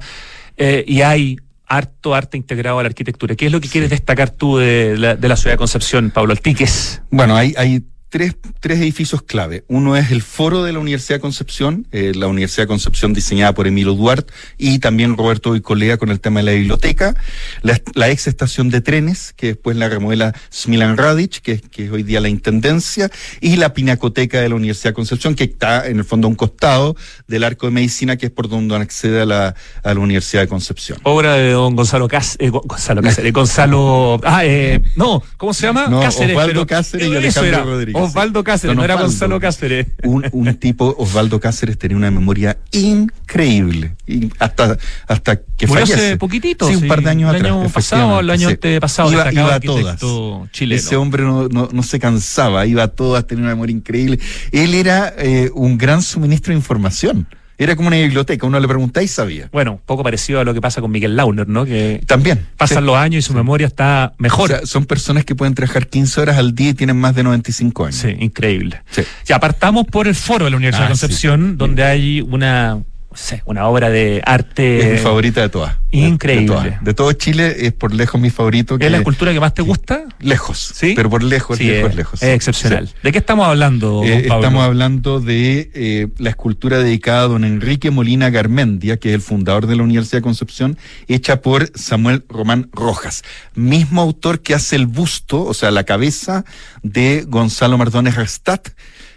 eh, 0.59 0.85
y 0.87 1.01
hay 1.01 1.39
harto 1.71 2.17
arte 2.17 2.37
integrado 2.37 2.81
a 2.81 2.83
la 2.83 2.89
arquitectura. 2.89 3.37
¿Qué 3.37 3.47
es 3.47 3.53
lo 3.53 3.61
que 3.61 3.69
quieres 3.69 3.91
destacar 3.91 4.31
tú 4.31 4.59
de 4.59 4.97
la, 4.99 5.15
de 5.15 5.29
la 5.29 5.37
ciudad 5.37 5.55
de 5.55 5.59
Concepción, 5.59 6.11
Pablo 6.11 6.33
Altiques? 6.33 7.01
Bueno, 7.11 7.37
hay, 7.37 7.55
hay 7.57 7.85
tres, 8.11 8.35
tres 8.61 8.79
edificios 8.81 9.23
clave. 9.23 9.65
Uno 9.69 9.97
es 9.97 10.11
el 10.11 10.21
foro 10.21 10.63
de 10.65 10.73
la 10.73 10.79
Universidad 10.81 11.17
de 11.17 11.21
Concepción, 11.21 11.87
eh, 11.93 12.13
la 12.15 12.27
Universidad 12.27 12.65
de 12.65 12.69
Concepción 12.69 13.15
diseñada 13.15 13.55
por 13.55 13.67
Emilio 13.67 13.95
Duarte 13.95 14.33
y 14.59 14.81
también 14.81 15.17
Roberto 15.17 15.53
Bicolea 15.53 15.97
con 15.97 16.11
el 16.11 16.21
tema 16.21 16.41
de 16.41 16.47
la 16.47 16.53
biblioteca. 16.53 17.15
La, 17.63 17.81
la 17.95 18.09
ex 18.11 18.27
estación 18.27 18.69
de 18.69 18.81
trenes, 18.81 19.33
que 19.37 19.47
después 19.49 19.77
la 19.77 19.89
remodela 19.89 20.35
Smilan 20.53 20.97
Radic, 20.97 21.41
que, 21.41 21.53
es- 21.53 21.63
que 21.63 21.87
es 21.87 21.91
hoy 21.93 22.03
día 22.03 22.21
la 22.21 22.29
Intendencia, 22.29 23.11
y 23.41 23.57
la 23.57 23.73
Pinacoteca 23.75 24.41
de 24.41 24.49
la 24.49 24.57
Universidad 24.57 24.91
de 24.91 24.95
Concepción, 24.95 25.35
que 25.35 25.45
está 25.45 25.87
en 25.87 25.99
el 25.99 26.05
fondo 26.05 26.27
a 26.27 26.31
un 26.31 26.37
costado 26.37 26.97
del 27.29 27.45
Arco 27.45 27.67
de 27.67 27.73
Medicina, 27.73 28.17
que 28.17 28.27
es 28.27 28.33
por 28.33 28.49
donde 28.49 28.75
accede 28.75 29.23
a 29.23 29.25
la, 29.27 29.55
a 29.85 29.95
la 29.95 30.01
Universidad 30.01 30.43
de 30.43 30.49
Concepción. 30.49 30.99
Obra 31.05 31.35
de 31.35 31.53
don 31.53 31.77
Gonzalo 31.77 32.09
Cáceres, 32.09 32.51
Gonzalo 32.51 33.03
Cáceres, 33.03 33.33
Gonzalo, 33.33 34.21
ah, 34.25 34.45
eh, 34.45 34.83
no, 34.97 35.23
¿cómo 35.37 35.55
se 35.55 35.67
llama? 35.67 35.87
No, 35.89 36.01
Cáceres. 36.01 36.31
Osvaldo 36.37 36.53
pero- 36.53 36.67
Cáceres 36.67 37.09
y 37.09 37.15
Alejandro 37.17 37.65
Rodríguez, 37.65 38.00
Osvaldo. 38.05 38.45
Cáceres, 38.45 38.77
no 38.77 38.85
era. 38.85 38.95
Gonzalo 38.97 39.39
Cáceres. 39.41 39.87
un, 40.05 40.27
un 40.33 40.55
tipo, 40.57 40.95
Osvaldo 40.99 41.41
Cáceres, 41.41 41.79
tenía 41.79 41.97
una 41.97 42.11
memoria 42.11 42.59
increíble. 42.73 43.95
Y 44.07 44.31
hasta, 44.39 44.77
hasta 45.07 45.37
que 45.57 45.67
Murió 45.67 45.87
fallece. 45.87 46.07
hace 46.07 46.17
poquitito, 46.17 46.69
Sí, 46.69 46.77
un 46.77 46.89
par 46.89 47.03
de 47.03 47.11
años 47.11 47.31
el 47.31 47.37
atrás. 47.37 47.53
año 47.57 47.69
pasado 47.71 48.21
el 48.21 48.31
año 48.31 48.49
antepasado, 48.49 49.13
Iba, 49.13 49.25
destacado 49.25 49.49
iba 49.81 49.93
a 49.93 49.97
todas. 49.97 50.51
chileno. 50.53 50.79
Ese 50.81 50.97
hombre 50.97 51.23
no, 51.25 51.49
no, 51.49 51.69
no 51.73 51.83
se 51.83 51.99
cansaba, 51.99 52.67
iba 52.67 52.83
a 52.83 52.89
todas, 52.89 53.27
tenía 53.27 53.45
una 53.45 53.55
memoria 53.55 53.75
increíble. 53.77 54.19
Él 54.53 54.75
era 54.75 55.15
eh, 55.19 55.51
un 55.55 55.79
gran 55.79 56.03
suministro 56.03 56.53
de 56.53 56.59
información. 56.59 57.27
Era 57.63 57.77
como 57.77 57.89
una 57.89 57.99
biblioteca, 57.99 58.47
uno 58.47 58.59
le 58.59 58.67
preguntaba 58.67 59.05
y 59.05 59.09
sabía. 59.09 59.49
Bueno, 59.53 59.73
un 59.73 59.79
poco 59.85 60.03
parecido 60.03 60.41
a 60.41 60.45
lo 60.45 60.55
que 60.55 60.61
pasa 60.63 60.81
con 60.81 60.91
Miguel 60.91 61.15
Launer, 61.15 61.47
¿no? 61.47 61.67
Que 61.67 62.01
También. 62.07 62.47
pasan 62.57 62.79
Sí. 62.79 62.85
los 62.87 62.97
años 62.97 63.19
y 63.19 63.23
su 63.27 63.35
memoria 63.35 63.67
está 63.67 64.15
mejor. 64.19 64.51
O 64.51 64.57
sea, 64.57 64.67
son 64.67 64.87
personas 64.87 65.25
que 65.27 65.35
pueden 65.35 65.55
trabajar 65.55 65.87
15 65.89 66.23
horas 66.23 66.39
al 66.39 66.55
día 66.55 66.71
y 66.71 66.75
tienen 66.75 66.97
más 66.97 67.15
de 67.15 67.23
95 67.23 67.85
años. 67.85 67.97
Sí, 67.97 68.17
increíble. 68.19 68.83
Sí. 68.91 69.03
Ya 69.27 69.37
apartamos 69.37 69.85
por 69.87 70.09
el 70.09 70.15
foro 70.15 70.47
de 70.47 70.51
la 70.53 70.57
Universidad 70.57 70.85
Ah, 70.85 70.89
de 70.89 70.93
Concepción, 70.93 71.51
sí. 71.51 71.57
donde 71.57 71.85
hay 71.85 72.21
una 72.23 72.83
sé, 73.15 73.43
una 73.45 73.67
obra 73.67 73.91
de 73.91 74.23
arte. 74.25 74.79
Es 74.81 74.93
mi 74.93 74.99
favorita 74.99 75.41
de 75.41 75.49
todas. 75.49 75.77
Increíble. 75.93 76.43
De, 76.43 76.47
todas. 76.71 76.85
de 76.85 76.95
todo 76.95 77.13
Chile 77.13 77.67
es 77.67 77.73
por 77.73 77.93
lejos 77.93 78.21
mi 78.21 78.31
favorito. 78.31 78.77
¿Es 78.79 78.91
la 78.91 78.99
escultura 78.99 79.33
que 79.33 79.41
más 79.41 79.53
te 79.55 79.63
gusta? 79.63 80.05
Lejos. 80.21 80.73
Sí. 80.75 80.93
Pero 80.95 81.11
por 81.11 81.23
lejos, 81.23 81.59
Sí, 81.59 81.65
lejos, 81.65 81.91
es, 81.91 81.97
lejos. 81.97 82.23
es 82.23 82.29
excepcional. 82.29 82.89
¿De 83.03 83.11
qué 83.13 83.19
estamos 83.19 83.47
hablando, 83.49 84.03
Eh, 84.05 84.27
Pablo? 84.29 84.45
estamos 84.45 84.65
hablando 84.65 85.21
de 85.21 85.71
eh, 85.75 86.09
la 86.19 86.31
escultura 86.31 86.79
dedicada 86.79 87.23
a 87.23 87.29
don 87.29 87.45
Enrique 87.45 87.91
Molina 87.91 88.31
Garmendia, 88.31 88.99
que 88.99 89.09
es 89.09 89.15
el 89.17 89.21
fundador 89.23 89.67
de 89.67 89.75
la 89.77 89.83
Universidad 89.83 90.19
de 90.19 90.23
Concepción, 90.23 90.79
hecha 91.09 91.41
por 91.43 91.71
Samuel 91.75 92.25
Román 92.29 92.69
Rojas, 92.73 93.25
mismo 93.55 94.01
autor 94.03 94.41
que 94.41 94.55
hace 94.55 94.77
el 94.77 94.87
busto, 94.87 95.43
o 95.45 95.55
sea, 95.55 95.71
la 95.73 95.83
cabeza 95.85 96.45
de 96.85 97.25
Gonzalo 97.27 97.77
Mardones 97.79 98.15
Rastat, 98.15 98.69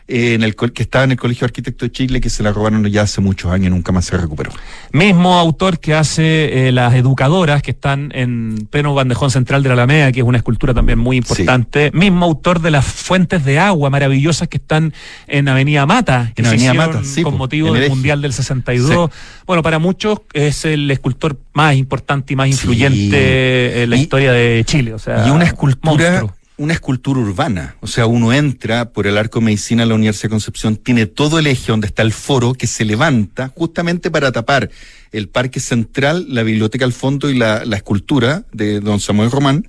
eh, 0.07 0.33
en 0.33 0.43
el, 0.43 0.55
que 0.55 0.83
estaba 0.83 1.05
en 1.05 1.11
el 1.11 1.17
Colegio 1.17 1.41
de 1.41 1.45
Arquitectos 1.51 1.87
de 1.89 1.91
Chile, 1.91 2.21
que 2.21 2.29
se 2.29 2.43
la 2.43 2.51
robaron 2.51 2.85
ya 2.87 3.03
hace 3.03 3.21
muchos 3.21 3.51
años 3.51 3.67
y 3.67 3.69
nunca 3.69 3.91
más 3.91 4.05
se 4.05 4.17
recuperó. 4.17 4.51
Mismo 4.91 5.37
autor 5.39 5.79
que 5.79 5.93
hace 5.93 6.67
eh, 6.67 6.71
las 6.71 6.93
educadoras 6.95 7.61
que 7.61 7.71
están 7.71 8.11
en 8.13 8.67
pleno 8.69 8.93
bandejón 8.93 9.31
central 9.31 9.63
de 9.63 9.69
la 9.69 9.73
Alameda, 9.73 10.11
que 10.11 10.19
es 10.19 10.25
una 10.25 10.37
escultura 10.37 10.73
también 10.73 10.99
muy 10.99 11.17
importante. 11.17 11.91
Mismo 11.93 12.25
autor 12.25 12.61
de 12.61 12.71
las 12.71 12.85
fuentes 12.85 13.45
de 13.45 13.59
agua 13.59 13.89
maravillosas 13.89 14.47
que 14.47 14.57
están 14.57 14.93
en 15.27 15.47
Avenida 15.47 15.85
Mata, 15.85 16.31
que 16.35 16.41
En 16.41 16.45
se 16.45 16.49
Avenida 16.55 16.73
Mata, 16.73 17.01
sí, 17.03 17.23
con 17.23 17.37
motivo 17.37 17.73
del. 17.73 17.89
Mundial 17.89 18.21
del 18.21 18.33
62. 18.33 19.09
Bueno, 19.45 19.61
para 19.63 19.77
muchos 19.79 20.19
es 20.33 20.65
el 20.65 20.89
escultor 20.91 21.37
más 21.53 21.75
importante 21.75 22.33
y 22.33 22.35
más 22.35 22.47
influyente 22.47 23.83
en 23.83 23.89
la 23.89 23.95
Y- 23.95 24.01
historia 24.01 24.31
de 24.31 24.63
Chile. 24.65 24.93
O 24.93 24.99
sea, 24.99 25.27
y 25.27 25.29
una 25.31 25.45
escultura, 25.45 26.09
monstruo. 26.21 26.33
Una 26.63 26.73
escultura 26.73 27.19
urbana. 27.19 27.75
O 27.81 27.87
sea, 27.87 28.05
uno 28.07 28.31
entra 28.33 28.89
por 28.89 29.05
el 29.07 29.17
arco 29.17 29.39
de 29.39 29.45
medicina 29.45 29.85
la 29.85 29.95
Universidad 29.95 30.23
de 30.23 30.29
Concepción, 30.29 30.75
tiene 30.77 31.05
todo 31.05 31.37
el 31.39 31.47
eje 31.47 31.71
donde 31.71 31.87
está 31.87 32.01
el 32.01 32.13
foro 32.13 32.53
que 32.53 32.67
se 32.67 32.85
levanta 32.85 33.51
justamente 33.55 34.09
para 34.09 34.31
tapar 34.31 34.69
el 35.11 35.27
parque 35.29 35.59
central, 35.59 36.25
la 36.29 36.43
biblioteca 36.43 36.85
al 36.85 36.93
fondo 36.93 37.29
y 37.29 37.37
la, 37.37 37.65
la 37.65 37.75
escultura 37.75 38.43
de 38.51 38.79
don 38.79 38.99
Samuel 38.99 39.29
Román. 39.31 39.67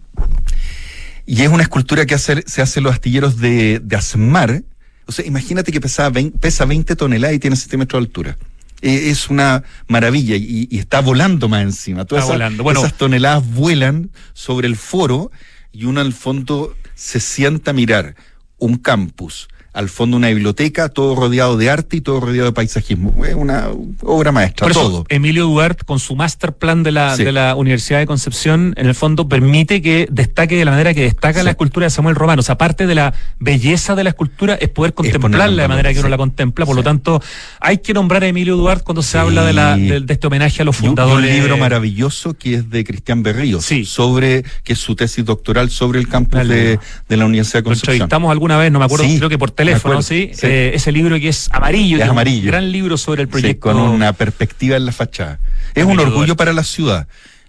Y 1.27 1.43
es 1.43 1.49
una 1.49 1.63
escultura 1.63 2.07
que 2.07 2.15
hace- 2.15 2.45
se 2.47 2.63
hace 2.63 2.81
en 2.81 2.85
los 2.85 2.93
astilleros 2.95 3.39
de, 3.39 3.81
de 3.83 3.97
Asmar. 3.97 4.63
O 5.07 5.13
sea, 5.13 5.25
imagínate 5.27 5.73
que 5.73 5.81
pesaba 5.81 6.11
20 6.11 6.39
pesa 6.39 6.65
20 6.65 6.97
toneladas 6.97 7.35
y 7.37 7.39
tiene 7.39 7.57
7 7.57 7.77
metros 7.77 8.01
de 8.01 8.07
altura. 8.07 8.37
Eh, 8.83 9.09
Es 9.11 9.31
una 9.31 9.63
maravilla 9.89 10.37
y, 10.37 10.69
y 10.71 10.79
está 10.79 11.01
volando 11.01 11.49
más 11.49 11.63
encima. 11.63 12.05
Todas 12.05 12.25
Está 12.25 12.35
esas, 12.35 12.41
volando. 12.41 12.63
Bueno. 12.63 12.81
esas 12.81 12.97
toneladas 12.99 13.47
vuelan 13.53 14.11
sobre 14.35 14.67
el 14.69 14.77
foro 14.77 15.31
y 15.75 15.85
uno 15.87 16.01
al 16.01 16.13
fondo 16.13 16.75
se 16.95 17.19
sienta 17.19 17.73
a 17.73 17.75
mirar 17.75 18.15
un 18.59 18.77
campus, 18.77 19.49
al 19.75 19.89
fondo 19.89 20.17
una 20.17 20.29
biblioteca, 20.29 20.89
todo 20.89 21.15
rodeado 21.17 21.57
de 21.57 21.69
arte 21.69 21.97
y 21.97 22.01
todo 22.01 22.21
rodeado 22.21 22.47
de 22.47 22.53
paisajismo. 22.53 23.13
Es 23.27 23.35
una 23.35 23.69
obra 24.03 24.31
maestra, 24.33 24.65
Por 24.65 24.71
eso, 24.71 24.81
todo. 24.83 25.05
Emilio 25.09 25.45
Duarte, 25.47 25.85
con 25.85 25.99
su 25.99 26.15
master 26.17 26.53
plan 26.53 26.83
de 26.85 26.93
la, 26.93 27.17
Sí. 27.17 27.25
de 27.25 27.33
la 27.33 27.55
Universidad 27.57 27.99
de 27.99 28.07
Concepción, 28.07 28.73
en 28.77 28.87
el 28.87 28.95
fondo 28.95 29.29
permite 29.29 29.83
que 29.83 30.07
destaque 30.11 30.57
de 30.57 30.65
la 30.65 30.71
manera 30.71 30.95
que 30.95 31.03
destaca 31.03 31.41
Sí. 31.41 31.45
la 31.45 31.51
escultura 31.51 31.87
de 31.87 31.91
Samuel 31.91 32.15
Romano. 32.15 32.41
O 32.41 32.43
sea, 32.45 32.55
aparte 32.55 32.87
de 32.87 32.95
la 32.95 33.15
belleza 33.41 33.95
de 33.97 34.05
la 34.05 34.11
escultura, 34.11 34.55
es 34.55 34.69
poder 34.69 34.95
contemplarla 34.95 35.47
en 35.65 35.69
de 35.69 35.69
manera 35.69 35.93
que 35.93 35.99
uno 36.01 36.09
la 36.09 36.17
contempla. 36.17 36.65
Por 36.67 36.77
lo 36.77 36.83
tanto, 36.85 37.21
hay 37.61 37.79
que 37.79 37.93
nombrar 37.95 38.23
a 38.23 38.29
Emilio 38.29 38.57
Duarte 38.57 38.85
cuando 38.85 39.03
se 39.03 39.19
habla 39.19 39.45
de, 39.45 39.53
la, 39.53 39.77
de, 39.77 40.01
de 40.01 40.13
este 40.15 40.27
homenaje 40.29 40.63
a 40.63 40.65
los 40.65 40.77
y 40.79 40.87
fundadores. 40.87 41.29
un 41.31 41.37
libro 41.37 41.57
maravilloso 41.57 42.35
que 42.35 42.55
es 42.55 42.71
de 42.71 42.85
Cristian 42.85 43.23
Berríos, 43.25 43.65
Sí. 43.65 43.85
sobre, 43.85 44.45
que 44.63 44.75
es 44.75 44.79
su 44.79 44.95
tesis 44.95 45.25
doctoral 45.25 45.69
sobre 45.71 45.99
el 45.99 46.09
campus 46.09 46.47
de, 46.49 46.79
de 47.09 47.17
la 47.17 47.27
Universidad 47.27 47.59
de 47.59 47.63
Lo 47.63 47.65
Concepción. 47.71 47.95
entrevistamos 47.97 48.31
alguna 48.31 48.57
vez, 48.57 48.71
no 48.71 48.79
me 48.79 48.85
acuerdo, 48.85 49.05
creo 49.17 49.29
que 49.29 49.39
por 49.39 49.51
teléfono, 49.67 50.03
¿sí? 50.03 50.31
sí. 50.35 50.47
Eh, 50.47 50.73
ese 50.75 50.93
libro 50.93 51.19
que 51.19 51.29
es 51.29 51.49
amarillo, 51.53 51.99
Es 51.99 52.05
un 52.05 52.11
amarillo. 52.11 52.47
gran 52.51 52.71
libro 52.71 52.97
sobre 52.97 53.23
el 53.23 53.29
Sí, 53.29 53.33
proyecto. 53.33 53.61
con 53.73 53.77
una 53.79 54.13
perspectiva 54.13 54.77
en 54.77 54.87
la 54.87 54.93
fachada. 54.93 55.39
Es 55.75 55.85
un 55.85 55.99
orgullo 55.99 56.17
Duarte. 56.27 56.35
para 56.37 56.53
la 56.53 56.65
ciudad. 56.65 57.07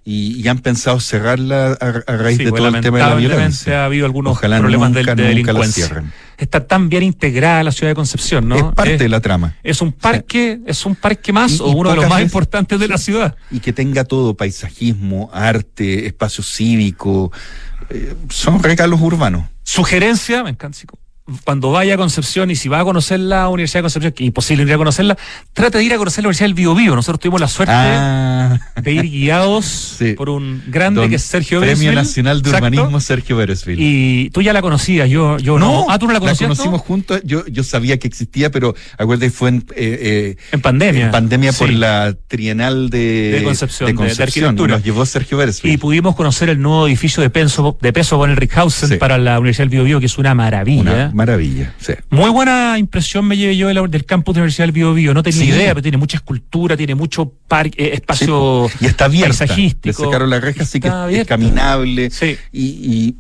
Y, 0.08 0.40
y 0.40 0.48
han 0.50 0.60
pensado 0.60 1.00
cerrarla 1.00 1.76
a, 1.82 1.88
a 2.14 2.18
raíz 2.18 2.38
Sí, 2.38 2.44
de 2.44 2.52
pues, 2.52 2.60
todo 2.62 2.68
el 2.76 2.80
tema 2.80 3.00
de 3.00 3.04
la 3.06 3.16
violencia. 3.16 3.82
ha 3.82 3.86
habido 3.86 4.06
algunos 4.06 4.34
Ojalá 4.34 4.60
problemas 4.60 4.92
nunca, 4.92 5.16
de, 5.16 5.24
de 5.24 5.30
delincuencia. 5.30 6.04
Está 6.38 6.68
tan 6.68 6.90
bien 6.90 7.02
integrada 7.02 7.64
la 7.64 7.72
ciudad 7.72 7.90
de 7.90 7.96
Concepción, 7.96 8.48
¿no? 8.48 8.56
Es 8.56 8.64
parte 8.76 8.94
Es- 8.94 9.00
de 9.00 9.10
la 9.10 9.20
trama. 9.20 9.56
Es 9.64 9.82
un 9.82 9.92
parque, 9.94 10.60
es 10.68 10.86
un 10.86 10.96
parque 10.96 11.34
más 11.34 11.54
Y- 11.54 11.60
o 11.64 11.70
y 11.72 11.74
uno 11.74 11.90
de 11.90 11.96
los 11.96 12.06
más 12.06 12.18
veces- 12.20 12.26
importantes 12.32 12.80
de 12.80 12.88
la 12.88 13.00
ciudad. 13.00 13.36
Y 13.50 13.62
que 13.62 13.74
tenga 13.74 14.04
todo, 14.04 14.36
paisajismo, 14.36 15.32
arte, 15.34 16.06
espacio 16.06 16.44
cívico. 16.44 17.32
eh, 17.90 18.14
son 18.30 18.62
regalos 18.62 19.02
urbanos. 19.02 19.46
Sugerencia, 19.64 20.44
me 20.44 20.52
encanta. 20.52 20.78
chico. 20.78 21.00
Cuando 21.44 21.72
vaya 21.72 21.96
a 21.96 21.98
Concepción 21.98 22.52
y 22.52 22.56
si 22.56 22.70
va 22.70 22.80
a 22.82 22.84
conocer 22.84 23.20
la 23.20 23.50
Universidad 23.50 23.80
de 23.80 23.84
Concepción, 23.84 24.14
que 24.14 24.24
es 24.24 24.28
imposible 24.28 24.62
ir 24.64 24.72
a 24.74 24.78
conocerla, 24.78 25.18
trate 25.54 25.80
de 25.80 25.84
ir 25.84 25.92
a 25.94 25.98
conocer 25.98 26.24
la 26.24 26.28
Universidad 26.28 26.46
del 26.50 26.54
Bio 26.54 26.76
Bio. 26.76 26.96
Nosotros 26.96 27.20
tuvimos 27.20 27.42
la 27.42 27.48
suerte 27.48 27.74
Ah, 27.76 28.60
de 28.80 28.92
ir 28.92 29.02
guiados 29.10 29.66
Sí. 29.98 30.14
por 30.14 30.30
un 30.30 30.62
grande 30.68 31.02
don 31.02 31.10
que 31.10 31.16
es 31.16 31.24
Sergio 31.24 31.60
Premio 31.62 31.76
Beresfeld. 31.90 31.96
Nacional 31.96 32.42
de 32.44 32.50
Exacto. 32.52 32.68
Urbanismo 32.68 33.00
Sergio 33.00 33.38
Beresfeld. 33.38 33.80
Y 33.80 34.30
tú 34.30 34.44
ya 34.44 34.54
la 34.54 34.62
conocías, 34.62 35.10
yo, 35.10 35.38
yo 35.40 35.58
no. 35.58 35.88
Ah, 35.90 35.98
tú 35.98 36.06
no 36.06 36.14
la 36.14 36.20
conocías. 36.20 36.48
no? 36.48 36.56
conocimos 36.56 36.82
juntos. 36.82 37.22
Yo, 37.24 37.44
yo 37.48 37.64
sabía 37.64 37.98
que 37.98 38.08
existía, 38.08 38.52
pero 38.52 38.76
acuérdate, 38.98 39.32
fue 39.32 39.50
en, 39.50 39.66
eh, 39.76 40.36
eh, 40.36 40.36
En 40.52 40.62
pandemia. 40.62 41.06
en 41.06 41.12
pandemia 41.12 41.54
por 41.54 41.70
Sí. 41.70 41.74
la 41.76 42.16
trienal 42.28 42.92
de, 42.92 43.32
De 43.40 43.44
Concepción, 43.44 43.88
de- 43.88 43.94
de 43.94 43.98
Concepción. 43.98 44.46
arquitectura. 44.50 44.76
Nos 44.76 44.84
llevó 44.86 45.04
Sergio 45.08 45.40
Beresfeld. 45.40 45.74
Y 45.74 45.78
pudimos 45.78 46.16
conocer 46.16 46.50
el 46.50 46.62
nuevo 46.62 46.86
edificio 46.88 47.24
de 47.24 47.32
peso, 47.32 47.78
de 47.82 47.92
peso 47.94 48.20
con 48.20 48.30
el 48.30 48.38
Rickhausen 48.38 48.90
Sí. 48.90 48.96
para 48.98 49.18
la 49.18 49.40
Universidad 49.40 49.64
del 49.64 49.70
Bio 49.70 49.84
Bio, 49.86 50.00
que 50.00 50.06
es 50.06 50.20
una 50.20 50.36
maravilla. 50.36 50.82
Una 50.82 51.12
maravilla. 51.16 51.74
Sí. 51.80 51.94
Muy 52.10 52.30
buena 52.30 52.78
impresión 52.78 53.26
me 53.26 53.38
llevé 53.38 53.58
yo 53.58 53.68
del 53.88 54.06
campus 54.06 54.36
de 54.36 54.40
la 54.40 54.44
Universidad 54.44 54.66
del 54.66 54.72
Bio 54.74 54.94
Bio. 54.94 55.14
No 55.14 55.24
tenía 55.24 55.40
Sí. 55.42 55.50
idea, 55.50 55.70
pero 55.74 55.82
tiene 55.82 55.98
mucha 55.98 56.18
escultura, 56.18 56.78
tiene 56.78 56.94
mucho 56.96 57.32
parque, 57.48 57.84
eh, 57.86 57.90
espacio 57.94 58.68
Sí, 58.70 58.78
y 58.82 58.88
está 58.88 59.06
abierta. 59.06 59.46
Le 59.84 59.94
sacaron 59.94 60.30
la 60.30 60.40
reja, 60.40 60.64
así 60.64 60.80
que 60.80 60.92
es 61.10 61.26
caminable. 61.28 62.10
Sí. 62.10 62.38
Y, 62.52 62.66
y, 62.66 63.16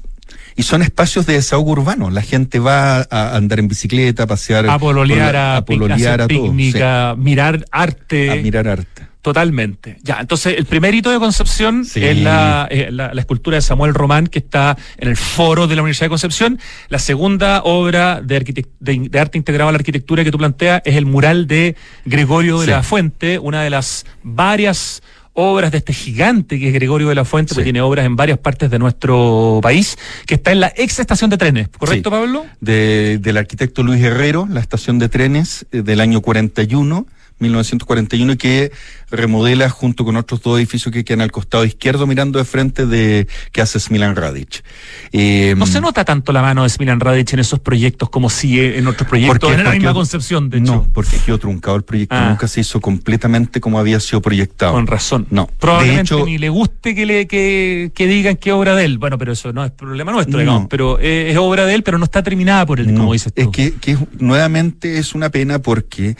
y 0.55 0.63
son 0.63 0.81
espacios 0.81 1.25
de 1.25 1.33
desahogo 1.33 1.71
urbano. 1.71 2.09
La 2.09 2.21
gente 2.21 2.59
va 2.59 3.01
a 3.09 3.35
andar 3.35 3.59
en 3.59 3.67
bicicleta, 3.67 4.23
a 4.23 4.27
pasear. 4.27 4.69
A 4.69 4.77
pololear, 4.79 5.35
a, 5.35 5.57
a 5.57 5.65
pololear, 5.65 6.21
a 6.21 6.27
todo. 6.27 6.43
picnic, 6.43 6.75
sí. 6.75 6.81
a 6.81 7.15
mirar 7.17 7.65
arte. 7.71 8.31
A 8.31 8.35
mirar 8.35 8.67
arte. 8.67 9.03
Totalmente. 9.25 9.97
Ya, 10.03 10.19
entonces 10.21 10.53
el 10.55 10.65
primer 10.65 10.93
hito 10.93 11.09
de 11.09 11.17
Concepción 11.17 11.83
Sí. 11.83 12.05
es 12.05 12.15
la, 12.19 12.67
eh, 12.69 12.89
la- 12.91 13.11
la 13.11 13.19
escultura 13.21 13.57
de 13.57 13.61
Samuel 13.61 13.95
Román 13.95 14.27
que 14.27 14.37
está 14.37 14.77
en 14.99 15.07
el 15.07 15.17
foro 15.17 15.65
de 15.65 15.75
la 15.75 15.81
Universidad 15.81 16.05
de 16.05 16.09
Concepción. 16.11 16.59
La 16.89 16.99
segunda 16.99 17.63
obra 17.63 18.21
de, 18.21 18.39
arquitect- 18.39 18.69
de, 18.79 19.07
de 19.09 19.19
arte 19.19 19.39
integrado 19.39 19.69
a 19.69 19.71
la 19.71 19.77
arquitectura 19.79 20.23
que 20.23 20.29
tú 20.29 20.37
planteas 20.37 20.83
es 20.85 20.95
el 20.95 21.07
mural 21.07 21.47
de 21.47 21.75
Gregorio 22.05 22.59
de 22.59 22.67
la 22.67 22.83
Fuente, 22.83 23.39
una 23.39 23.63
de 23.63 23.71
las 23.71 24.05
varias 24.21 25.01
obras 25.33 25.71
de 25.71 25.79
este 25.79 25.91
gigante 25.91 26.57
que 26.59 26.67
es 26.67 26.73
Gregorio 26.73 27.09
de 27.09 27.15
la 27.15 27.25
Fuente, 27.25 27.53
Sí. 27.55 27.59
que 27.59 27.63
tiene 27.63 27.81
obras 27.81 28.05
en 28.05 28.15
varias 28.15 28.37
partes 28.37 28.69
de 28.69 28.77
nuestro 28.79 29.59
país, 29.61 29.97
que 30.27 30.35
está 30.35 30.51
en 30.53 30.59
la 30.61 30.71
ex 30.77 30.99
estación 30.99 31.29
de 31.31 31.37
trenes, 31.37 31.67
¿correcto, 31.69 32.09
Sí. 32.09 32.15
Pablo? 32.15 32.45
de- 32.61 33.17
del 33.19 33.37
arquitecto 33.37 33.81
Luis 33.83 34.01
Herrero, 34.01 34.47
la 34.49 34.61
estación 34.61 34.97
de 34.99 35.09
trenes 35.09 35.65
eh, 35.73 35.81
del 35.81 35.99
año 35.99 36.21
41, 36.21 37.05
1941, 37.39 38.33
y 38.33 38.37
que 38.37 38.71
remodela 39.11 39.69
junto 39.69 40.03
con 40.03 40.15
otros 40.17 40.41
dos 40.41 40.57
edificios 40.57 40.91
que 40.91 41.03
quedan 41.05 41.21
al 41.21 41.31
costado 41.31 41.63
izquierdo 41.65 42.07
mirando 42.07 42.39
de 42.39 42.45
frente 42.45 42.85
de 42.85 43.27
que 43.51 43.61
hace 43.61 43.79
Smilan 43.79 44.15
Radic. 44.15 44.63
Eh, 45.11 45.53
No 45.57 45.65
se 45.65 45.79
nota 45.79 46.03
tanto 46.05 46.31
la 46.31 46.41
mano 46.41 46.63
de 46.63 46.69
Smilan 46.69 46.99
Radic 46.99 47.33
en 47.33 47.39
esos 47.39 47.59
proyectos 47.59 48.09
como 48.09 48.29
si 48.29 48.59
en 48.59 48.87
otros 48.87 49.07
proyectos, 49.07 49.39
porque- 49.39 49.55
en 49.55 49.63
la 49.63 49.71
misma 49.71 49.93
concepción, 49.93 50.49
de 50.49 50.57
hecho. 50.59 50.73
No, 50.75 50.87
porque 50.93 51.17
quedó 51.25 51.37
truncado 51.37 51.77
el 51.77 51.83
proyecto, 51.83 52.15
Ah. 52.15 52.29
nunca 52.29 52.47
se 52.47 52.61
hizo 52.61 52.79
completamente 52.81 53.61
como 53.61 53.79
había 53.79 53.99
sido 53.99 54.21
proyectado. 54.21 54.73
Con 54.73 54.87
razón. 54.87 55.27
No, 55.29 55.47
Probablemente 55.59 56.13
de 56.15 56.19
hecho, 56.21 56.25
ni 56.25 56.37
le 56.37 56.49
guste 56.49 56.95
que 56.95 57.05
le 57.05 57.27
que, 57.27 57.91
que 57.93 58.07
digan 58.07 58.37
es 58.41 58.51
obra 58.51 58.75
de 58.75 58.85
él. 58.85 58.97
Bueno, 58.97 59.17
pero 59.17 59.33
eso 59.33 59.51
no 59.53 59.63
es 59.65 59.71
problema 59.71 60.11
nuestro, 60.11 60.33
No. 60.33 60.39
digamos. 60.39 60.67
Pero 60.69 60.97
eh, 60.99 61.31
es 61.31 61.37
obra 61.37 61.65
de 61.65 61.73
él, 61.75 61.83
pero 61.83 61.97
no 61.97 62.05
está 62.05 62.23
terminada 62.23 62.65
por 62.65 62.79
él, 62.79 62.91
no, 62.93 62.99
como 63.01 63.13
dices 63.13 63.33
tú. 63.33 63.41
es 63.41 63.47
que, 63.79 63.97
nuevamente 64.19 64.97
es 64.97 65.13
una 65.15 65.29
pena 65.29 65.59
porque 65.59 66.15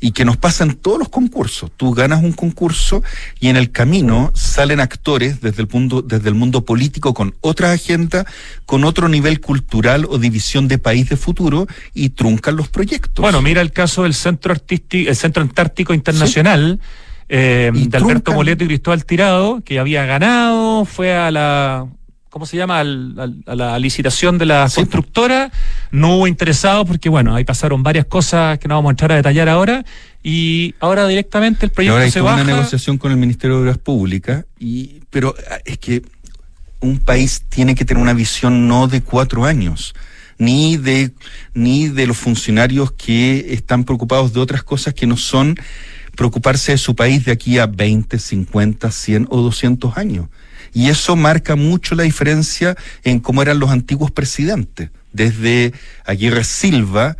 y 0.00 0.12
que 0.12 0.24
nos 0.24 0.36
pasa 0.38 0.64
en 0.64 0.74
todos 0.74 0.98
los 0.98 1.08
concursos. 1.10 1.70
Tú 1.76 1.92
ganas 1.92 2.22
un 2.22 2.32
concurso 2.32 3.02
y 3.38 3.48
en 3.48 3.56
el 3.56 3.70
camino 3.70 4.32
salen 4.34 4.80
actores 4.80 5.40
desde 5.40 5.62
el 5.62 5.68
mundo, 5.70 6.02
desde 6.02 6.28
el 6.28 6.34
mundo 6.34 6.64
político 6.64 7.12
con 7.14 7.34
otra 7.40 7.72
agenda, 7.72 8.24
con 8.66 8.84
otro 8.84 9.08
nivel 9.08 9.40
cultural 9.40 10.06
o 10.08 10.18
división 10.18 10.68
de 10.68 10.78
país 10.78 11.08
de 11.10 11.16
futuro 11.16 11.66
y 11.94 12.10
truncan 12.10 12.56
los 12.56 12.68
proyectos. 12.68 13.22
Bueno, 13.22 13.42
mira 13.42 13.60
el 13.60 13.72
caso 13.72 14.04
del 14.04 14.14
Centro 14.14 14.52
Artístico, 14.52 15.10
el 15.10 15.16
Centro 15.16 15.42
Antártico 15.42 15.92
Internacional. 15.92 16.80
eh, 17.28 17.70
Y 17.74 17.88
de 17.88 17.96
Alberto 17.98 18.32
Moleto 18.32 18.64
y 18.64 18.68
Cristóbal 18.68 19.04
Tirado, 19.04 19.60
que 19.64 19.78
había 19.78 20.04
ganado, 20.06 20.84
fue 20.84 21.14
a 21.14 21.30
la, 21.30 21.86
¿cómo 22.30 22.46
se 22.46 22.56
llama? 22.56 22.78
Al- 22.80 23.14
al- 23.18 23.42
a 23.46 23.54
la 23.54 23.78
licitación 23.78 24.38
de 24.38 24.46
la 24.46 24.68
Sí, 24.68 24.76
constructora, 24.76 25.50
no 25.90 26.16
hubo 26.16 26.26
interesado 26.26 26.84
porque, 26.86 27.08
bueno, 27.08 27.34
ahí 27.34 27.44
pasaron 27.44 27.82
varias 27.82 28.06
cosas 28.06 28.58
que 28.58 28.68
no 28.68 28.76
vamos 28.76 28.90
a 28.90 28.92
entrar 28.92 29.12
a 29.12 29.16
detallar 29.16 29.48
ahora, 29.48 29.84
y 30.22 30.74
ahora 30.80 31.06
directamente 31.08 31.66
el 31.66 31.72
Y 31.72 31.74
proyecto 31.74 31.92
ahora 31.94 32.04
hay 32.04 32.10
se 32.10 32.20
baja. 32.20 32.42
una 32.42 32.44
negociación 32.44 32.98
con 32.98 33.10
el 33.12 33.18
Ministerio 33.18 33.56
de 33.56 33.62
Obras 33.62 33.78
Públicas, 33.78 34.44
y, 34.58 35.00
pero 35.10 35.34
ah, 35.50 35.58
es 35.64 35.78
que 35.78 36.02
un 36.80 36.98
país 36.98 37.42
tiene 37.48 37.74
que 37.74 37.84
tener 37.84 38.02
una 38.02 38.14
visión 38.14 38.66
no 38.68 38.86
de 38.88 39.02
cuatro 39.02 39.44
años, 39.44 39.94
ni 40.38 40.76
de, 40.78 41.12
ni 41.52 41.88
de 41.88 42.06
los 42.06 42.16
funcionarios 42.16 42.92
que 42.92 43.52
están 43.52 43.84
preocupados 43.84 44.32
de 44.32 44.40
otras 44.40 44.62
cosas 44.62 44.94
que 44.94 45.06
no 45.06 45.16
son 45.18 45.56
preocuparse 46.16 46.72
de 46.72 46.78
su 46.78 46.94
país 46.94 47.24
de 47.24 47.32
aquí 47.32 47.58
a 47.58 47.66
20, 47.66 48.18
50, 48.18 48.90
100 48.90 49.26
o 49.30 49.42
200 49.42 49.96
años. 49.96 50.28
Y 50.72 50.88
eso 50.88 51.16
marca 51.16 51.56
mucho 51.56 51.94
la 51.94 52.04
diferencia 52.04 52.76
en 53.04 53.20
cómo 53.20 53.42
eran 53.42 53.58
los 53.58 53.70
antiguos 53.70 54.10
presidentes, 54.10 54.90
desde 55.12 55.72
Aguirre 56.04 56.44
Silva, 56.44 57.16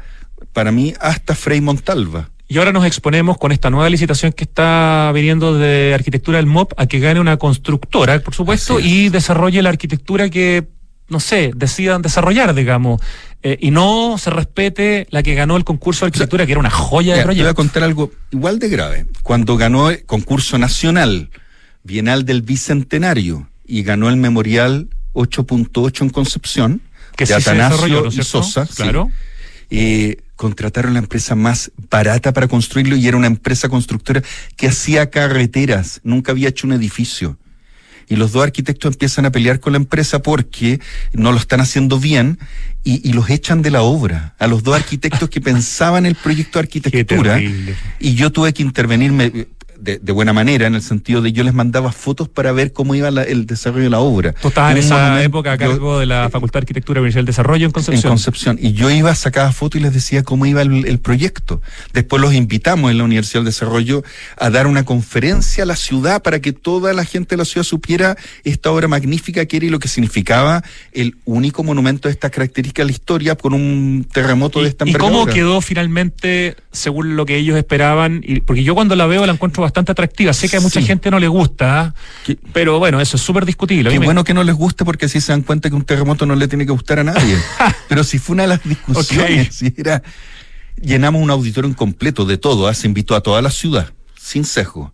para 0.52 0.72
mí, 0.72 0.94
hasta 1.00 1.34
Frei 1.34 1.60
Montalva. 1.60 2.30
Y 2.50 2.58
ahora 2.58 2.72
nos 2.72 2.84
exponemos 2.84 3.38
con 3.38 3.52
esta 3.52 3.70
nueva 3.70 3.88
licitación 3.88 4.32
que 4.32 4.42
está 4.42 5.12
viniendo 5.14 5.56
de 5.56 5.94
arquitectura 5.94 6.38
del 6.38 6.46
MOP 6.46 6.72
a 6.76 6.86
que 6.86 6.98
gane 6.98 7.20
una 7.20 7.36
constructora, 7.36 8.18
por 8.18 8.34
supuesto, 8.34 8.80
y 8.80 9.08
desarrolle 9.08 9.62
la 9.62 9.68
arquitectura 9.68 10.28
que, 10.28 10.66
no 11.08 11.20
sé, 11.20 11.52
decidan 11.54 12.02
desarrollar, 12.02 12.52
digamos. 12.54 13.00
Eh, 13.44 13.56
y 13.60 13.70
no 13.70 14.18
se 14.18 14.30
respete 14.30 15.06
la 15.10 15.22
que 15.22 15.36
ganó 15.36 15.56
el 15.56 15.62
concurso 15.62 16.04
de 16.04 16.08
arquitectura, 16.08 16.44
que 16.44 16.50
era 16.50 16.58
una 16.58 16.70
joya 16.70 17.14
de 17.14 17.22
proyecto. 17.22 17.44
Voy 17.44 17.50
a 17.52 17.54
contar 17.54 17.84
algo 17.84 18.10
igual 18.32 18.58
de 18.58 18.68
grave. 18.68 19.06
Cuando 19.22 19.56
ganó 19.56 19.90
el 19.90 20.04
concurso 20.04 20.58
nacional, 20.58 21.30
Bienal 21.82 22.24
del 22.24 22.42
Bicentenario, 22.42 23.48
y 23.66 23.82
ganó 23.82 24.08
el 24.08 24.16
Memorial 24.16 24.88
8.8 25.14 26.02
en 26.02 26.10
Concepción, 26.10 26.82
que 27.16 27.24
de 27.26 27.34
sí 27.34 27.42
se 27.42 27.50
Atanasio 27.50 27.76
desarrolló, 27.76 28.02
¿no 28.02 28.08
es 28.08 28.16
y? 28.16 28.22
Sosa, 28.22 28.66
Claro. 28.66 29.10
sí, 29.70 29.76
eh, 29.76 30.16
contrataron 30.36 30.94
la 30.94 31.00
empresa 31.00 31.34
más 31.34 31.70
barata 31.90 32.32
para 32.32 32.48
construirlo 32.48 32.96
y 32.96 33.06
era 33.06 33.16
una 33.16 33.26
empresa 33.26 33.68
constructora 33.68 34.22
que 34.56 34.68
hacía 34.68 35.10
carreteras, 35.10 36.00
nunca 36.02 36.32
había 36.32 36.48
hecho 36.48 36.66
un 36.66 36.72
edificio. 36.72 37.36
Y 38.08 38.16
los 38.16 38.32
dos 38.32 38.42
arquitectos 38.42 38.94
empiezan 38.94 39.26
a 39.26 39.30
pelear 39.30 39.60
con 39.60 39.72
la 39.74 39.76
empresa 39.76 40.20
porque 40.20 40.80
no 41.12 41.30
lo 41.30 41.38
están 41.38 41.60
haciendo 41.60 42.00
bien 42.00 42.40
y, 42.82 43.08
y 43.08 43.12
los 43.12 43.30
echan 43.30 43.62
de 43.62 43.70
la 43.70 43.82
obra. 43.82 44.34
A 44.40 44.48
los 44.48 44.64
dos 44.64 44.74
arquitectos 44.74 45.30
que 45.30 45.40
pensaban 45.50 46.06
el 46.06 46.16
proyecto 46.16 46.58
de 46.58 46.64
arquitectura. 46.64 47.40
Y 48.00 48.14
yo 48.14 48.32
tuve 48.32 48.52
que 48.52 48.64
intervenirme 48.64 49.46
de, 49.80 49.98
de 49.98 50.12
buena 50.12 50.32
manera, 50.32 50.66
en 50.66 50.74
el 50.74 50.82
sentido 50.82 51.22
de 51.22 51.32
yo 51.32 51.42
les 51.44 51.54
mandaba 51.54 51.92
fotos 51.92 52.28
para 52.28 52.52
ver 52.52 52.72
cómo 52.72 52.94
iba 52.94 53.10
la- 53.10 53.22
el 53.22 53.46
desarrollo 53.46 53.84
de 53.84 53.90
la 53.90 54.00
obra. 54.00 54.32
Tú 54.40 54.48
estabas 54.48 54.72
en 54.72 54.78
esa 54.78 54.94
monumento- 54.96 55.24
época 55.26 55.52
a 55.52 55.56
yo- 55.56 55.70
cargo 55.70 55.98
de 55.98 56.06
la 56.06 56.28
Facultad 56.30 56.60
de 56.60 56.64
Arquitectura 56.64 57.00
Universidad 57.00 57.20
del 57.20 57.26
Desarrollo 57.26 57.64
en 57.64 57.68
en 57.68 57.72
Concepción. 57.72 58.10
Concepción. 58.12 58.58
Y 58.60 58.72
yo 58.72 58.90
iba, 58.90 59.14
sacaba 59.14 59.52
fotos 59.52 59.80
y 59.80 59.84
les 59.84 59.92
decía 59.94 60.22
cómo 60.22 60.46
iba 60.46 60.62
el, 60.62 60.86
el 60.86 60.98
proyecto. 60.98 61.60
Después 61.92 62.20
los 62.20 62.34
invitamos 62.34 62.90
en 62.90 62.98
la 62.98 63.04
Universidad 63.04 63.40
del 63.40 63.46
Desarrollo 63.46 64.02
a 64.36 64.50
dar 64.50 64.66
una 64.66 64.84
conferencia 64.84 65.64
a 65.64 65.66
la 65.66 65.76
ciudad 65.76 66.22
para 66.22 66.40
que 66.40 66.52
toda 66.52 66.92
la 66.92 67.04
gente 67.04 67.30
de 67.30 67.38
la 67.38 67.44
ciudad 67.44 67.64
supiera 67.64 68.16
esta 68.44 68.70
obra 68.70 68.88
magnífica 68.88 69.44
que 69.46 69.56
era 69.56 69.66
y 69.66 69.70
lo 69.70 69.78
que 69.78 69.88
significaba 69.88 70.62
el 70.92 71.16
único 71.24 71.62
monumento 71.64 72.08
de 72.08 72.12
esta 72.12 72.28
característica 72.30 72.82
de 72.82 72.86
la 72.86 72.92
historia 72.92 73.34
con 73.36 73.54
un 73.54 74.06
terremoto 74.12 74.62
de 74.62 74.68
esta 74.68 74.84
¿Y, 74.86 74.90
y 74.90 74.94
cómo 74.94 75.26
quedó 75.26 75.60
finalmente 75.60 76.56
según 76.72 77.16
lo 77.16 77.24
que 77.26 77.36
ellos 77.36 77.56
esperaban? 77.56 78.20
Y, 78.26 78.40
porque 78.40 78.62
yo 78.64 78.74
cuando 78.74 78.96
la 78.96 79.06
veo 79.06 79.24
la 79.26 79.32
encuentro 79.32 79.62
bastante 79.62 79.69
atractiva. 79.78 80.32
Sé 80.32 80.48
que 80.48 80.56
a 80.56 80.60
mucha 80.60 80.80
Sí. 80.80 80.86
gente 80.86 81.10
no 81.10 81.18
le 81.20 81.28
gusta, 81.28 81.80
¿ah? 81.80 81.94
Qué- 82.26 82.36
pero 82.52 82.78
bueno, 82.78 83.00
eso 83.00 83.16
es 83.16 83.22
súper 83.22 83.46
discutible. 83.46 83.90
Qué 83.90 84.00
me- 84.00 84.04
bueno 84.06 84.24
que 84.24 84.34
no 84.34 84.42
les 84.42 84.54
guste 84.54 84.84
porque 84.84 85.06
así 85.06 85.20
se 85.20 85.32
dan 85.32 85.42
cuenta 85.42 85.68
que 85.70 85.76
un 85.76 85.84
terremoto 85.84 86.26
no 86.26 86.34
le 86.34 86.48
tiene 86.48 86.66
que 86.66 86.72
gustar 86.72 86.98
a 86.98 87.04
nadie. 87.04 87.36
Pero 87.88 88.02
si 88.04 88.18
fue 88.18 88.34
una 88.34 88.42
de 88.42 88.48
las 88.48 88.62
discusiones, 88.64 89.46
Ok. 89.46 89.52
si 89.52 89.74
era, 89.76 90.02
llenamos 90.80 91.22
un 91.22 91.30
auditorio 91.30 91.74
completo 91.76 92.24
de 92.24 92.36
todo, 92.38 92.66
¿ah? 92.68 92.74
se 92.74 92.86
invitó 92.86 93.14
a 93.14 93.20
toda 93.22 93.40
la 93.42 93.50
ciudad, 93.50 93.92
sin 94.20 94.44
sesgo. 94.44 94.92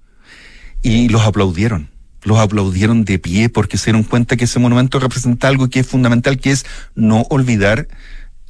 Y 0.83 1.09
los 1.09 1.23
aplaudieron. 1.23 1.89
Los 2.23 2.39
aplaudieron 2.39 3.05
de 3.05 3.19
pie 3.19 3.49
porque 3.49 3.77
se 3.79 3.87
dieron 3.87 4.03
cuenta 4.03 4.37
que 4.37 4.45
ese 4.45 4.59
monumento 4.59 4.99
representa 4.99 5.47
algo 5.49 5.69
que 5.71 5.81
es 5.81 5.87
fundamental, 5.87 6.39
que 6.39 6.51
es 6.51 6.67
no 6.97 7.23
olvidar 7.31 7.87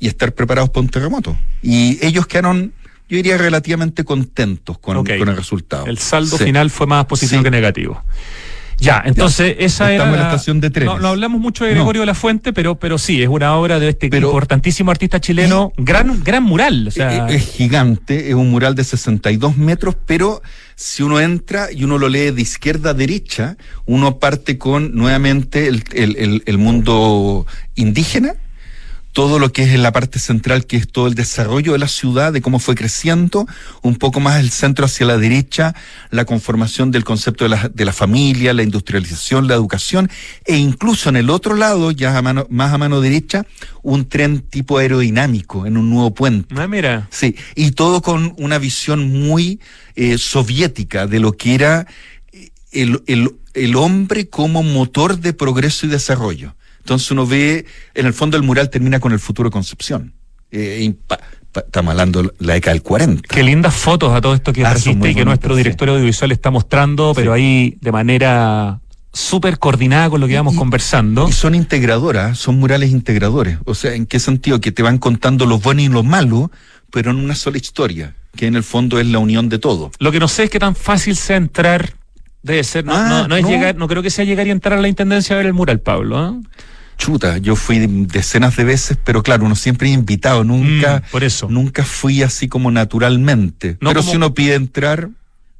y 0.01 0.09
estar 0.09 0.33
preparados 0.33 0.70
para 0.70 0.81
un 0.83 0.89
terremoto. 0.89 1.37
Y 1.62 1.99
ellos 2.05 2.27
quedaron, 2.27 2.72
yo 3.09 3.16
diría, 3.16 3.38
relativamente 3.38 4.04
contentos 4.04 4.78
con, 4.78 4.96
con 5.04 5.28
el 5.28 5.36
resultado. 5.36 5.86
El 5.86 5.98
saldo 5.98 6.36
Sí. 6.38 6.44
final 6.44 6.70
fue 6.70 6.86
más 6.86 7.04
positivo 7.07 7.40
Sí. 7.40 7.44
que 7.44 7.50
negativo. 7.50 8.02
Ya, 8.78 9.02
entonces 9.07 9.57
esa 9.59 9.86
era. 9.90 9.94
Estamos 10.04 10.14
en 10.16 10.20
la 10.20 10.26
estación 10.28 10.61
de 10.61 10.68
trenes. 10.68 10.94
No, 10.96 11.00
no 11.00 11.09
hablamos 11.09 11.40
mucho 11.40 11.64
de 11.64 11.70
No. 11.70 11.76
Gregorio 11.76 12.02
de 12.02 12.07
la 12.07 12.14
Fuente, 12.14 12.52
pero, 12.52 12.74
pero 12.74 12.98
sí, 12.98 13.22
es 13.22 13.28
una 13.28 13.54
obra 13.57 13.78
de 13.78 13.88
este 13.88 14.11
Pero- 14.11 14.26
importantísimo 14.28 14.90
artista 14.90 15.18
chileno, 15.18 15.72
gran, 15.78 16.22
gran 16.22 16.42
mural. 16.42 16.88
O 16.88 16.90
sea, 16.90 17.26
Eh, 17.30 17.36
es 17.36 17.48
gigante, 17.52 18.28
es 18.28 18.34
un 18.34 18.50
mural 18.50 18.74
de 18.74 18.84
62 18.84 19.57
metros, 19.57 19.96
pero 20.04 20.42
si 20.74 21.02
uno 21.02 21.20
entra 21.20 21.72
y 21.72 21.84
uno 21.84 21.96
lo 21.96 22.11
lee 22.11 22.32
de 22.32 22.42
izquierda 22.42 22.90
a 22.90 22.94
derecha, 22.94 23.57
uno 23.86 24.18
parte 24.18 24.59
con 24.59 24.94
nuevamente 24.94 25.68
el, 25.68 25.82
el- 25.94 26.16
el- 26.18 26.42
el 26.44 26.59
mundo 26.59 27.46
indígena, 27.76 28.34
todo 29.16 29.38
lo 29.38 29.50
que 29.50 29.62
es 29.62 29.70
en 29.70 29.82
la 29.82 29.92
parte 29.92 30.18
central, 30.18 30.66
que 30.66 30.76
es 30.76 30.86
todo 30.92 31.06
el 31.06 31.14
desarrollo 31.14 31.72
de 31.72 31.78
la 31.78 31.88
ciudad, 31.88 32.34
de 32.34 32.42
cómo 32.42 32.58
fue 32.58 32.74
creciendo, 32.74 33.46
un 33.80 33.96
poco 33.96 34.20
más 34.20 34.38
el 34.40 34.50
centro 34.50 34.84
hacia 34.84 35.06
la 35.06 35.16
derecha, 35.16 35.74
la 36.10 36.26
conformación 36.26 36.90
del 36.90 37.02
concepto 37.02 37.44
de 37.44 37.48
la, 37.48 37.70
de 37.72 37.84
la 37.86 37.94
familia, 37.94 38.52
la 38.52 38.62
industrialización, 38.62 39.48
la 39.48 39.54
educación, 39.54 40.10
e 40.44 40.58
incluso 40.58 41.08
en 41.08 41.16
el 41.16 41.30
otro 41.30 41.54
lado, 41.54 41.92
ya 41.92 42.14
a 42.14 42.20
mano, 42.20 42.46
más 42.50 42.74
a 42.74 42.76
mano 42.76 43.00
derecha, 43.00 43.46
un 43.82 44.06
tren 44.06 44.40
tipo 44.42 44.76
aerodinámico 44.76 45.64
en 45.64 45.78
un 45.78 45.88
nuevo 45.88 46.12
puente. 46.12 46.54
ah, 46.58 46.68
mira. 46.68 47.08
Sí, 47.10 47.36
y 47.54 47.70
todo 47.70 48.02
con 48.02 48.34
una 48.36 48.58
visión 48.58 49.10
muy 49.10 49.60
eh, 49.94 50.18
soviética 50.18 51.06
de 51.06 51.20
lo 51.20 51.32
que 51.32 51.54
era 51.54 51.86
eh, 52.34 52.50
el, 52.70 53.02
el- 53.06 53.30
el 53.54 53.76
hombre 53.76 54.28
como 54.28 54.62
motor 54.62 55.18
de 55.20 55.32
progreso 55.32 55.86
y 55.86 55.88
desarrollo. 55.88 56.54
Entonces 56.87 57.11
uno 57.11 57.26
ve, 57.26 57.66
en 57.95 58.07
el 58.07 58.12
fondo 58.12 58.37
el 58.37 58.45
mural 58.45 58.70
termina 58.70 59.01
con 59.01 59.11
el 59.11 59.18
futuro 59.18 59.51
Concepción. 59.51 60.12
Eh, 60.53 60.95
estamos 61.53 61.91
hablando 61.91 62.32
la 62.39 62.53
década 62.55 62.74
del 62.74 62.82
40. 62.84 63.22
Qué 63.28 63.43
lindas 63.43 63.74
fotos 63.74 64.12
a 64.14 64.20
todo 64.20 64.34
esto 64.34 64.53
que 64.53 64.64
Ah, 64.64 64.70
trajiste 64.70 65.11
y 65.11 65.14
que 65.16 65.24
nuestro 65.24 65.55
sí. 65.57 65.59
director 65.59 65.89
audiovisual 65.89 66.30
está 66.30 66.53
mostrando, 66.53 67.12
pero 67.12 67.34
Sí. 67.34 67.41
ahí 67.41 67.78
de 67.80 67.91
manera 67.91 68.78
súper 69.12 69.59
coordinada 69.59 70.09
con 70.11 70.20
lo 70.20 70.28
que 70.28 70.34
íbamos 70.34 70.55
y- 70.55 70.59
conversando. 70.59 71.28
Y 71.28 71.32
son 71.32 71.57
integradoras, 71.57 72.39
son 72.39 72.61
murales 72.61 72.93
integradores. 72.93 73.59
O 73.64 73.74
sea, 73.74 73.95
¿en 73.95 74.07
qué 74.07 74.20
sentido? 74.20 74.61
Que 74.61 74.70
te 74.70 74.84
van 74.84 74.99
contando 74.99 75.45
lo 75.45 75.59
bueno 75.59 75.80
y 75.82 75.89
lo 75.89 76.05
malo, 76.05 76.53
pero 76.93 77.11
en 77.11 77.16
una 77.16 77.34
sola 77.34 77.57
historia, 77.57 78.14
que 78.37 78.47
en 78.47 78.55
el 78.55 78.62
fondo 78.62 79.01
es 79.01 79.09
la 79.09 79.18
unión 79.18 79.49
de 79.49 79.59
todo. 79.59 79.91
Lo 79.99 80.12
que 80.12 80.20
no 80.20 80.28
sé 80.28 80.45
es 80.45 80.51
qué 80.51 80.61
tan 80.61 80.76
fácil 80.76 81.16
sea 81.16 81.37
entrar. 81.37 81.95
Debe 82.43 82.62
ser, 82.62 82.84
no, 82.84 82.95
Ah, 82.95 83.09
no, 83.09 83.26
no 83.26 83.37
es 83.37 83.43
no. 83.43 83.49
llegar, 83.49 83.74
no 83.74 83.89
creo 83.89 84.05
que 84.05 84.11
sea 84.11 84.24
llegar 84.24 84.47
y 84.47 84.51
entrar 84.53 84.78
a 84.78 84.80
la 84.80 84.87
intendencia 84.87 85.34
a 85.34 85.39
ver 85.39 85.47
el 85.47 85.53
mural, 85.53 85.80
Pablo. 85.80 86.16
¿ah? 86.16 86.37
Chuta, 86.99 87.38
yo 87.38 87.57
fui 87.57 87.78
decenas 87.86 88.57
de 88.57 88.64
veces, 88.64 88.97
pero 89.05 89.22
claro, 89.22 89.44
uno 89.44 89.55
siempre 89.55 89.88
es 89.88 89.94
invitado, 89.94 90.44
nunca, 90.44 91.03
Mm, 91.07 91.11
por 91.11 91.24
eso. 91.24 91.47
nunca 91.51 91.84
fui 91.84 92.22
así 92.22 92.49
como 92.49 92.70
naturalmente. 92.70 93.76
No 93.80 93.90
pero 93.90 94.01
como- 94.01 94.11
si 94.11 94.16
uno 94.16 94.32
pide 94.34 94.55
entrar, 94.55 95.11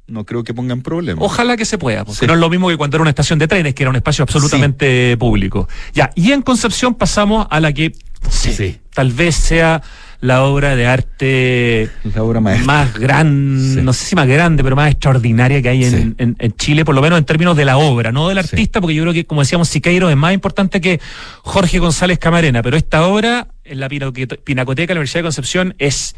no 0.07 0.25
creo 0.25 0.43
que 0.43 0.53
pongan 0.53 0.81
problema. 0.81 1.21
Ojalá 1.21 1.55
que 1.57 1.65
se 1.65 1.77
pueda, 1.77 2.05
porque 2.05 2.19
Sí. 2.21 2.27
no 2.27 2.33
es 2.33 2.39
lo 2.39 2.49
mismo 2.49 2.69
que 2.69 2.77
cuando 2.77 2.97
era 2.97 3.01
una 3.01 3.09
estación 3.11 3.37
de 3.39 3.47
trenes, 3.47 3.75
que 3.75 3.83
era 3.83 3.89
un 3.91 3.95
espacio 3.97 4.23
absolutamente 4.23 5.15
público. 5.17 5.67
Ya, 5.93 6.11
y 6.15 6.31
en 6.31 6.41
Concepción 6.41 6.95
pasamos 6.95 7.45
a 7.51 7.59
la 7.59 7.71
que 7.71 7.93
Sí. 8.29 8.77
tal 8.93 9.11
vez 9.11 9.35
sea 9.35 9.81
la 10.19 10.43
obra 10.43 10.75
de 10.75 10.87
arte 10.87 11.89
La 12.15 12.23
obra 12.23 12.39
más 12.39 12.93
grande, 12.97 13.75
Sí. 13.75 13.81
no 13.83 13.93
sé 13.93 14.05
si 14.05 14.15
más 14.15 14.27
grande, 14.27 14.63
pero 14.63 14.75
más 14.75 14.89
extraordinaria 14.91 15.61
que 15.61 15.69
hay 15.69 15.83
en, 15.85 15.91
Sí. 15.91 16.15
en- 16.17 16.35
en 16.39 16.51
Chile, 16.53 16.83
por 16.85 16.95
lo 16.95 17.01
menos 17.01 17.19
en 17.19 17.25
términos 17.25 17.55
de 17.55 17.65
la 17.65 17.77
obra, 17.77 18.11
no 18.11 18.27
del 18.29 18.37
Sí. 18.43 18.49
artista, 18.51 18.81
porque 18.81 18.95
yo 18.95 19.03
creo 19.03 19.13
que, 19.13 19.25
como 19.25 19.41
decíamos, 19.41 19.69
Siqueiro 19.69 20.09
es 20.09 20.15
más 20.17 20.33
importante 20.33 20.81
que 20.81 20.99
Jorge 21.43 21.77
González 21.79 22.17
Camarena, 22.17 22.63
pero 22.63 22.77
esta 22.77 23.05
obra 23.05 23.47
en 23.63 23.79
la 23.79 23.89
Pinacoteca 23.89 24.37
de 24.45 24.93
la 24.95 24.99
Universidad 24.99 25.19
de 25.19 25.23
Concepción 25.23 25.75
es, 25.77 26.15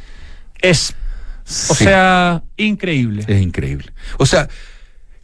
es 0.61 0.95
o 1.69 1.75
sea, 1.75 2.43
increíble. 2.57 3.25
es 3.27 3.41
increíble. 3.41 3.91
O 4.17 4.25
sea, 4.25 4.47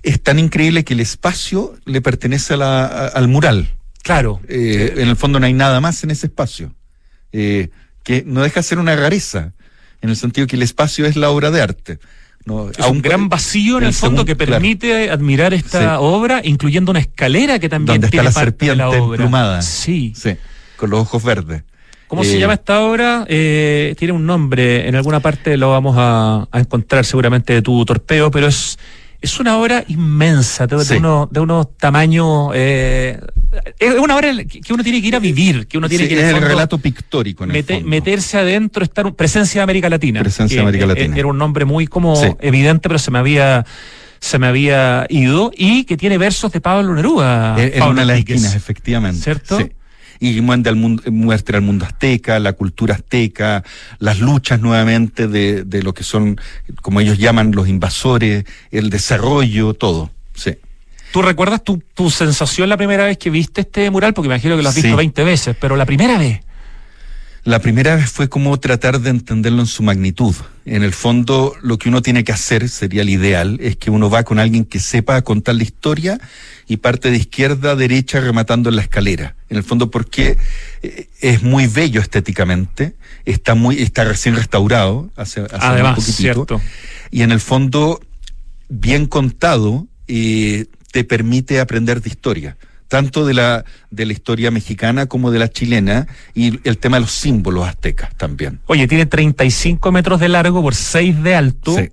es 0.04 0.22
tan 0.22 0.38
increíble 0.38 0.84
que 0.84 0.94
el 0.96 1.00
espacio 1.00 1.76
le 1.86 2.02
pertenece 2.02 2.56
a 2.56 2.58
la- 2.58 2.86
a- 2.86 3.08
al 3.08 3.28
mural. 3.28 3.70
Claro. 4.04 4.40
Eh, 4.48 4.96
en 4.98 5.08
el 5.08 5.16
fondo 5.16 5.40
no 5.40 5.46
hay 5.46 5.54
nada 5.54 5.80
más 5.82 6.04
en 6.04 6.12
ese 6.12 6.28
espacio. 6.28 6.76
Eh, 7.32 7.70
que 8.06 8.24
no 8.26 8.42
deja 8.44 8.62
de 8.62 8.64
ser 8.64 8.80
una 8.80 8.96
rareza, 8.96 9.52
en 10.02 10.10
el 10.10 10.16
sentido 10.16 10.48
que 10.48 10.56
el 10.56 10.62
espacio 10.62 11.06
es 11.06 11.18
la 11.18 11.30
obra 11.32 11.52
de 11.52 11.62
arte. 11.62 12.00
No, 12.46 12.70
Es 12.70 12.78
un 12.88 13.02
gran 13.02 13.28
vacío 13.28 13.80
en 13.80 13.86
el, 13.86 13.94
fondo 13.94 14.18
segundo- 14.22 14.26
que 14.26 14.36
claro, 14.38 14.52
permite 14.62 15.10
admirar 15.10 15.54
esta 15.54 15.80
Sí. 15.80 15.98
obra, 16.00 16.42
incluyendo 16.44 16.92
una 16.92 17.00
escalera 17.00 17.58
que 17.60 17.68
también 17.70 17.96
donde 18.00 18.06
está 18.08 18.12
tiene 18.12 18.24
la 18.26 18.32
parte 18.32 18.46
de 18.68 18.72
serpiente 18.72 18.76
la 18.78 18.90
obra. 18.90 19.16
emplumada. 19.16 19.62
Sí. 19.64 20.14
Sí, 20.16 20.38
con 20.78 20.92
los 20.92 21.02
ojos 21.02 21.24
verdes. 21.24 21.64
¿Cómo 22.08 22.24
se 22.24 22.36
Eh, 22.38 22.40
llama 22.40 22.54
esta 22.54 22.82
obra? 22.82 23.26
Eh, 23.28 23.96
tiene 23.98 24.14
un 24.14 24.28
nombre, 24.28 24.88
en 24.88 24.94
alguna 24.96 25.20
parte 25.22 25.58
lo 25.58 25.72
vamos 25.72 25.96
a, 25.98 26.48
a 26.52 26.60
encontrar 26.60 27.04
seguramente 27.04 27.52
de 27.54 27.64
tu 27.64 27.84
torpeo, 27.84 28.30
pero 28.30 28.46
es, 28.46 28.78
es 29.26 29.40
una 29.40 29.58
obra 29.58 29.84
inmensa, 29.88 30.66
de, 30.68 30.84
Sí. 30.86 30.96
unos, 30.96 31.30
de 31.32 31.40
unos 31.40 31.78
tamaños... 31.78 32.52
eh, 32.56 33.20
es 33.80 33.94
una 34.00 34.16
obra 34.18 34.32
que 34.44 34.74
uno 34.74 34.84
tiene 34.84 35.02
que 35.02 35.08
ir 35.08 35.16
a 35.16 35.20
vivir, 35.20 35.68
que 35.68 35.78
uno 35.78 35.88
tiene 35.88 36.04
Sí, 36.06 36.10
que 36.10 36.16
ir 36.16 36.20
es 36.26 36.34
el 36.34 36.42
relato 36.42 36.78
pictórico 36.78 37.44
en 37.46 37.52
el 37.52 37.58
mete- 37.58 37.76
fondo. 37.76 37.90
meterse 37.90 38.38
adentro, 38.38 38.84
estar 38.84 39.14
presencia 39.14 39.60
de 39.60 39.64
América 39.64 39.90
Latina. 39.90 40.20
Presencia 40.22 40.58
de 40.58 40.62
América 40.62 40.86
eh, 40.86 40.88
Latina. 40.88 41.18
Era 41.18 41.28
un 41.28 41.38
nombre 41.38 41.64
muy 41.66 41.88
como 41.88 42.16
Sí. 42.18 42.28
evidente, 42.42 42.88
pero 42.90 43.00
se 43.00 43.12
me 43.12 43.20
había 43.20 43.66
se 44.20 44.40
me 44.40 44.48
había 44.48 45.06
ido 45.10 45.52
y 45.56 45.84
que 45.84 45.98
tiene 45.98 46.18
versos 46.18 46.52
de 46.52 46.60
Pablo 46.60 46.96
Neruda. 46.96 47.56
En, 47.62 47.72
Pablo 47.80 47.92
una 47.92 48.02
de 48.02 48.08
las 48.08 48.18
esquinas, 48.20 48.56
efectivamente. 48.56 49.22
¿Cierto? 49.22 49.60
Sí. 49.60 49.72
Y 50.20 50.40
muestra 50.42 50.72
el 50.72 50.76
mundo, 50.76 51.04
muestra 51.12 51.58
el 51.58 51.64
mundo 51.64 51.86
azteca, 51.86 52.40
la 52.40 52.54
cultura 52.54 52.96
azteca, 52.96 53.64
las 54.00 54.20
luchas 54.20 54.60
nuevamente 54.60 55.28
de, 55.28 55.64
de 55.64 55.84
lo 55.84 55.94
que 55.94 56.04
son, 56.04 56.40
como 56.82 57.02
ellos 57.02 57.18
llaman, 57.18 57.52
los 57.52 57.68
invasores, 57.68 58.46
el 58.72 58.90
desarrollo, 58.90 59.74
todo. 59.74 60.12
Sí. 60.34 60.56
¿Tú 61.12 61.22
recuerdas 61.22 61.64
tu, 61.64 61.82
tu 61.94 62.10
sensación 62.10 62.68
la 62.68 62.78
primera 62.78 63.06
vez 63.06 63.18
que 63.18 63.30
viste 63.30 63.62
este 63.62 63.90
mural? 63.90 64.14
Porque 64.14 64.28
me 64.28 64.36
imagino 64.36 64.58
que 64.58 64.64
lo 64.64 64.70
has 64.70 64.76
visto 64.76 64.90
Sí. 64.90 64.96
20 64.96 65.24
veces, 65.24 65.56
pero 65.60 65.76
la 65.76 65.86
primera 65.86 66.18
vez. 66.18 66.42
La 67.46 67.60
primera 67.60 67.96
vez 67.96 68.10
fue 68.10 68.28
como 68.28 68.60
tratar 68.60 69.00
de 69.00 69.12
entenderlo 69.12 69.62
en 69.62 69.68
su 69.68 69.84
magnitud. 69.84 70.36
En 70.66 70.84
el 70.84 70.94
fondo, 70.94 71.54
lo 71.62 71.78
que 71.78 71.90
uno 71.90 72.02
tiene 72.02 72.24
que 72.24 72.32
hacer, 72.32 72.68
sería 72.70 73.04
el 73.04 73.10
ideal, 73.10 73.60
es 73.62 73.76
que 73.78 73.92
uno 73.92 74.10
va 74.10 74.24
con 74.24 74.40
alguien 74.40 74.66
que 74.66 74.80
sepa 74.80 75.22
contar 75.22 75.54
la 75.54 75.62
historia 75.64 76.20
y 76.68 76.78
parte 76.78 77.12
de 77.12 77.18
izquierda 77.18 77.72
a 77.72 77.76
derecha 77.76 78.20
rematando 78.20 78.70
en 78.70 78.76
la 78.76 78.82
escalera. 78.82 79.36
En 79.50 79.58
el 79.58 79.64
fondo, 79.64 79.92
porque 79.92 80.38
eh, 80.82 81.08
es 81.22 81.44
muy 81.44 81.68
bello 81.68 82.02
estéticamente, 82.02 82.96
está 83.26 83.56
muy, 83.56 83.82
está 83.82 84.04
recién 84.04 84.36
restaurado 84.36 85.10
hace, 85.16 85.42
hace 85.42 85.58
Además, 85.60 85.98
muy 85.98 86.06
poquitito. 86.06 86.16
cierto. 86.16 86.62
Y 87.12 87.22
en 87.22 87.32
el 87.32 87.40
fondo, 87.40 88.00
bien 88.70 89.06
contado, 89.06 89.88
eh, 90.08 90.66
te 90.92 91.04
permite 91.04 91.60
aprender 91.60 92.02
de 92.02 92.10
historia, 92.10 92.58
tanto 92.88 93.26
de 93.26 93.34
la, 93.34 93.66
de 93.92 94.06
la 94.06 94.14
historia 94.14 94.50
mexicana 94.50 95.06
como 95.06 95.30
de 95.30 95.40
la 95.40 95.50
chilena, 95.50 96.08
y 96.34 96.60
el 96.68 96.78
tema 96.78 96.98
de 96.98 97.02
los 97.02 97.12
símbolos 97.12 97.68
aztecas 97.68 98.16
también. 98.16 98.60
Oye, 98.66 98.88
tiene 98.88 99.06
35 99.06 99.92
metros 99.92 100.20
de 100.20 100.30
largo 100.30 100.62
por 100.62 100.74
6 100.74 101.22
de 101.22 101.36
alto. 101.36 101.76
Sí. 101.76 101.90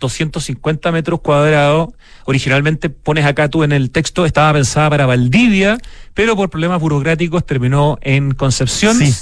250 0.00 0.92
metros 0.92 1.20
cuadrados. 1.20 1.88
Originalmente 2.26 2.90
pones 2.90 3.24
acá 3.24 3.48
tú 3.48 3.62
en 3.64 3.72
el 3.72 3.90
texto, 3.90 4.26
estaba 4.26 4.52
pensada 4.54 4.90
para 4.90 5.06
Valdivia, 5.06 5.78
pero 6.14 6.36
por 6.36 6.50
problemas 6.50 6.80
burocráticos 6.80 7.44
terminó 7.46 7.98
en 8.02 8.32
Concepción. 8.32 8.96
Sí. 8.98 9.12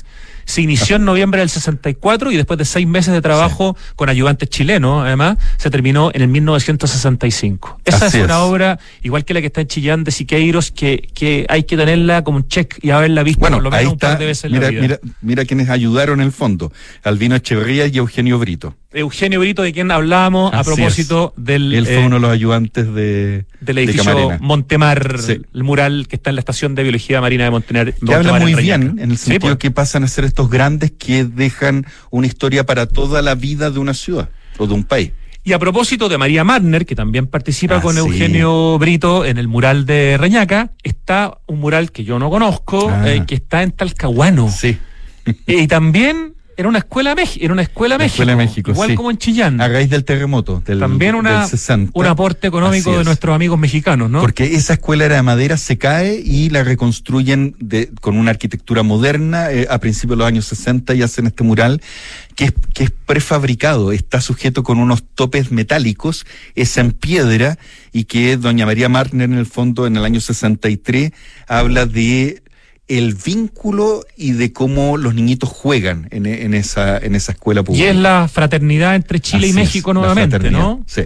Se 0.44 0.60
inició 0.60 0.96
en 0.96 1.04
noviembre 1.04 1.38
del 1.38 1.50
64 1.50 2.32
y 2.32 2.36
después 2.36 2.58
de 2.58 2.64
seis 2.64 2.84
meses 2.84 3.14
de 3.14 3.20
trabajo 3.22 3.76
con 3.94 4.08
ayudantes 4.08 4.48
chilenos, 4.48 5.04
además, 5.06 5.36
se 5.56 5.70
terminó 5.70 6.10
en 6.12 6.22
el 6.22 6.28
1965. 6.28 7.80
Esa 7.84 8.06
Así 8.06 8.18
es 8.18 8.24
una 8.24 8.34
es. 8.34 8.40
obra, 8.40 8.78
igual 9.02 9.24
que 9.24 9.34
la 9.34 9.40
que 9.40 9.46
está 9.46 9.60
en 9.60 9.68
Chillán 9.68 10.02
de 10.04 10.10
Siqueiros, 10.10 10.72
que, 10.72 11.08
que 11.14 11.46
hay 11.48 11.62
que 11.62 11.76
tenerla 11.76 12.24
como 12.24 12.38
un 12.38 12.48
check 12.48 12.76
y 12.82 12.90
haberla 12.90 13.22
visto 13.22 13.38
Bueno, 13.40 13.58
por 13.58 13.62
lo 13.64 13.70
menos 13.70 13.80
ahí 13.86 13.92
un 13.92 13.98
par 13.98 14.18
de 14.18 14.26
veces 14.26 14.44
en 14.46 14.52
mira, 14.52 14.64
la 14.64 14.70
vida. 14.70 14.82
mira, 14.82 14.98
mira 15.20 15.44
quienes 15.44 15.68
ayudaron 15.68 16.20
en 16.20 16.26
el 16.26 16.32
fondo, 16.32 16.72
Albino 17.04 17.36
Echeverría 17.36 17.86
y 17.86 17.96
Eugenio 17.98 18.38
Brito. 18.40 18.74
Eugenio 18.94 19.40
Brito, 19.40 19.62
de 19.62 19.72
quien 19.72 19.90
hablábamos 19.90 20.52
a 20.52 20.62
propósito 20.64 21.32
del, 21.36 21.72
Él 21.74 21.86
fue 21.86 22.02
eh, 22.02 22.06
uno 22.06 22.16
de 22.16 22.20
los 22.20 22.30
ayudantes 22.30 22.92
de, 22.94 23.44
del 23.60 23.76
de 23.76 23.82
edificio. 23.84 24.38
Montemar, 24.40 25.18
Sí. 25.20 25.40
el 25.54 25.64
mural 25.64 26.06
que 26.08 26.16
está 26.16 26.30
en 26.30 26.36
la 26.36 26.40
estación 26.40 26.74
de 26.74 26.82
biología 26.82 27.20
marina 27.20 27.44
de 27.44 27.50
Montenar. 27.50 27.94
que 27.94 28.14
habla 28.14 28.32
Montemar 28.32 28.42
muy 28.42 28.52
en 28.52 28.58
bien 28.58 28.98
en 29.00 29.10
el 29.10 29.18
Sí, 29.18 29.30
sentido 29.30 29.52
pues. 29.54 29.56
que 29.58 29.70
pasan 29.70 30.04
a 30.04 30.08
ser 30.08 30.24
estos 30.24 30.50
grandes 30.50 30.90
que 30.92 31.24
dejan 31.24 31.86
una 32.10 32.26
historia 32.26 32.64
para 32.66 32.86
toda 32.86 33.22
la 33.22 33.34
vida 33.34 33.70
de 33.70 33.78
una 33.78 33.94
ciudad 33.94 34.28
o 34.58 34.66
de 34.66 34.74
un 34.74 34.84
país. 34.84 35.12
Y 35.44 35.54
a 35.54 35.58
propósito 35.58 36.08
de 36.08 36.18
María 36.18 36.44
Marner, 36.44 36.86
que 36.86 36.94
también 36.94 37.26
participa 37.26 37.78
Ah, 37.78 37.80
con 37.80 37.94
sí. 37.94 37.98
Eugenio 37.98 38.78
Brito 38.78 39.24
en 39.24 39.38
el 39.38 39.48
mural 39.48 39.86
de 39.86 40.16
Reñaca, 40.16 40.70
está 40.84 41.38
un 41.46 41.58
mural 41.58 41.90
que 41.90 42.04
yo 42.04 42.18
no 42.20 42.30
conozco, 42.30 42.88
Ah. 42.88 43.08
eh, 43.10 43.24
que 43.26 43.34
está 43.34 43.62
en 43.64 43.72
Talcahuano. 43.72 44.48
Sí. 44.50 44.78
y 45.46 45.66
también 45.66 46.34
era 46.62 46.68
una 46.68 46.78
escuela 46.78 47.14
México, 47.14 47.44
era 47.44 47.52
una 47.52 47.62
escuela 47.62 47.94
La 47.94 47.98
México, 47.98 48.22
Escuela 48.22 48.32
de 48.32 48.36
México, 48.36 48.70
igual 48.70 48.90
sí. 48.90 48.94
como 48.94 49.10
en 49.10 49.18
Chillán. 49.18 49.60
A 49.60 49.68
raíz 49.68 49.90
del 49.90 50.04
terremoto 50.04 50.62
del, 50.64 50.78
también 50.78 51.14
una, 51.14 51.40
del 51.40 51.48
60. 51.48 51.90
un 51.94 52.06
aporte 52.06 52.46
económico 52.46 52.92
de 52.92 53.00
es. 53.00 53.04
nuestros 53.04 53.34
amigos 53.34 53.58
mexicanos, 53.58 54.08
¿no? 54.10 54.20
Porque 54.20 54.54
esa 54.54 54.74
escuela 54.74 55.04
era 55.04 55.16
de 55.16 55.22
madera, 55.22 55.56
se 55.56 55.76
cae 55.78 56.22
y 56.24 56.50
la 56.50 56.64
reconstruyen 56.64 57.56
de, 57.58 57.90
con 58.00 58.16
una 58.16 58.30
arquitectura 58.30 58.82
moderna 58.82 59.50
eh, 59.50 59.66
a 59.68 59.78
principios 59.78 60.10
de 60.12 60.16
los 60.18 60.26
años 60.26 60.44
60 60.46 60.94
y 60.94 61.02
hacen 61.02 61.26
este 61.26 61.42
mural 61.44 61.80
que 62.34 62.46
es, 62.46 62.54
que 62.74 62.84
es 62.84 62.90
prefabricado, 62.90 63.92
está 63.92 64.20
sujeto 64.20 64.62
con 64.62 64.78
unos 64.78 65.02
topes 65.14 65.50
metálicos, 65.50 66.26
es 66.54 66.76
en 66.76 66.92
piedra 66.92 67.58
y 67.92 68.04
que 68.04 68.36
doña 68.36 68.66
María 68.66 68.88
Marner 68.88 69.30
en 69.30 69.38
el 69.38 69.46
fondo 69.46 69.86
en 69.86 69.96
el 69.96 70.04
año 70.04 70.20
63 70.20 71.12
habla 71.46 71.86
de 71.86 72.41
el 72.98 73.14
vínculo 73.14 74.04
y 74.16 74.32
de 74.32 74.52
cómo 74.52 74.96
los 74.96 75.14
niñitos 75.14 75.48
juegan 75.48 76.08
en, 76.10 76.26
en 76.26 76.52
esa, 76.52 76.98
en 76.98 77.14
esa 77.14 77.32
escuela 77.32 77.62
y 77.62 77.64
pública. 77.64 77.90
es 77.90 77.96
la 77.96 78.28
fraternidad 78.28 78.94
entre 78.94 79.20
Chile 79.20 79.46
y 79.46 79.50
Así 79.50 79.58
México 79.58 79.94
nuevamente, 79.94 80.50
¿no? 80.50 80.82
Sí. 80.86 81.02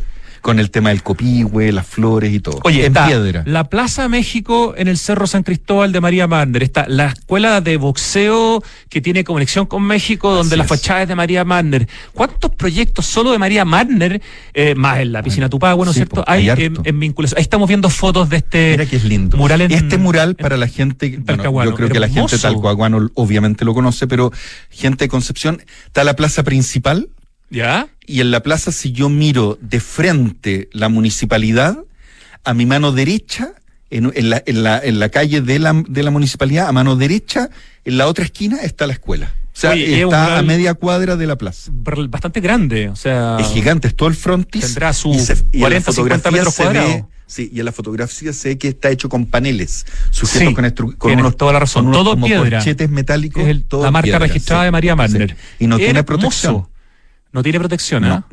Con 0.47 0.61
el 0.61 0.71
tema 0.71 0.91
del 0.91 1.03
copihue, 1.03 1.73
las 1.73 1.85
flores 1.89 2.33
y 2.33 2.39
todo. 2.39 2.61
Oye, 2.63 2.83
en 2.87 2.93
está 2.93 3.09
piedra. 3.09 3.43
la 3.47 3.65
Plaza 3.65 4.09
México 4.09 4.75
en 4.77 4.87
el 4.87 4.97
Cerro 4.97 5.27
San 5.27 5.43
Cristóbal 5.43 5.91
de 5.91 6.01
María 6.01 6.29
Marner. 6.29 6.63
Está 6.63 6.87
la 6.89 7.09
escuela 7.09 7.61
de 7.61 7.77
boxeo 7.77 8.63
que 8.89 9.01
tiene 9.01 9.25
conexión 9.25 9.67
con 9.67 9.83
México, 9.83 10.31
donde 10.33 10.55
Así 10.55 10.59
la 10.59 10.63
es. 10.63 10.69
fachada 10.69 11.03
es 11.03 11.09
de 11.09 11.17
María 11.17 11.45
Marner. 11.45 11.89
¿Cuántos 12.15 12.53
proyectos 12.53 13.07
solo 13.07 13.33
de 13.33 13.39
María 13.39 13.65
Marner, 13.65 14.23
eh, 14.55 14.77
más 14.77 15.01
en 15.01 15.11
la 15.11 15.21
piscina 15.25 15.49
Tupagua, 15.49 15.85
¿no 15.85 15.91
es 15.91 15.97
Sí, 15.97 15.99
cierto? 16.05 16.23
hay 16.29 16.49
hay 16.49 16.71
en, 16.85 17.01
vinculación. 17.01 17.39
Ahí 17.39 17.43
estamos 17.43 17.67
viendo 17.67 17.91
fotos 17.91 18.29
de 18.31 18.37
este 18.37 18.71
Mira 18.71 18.87
que 18.87 18.97
es 18.97 19.05
lindo. 19.05 19.37
mural 19.37 19.63
en- 19.63 19.73
este 19.73 19.99
mural 19.99 20.37
para 20.37 20.57
la 20.57 20.69
gente, 20.69 21.19
bueno, 21.27 21.65
yo 21.65 21.75
creo 21.75 21.89
que 21.89 21.99
la 21.99 22.07
gente 22.07 22.21
hermoso. 22.21 22.37
de 22.37 22.43
Talcahuano 22.43 23.11
obviamente 23.15 23.65
lo 23.65 23.75
conoce, 23.75 24.07
pero 24.07 24.31
gente 24.71 25.07
de 25.07 25.09
Concepción, 25.09 25.61
está 25.87 26.05
la 26.05 26.15
plaza 26.15 26.45
principal 26.45 27.09
¿Ya? 27.51 27.89
y 28.09 28.21
en 28.21 28.31
la 28.31 28.41
plaza 28.43 28.71
si 28.73 28.93
yo 28.93 29.09
miro 29.09 29.59
de 29.61 29.81
frente 29.81 30.69
la 30.73 30.89
municipalidad, 30.89 31.77
a 32.45 32.55
mi 32.55 32.65
mano 32.67 32.93
derecha, 32.93 33.53
en, 33.91 34.13
en 34.15 34.31
la, 34.31 34.43
en, 34.47 34.63
la, 34.63 34.79
en 34.79 34.99
la 35.01 35.09
calle 35.09 35.41
de 35.41 35.59
la, 35.59 35.73
de 35.89 36.03
la 36.05 36.11
municipalidad, 36.11 36.69
a 36.69 36.73
mano 36.73 36.95
derecha, 36.97 37.51
en 37.85 37.99
la 37.99 38.07
otra 38.07 38.25
esquina 38.25 38.59
está 38.63 38.87
la 38.87 38.93
escuela. 38.93 39.33
O 39.47 39.59
sea, 39.59 39.71
Oye, 39.71 39.85
es 39.87 40.05
está 40.05 40.25
mural- 40.25 40.39
a 40.39 40.43
media 40.43 40.75
cuadra 40.75 41.17
de 41.17 41.27
la 41.27 41.37
plaza. 41.37 41.71
Bastante 41.73 42.41
grande, 42.41 42.89
o 42.91 42.97
sea. 42.97 43.39
Es 43.41 43.49
gigante, 43.49 43.89
es 43.89 43.97
todo 43.97 44.09
el 44.09 44.15
frontis. 44.15 44.61
Tendrá 44.67 44.93
su 44.93 45.13
y 45.15 45.19
se- 45.19 45.33
y 45.51 45.57
en 45.57 45.61
la 45.63 45.69
40, 45.83 45.93
50 45.93 45.93
fotografía 45.93 46.31
metros 46.33 46.55
cuadrados. 46.57 47.05
Sí, 47.27 47.51
y 47.53 47.59
en 47.59 47.65
la 47.65 47.73
fotografía 47.73 48.33
se 48.33 48.51
ve 48.51 48.59
que 48.59 48.69
está 48.69 48.91
hecho 48.91 49.09
con 49.09 49.27
paneles, 49.27 49.85
sujetos 50.11 50.49
Sí, 50.49 50.55
con, 50.55 50.93
con 50.97 51.13
unos, 51.19 51.37
toda 51.37 51.53
la 51.55 51.59
razón, 51.61 51.85
con 51.85 51.89
unos 51.89 52.03
todo 52.03 52.11
como 52.13 52.27
piedra. 52.27 52.59
corchetes 52.59 52.89
metálicos. 52.91 53.43
Es 53.43 53.49
el- 53.49 53.65
todo 53.65 53.83
la 53.83 53.91
marca 53.91 54.05
piedra, 54.05 54.19
registrada 54.21 54.63
sí, 54.63 54.65
de 54.67 54.71
María 54.71 54.95
Marner. 54.95 55.31
sí. 55.31 55.65
Y 55.65 55.67
no 55.67 55.77
tiene 55.79 55.99
Hermoso. 56.01 56.07
protección. 56.07 56.67
No 57.37 57.43
tiene 57.43 57.59
protección, 57.59 58.05
¿eh? 58.05 58.09
No. 58.09 58.25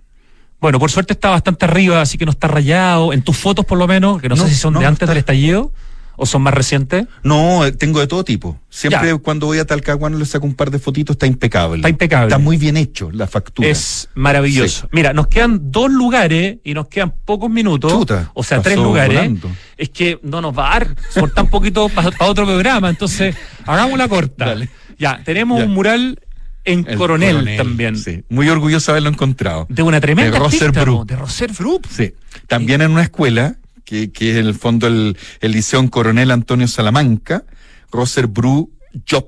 Bueno, 0.61 0.79
por 0.79 0.89
suerte 0.89 1.11
está 1.11 1.29
bastante 1.29 1.65
arriba, 1.65 1.99
así 2.01 2.17
que 2.17 2.23
no 2.25 2.31
está 2.31 2.47
rayado. 2.47 3.11
En 3.11 3.21
tus 3.21 3.35
fotos, 3.35 3.65
por 3.65 3.77
lo 3.77 3.85
menos, 3.85 4.21
que 4.21 4.29
no, 4.29 4.35
No, 4.37 4.43
sé 4.45 4.49
si 4.49 4.55
son 4.55 4.73
no, 4.73 4.79
de 4.79 4.85
antes 4.85 5.01
está. 5.01 5.07
del 5.11 5.17
estallido 5.17 5.73
o 6.15 6.25
son 6.25 6.41
más 6.43 6.53
recientes. 6.53 7.05
No, 7.23 7.65
eh, 7.65 7.73
tengo 7.73 7.99
de 7.99 8.07
todo 8.07 8.23
tipo. 8.23 8.57
Siempre 8.69 9.09
Ya. 9.09 9.17
cuando 9.17 9.47
voy 9.47 9.57
a 9.59 9.65
Talcahuano 9.65 10.17
le 10.17 10.23
saco 10.25 10.45
un 10.45 10.53
par 10.53 10.71
de 10.71 10.79
fotitos, 10.79 11.15
está 11.15 11.25
impecable. 11.27 11.77
Está 11.77 11.89
impecable. 11.89 12.27
Está 12.27 12.37
muy 12.37 12.55
bien 12.55 12.77
hecho 12.77 13.11
la 13.11 13.27
factura. 13.27 13.67
Es 13.67 14.07
maravilloso. 14.15 14.81
Sí. 14.83 14.87
Mira, 14.93 15.11
nos 15.11 15.27
quedan 15.27 15.69
dos 15.71 15.91
lugares 15.91 16.59
y 16.63 16.73
nos 16.73 16.87
quedan 16.87 17.13
pocos 17.25 17.49
minutos. 17.49 17.91
Chuta, 17.91 18.31
o 18.33 18.41
sea, 18.43 18.61
tres 18.61 18.77
lugares. 18.77 19.17
volando. 19.17 19.49
Es 19.75 19.89
que 19.89 20.17
no 20.23 20.39
nos 20.39 20.57
va 20.57 20.67
a 20.67 20.79
dar 20.79 20.95
por 21.19 21.29
tan 21.31 21.49
poquito 21.49 21.89
para 21.89 22.09
otro 22.19 22.45
programa. 22.45 22.89
Entonces, 22.89 23.35
hagámosla 23.65 24.07
corta. 24.07 24.45
Dale. 24.45 24.69
Ya, 24.97 25.21
tenemos 25.25 25.59
Ya. 25.59 25.65
un 25.65 25.71
mural 25.73 26.19
en 26.65 26.85
El 26.87 26.97
Coronel, 26.97 27.57
también. 27.57 27.97
Sí. 27.97 28.23
Muy 28.29 28.49
orgulloso 28.49 28.91
de 28.91 28.93
haberlo 28.93 29.09
encontrado. 29.09 29.65
De 29.69 29.81
una 29.83 29.99
tremenda 29.99 30.31
De 30.31 30.39
Roser 30.39 30.69
artista, 30.69 31.03
de 31.05 31.15
Roser 31.15 31.51
Bru. 31.51 31.81
Sí. 31.89 32.13
También 32.47 32.81
en 32.81 32.91
una 32.91 33.03
escuela, 33.03 33.55
que, 33.83 34.11
que 34.11 34.31
es 34.31 34.37
en 34.37 34.47
el 34.47 34.55
fondo 34.55 34.87
el, 34.87 35.17
el 35.41 35.51
Liceo 35.51 35.87
Coronel 35.89 36.31
Antonio 36.31 36.67
Salamanca, 36.67 37.43
Roser 37.91 38.27
Bru 38.27 38.71
Job, 39.09 39.27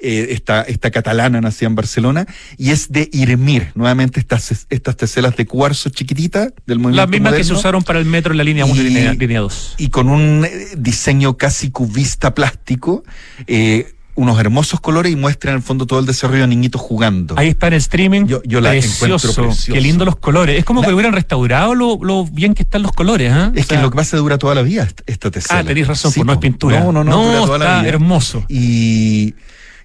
eh, 0.00 0.28
esta, 0.30 0.62
esta 0.62 0.92
catalana 0.92 1.40
nacida 1.40 1.66
en 1.68 1.74
Barcelona, 1.74 2.26
y 2.56 2.70
es 2.70 2.92
de 2.92 3.08
Irmir, 3.12 3.72
nuevamente 3.74 4.20
estas, 4.20 4.66
estas 4.70 4.96
teselas 4.96 5.36
de 5.36 5.46
cuarzo 5.46 5.90
chiquititas 5.90 6.52
del 6.66 6.78
movimiento 6.78 7.02
Las 7.02 7.10
mismas 7.10 7.34
que 7.34 7.42
se 7.44 7.52
usaron 7.52 7.82
para 7.82 7.98
el 7.98 8.04
metro 8.04 8.32
en 8.32 8.38
la 8.38 8.44
línea 8.44 8.64
1 8.64 8.76
y 8.76 8.78
Y- 8.78 8.82
línea, 8.90 9.12
línea 9.14 9.40
2. 9.40 9.74
Y 9.78 9.88
con 9.88 10.08
un 10.08 10.44
eh, 10.44 10.68
diseño 10.76 11.36
casi 11.36 11.70
cubista 11.70 12.32
plástico, 12.34 13.02
eh, 13.48 13.92
unos 14.18 14.38
hermosos 14.40 14.80
colores 14.80 15.12
y 15.12 15.16
muestran 15.16 15.52
en 15.52 15.58
el 15.58 15.62
fondo 15.62 15.86
todo 15.86 16.00
el 16.00 16.06
desarrollo 16.06 16.42
de 16.42 16.48
niñitos 16.48 16.80
jugando. 16.80 17.34
Ahí 17.38 17.48
está 17.48 17.68
en 17.68 17.74
el 17.74 17.78
streaming. 17.78 18.26
Yo- 18.26 18.42
yo 18.44 18.60
la 18.60 18.74
encuentro 18.74 19.18
preciosa. 19.32 19.72
Qué 19.72 19.80
lindo 19.80 20.04
los 20.04 20.16
colores. 20.16 20.58
Es 20.58 20.64
como 20.64 20.80
La- 20.82 20.88
que 20.88 20.94
hubieran 20.94 21.12
restaurado 21.12 21.74
lo, 21.74 21.98
lo 22.02 22.24
bien 22.26 22.54
que 22.54 22.62
están 22.64 22.82
los 22.82 22.92
colores. 22.92 23.32
¿ah? 23.32 23.52
Es 23.54 23.64
O 23.64 23.68
sea, 23.68 23.76
que 23.78 23.82
lo 23.82 23.90
que 23.90 23.96
pasa 23.96 24.16
dura 24.16 24.36
toda 24.38 24.54
la 24.54 24.62
vida 24.62 24.88
esta- 25.06 25.30
tesela. 25.30 25.60
Ah, 25.60 25.64
tenéis 25.64 25.86
razón, 25.86 26.10
Sí, 26.12 26.18
pues 26.20 26.26
no 26.26 26.32
es 26.32 26.38
pintura. 26.40 26.80
No, 26.80 26.92
no, 26.92 27.04
no, 27.04 27.24
dura 27.26 27.38
toda 27.46 27.58
la 27.58 27.64
está 27.64 27.78
vida. 27.80 27.88
hermoso. 27.90 28.44
Y 28.48 29.34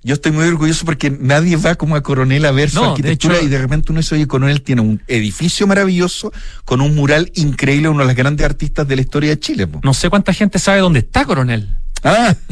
yo 0.03 0.15
estoy 0.15 0.31
muy 0.31 0.45
orgulloso 0.45 0.83
porque 0.83 1.09
nadie 1.11 1.55
va 1.55 1.75
como 1.75 1.95
a 1.95 2.01
Coronel 2.01 2.43
a 2.45 2.51
ver 2.51 2.69
su 2.69 2.75
No, 2.77 2.81
de 2.83 2.89
arquitectura 2.89 3.35
hecho- 3.35 3.45
y 3.45 3.49
de 3.49 3.57
repente 3.59 3.91
uno 3.91 4.01
dice, 4.01 4.15
oye, 4.15 4.27
Coronel 4.27 4.61
tiene 4.61 4.81
un 4.81 5.01
edificio 5.07 5.67
maravilloso 5.67 6.33
con 6.65 6.81
un 6.81 6.95
mural 6.95 7.31
increíble, 7.35 7.87
uno 7.87 7.99
de 7.99 8.05
los 8.07 8.15
grandes 8.15 8.45
artistas 8.45 8.87
de 8.87 8.95
la 8.95 9.01
historia 9.03 9.29
de 9.29 9.39
Chile. 9.39 9.67
po. 9.67 9.79
No 9.83 9.93
sé 9.93 10.09
cuánta 10.09 10.33
gente 10.33 10.57
sabe 10.59 10.79
dónde 10.79 10.99
está 10.99 11.23
Coronel. 11.25 11.77
Ah, 12.03 12.35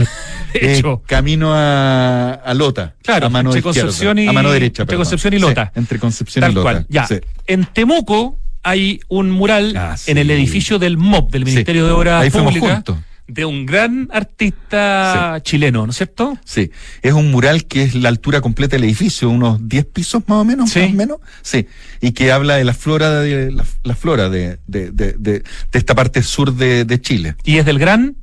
De 0.53 0.59
eh, 0.59 0.77
hecho. 0.77 1.01
camino 1.07 1.53
a, 1.53 2.33
a 2.33 2.53
Lota. 2.53 2.95
Claro, 3.03 3.27
a 3.27 3.29
mano 3.29 3.49
entre 3.51 3.61
Concepción 3.61 4.19
y- 4.19 4.27
a 4.27 4.33
mano 4.33 4.51
derecha. 4.51 4.83
entre. 4.83 4.97
Concepción 4.97 5.33
y 5.33 5.37
Sí, 5.37 5.41
Lota. 5.41 5.71
entre 5.75 5.97
Concepción 5.99 6.41
Tal 6.41 6.51
y 6.51 6.55
Lota. 6.55 6.63
cual. 6.63 6.85
Ya. 6.89 7.07
sí. 7.07 7.15
En 7.47 7.65
Temuco 7.65 8.37
hay 8.63 8.99
un 9.07 9.31
mural 9.31 9.73
Ah, 9.77 9.95
en 10.07 10.17
el 10.17 10.29
edificio 10.29 10.77
del 10.77 10.97
MOP, 10.97 11.31
del 11.31 11.45
Ministerio 11.45 11.85
de 11.85 11.91
Obras 11.93 12.29
Públicas. 12.31 12.83
de 13.27 13.45
un 13.45 13.65
gran 13.65 14.09
artista 14.11 15.39
chileno, 15.41 15.85
¿no 15.85 15.91
es 15.91 15.97
cierto? 15.97 16.37
Sí, 16.43 16.69
es 17.01 17.13
un 17.13 17.31
mural 17.31 17.65
que 17.65 17.83
es 17.83 17.95
la 17.95 18.09
altura 18.09 18.41
completa 18.41 18.75
del 18.75 18.83
edificio, 18.83 19.29
unos 19.29 19.67
10 19.67 19.85
pisos 19.85 20.23
más 20.27 20.39
o 20.39 20.43
menos, 20.43 20.69
Sí. 20.69 20.81
más 20.81 20.89
o 20.89 20.93
menos, 20.93 21.17
sí, 21.41 21.65
y 22.01 22.11
que 22.11 22.31
habla 22.31 22.55
de 22.57 22.65
la 22.65 22.73
flora 22.73 23.21
de 23.21 23.51
la, 23.51 23.63
la 23.83 23.95
flora 23.95 24.29
de, 24.29 24.59
de, 24.67 24.91
de, 24.91 25.13
de- 25.13 25.39
de 25.39 25.79
esta 25.79 25.95
parte 25.95 26.21
sur 26.23 26.53
de, 26.53 26.83
de 26.85 26.99
Chile. 27.01 27.35
Y 27.45 27.57
es 27.57 27.65
del 27.65 27.79
gran 27.79 28.17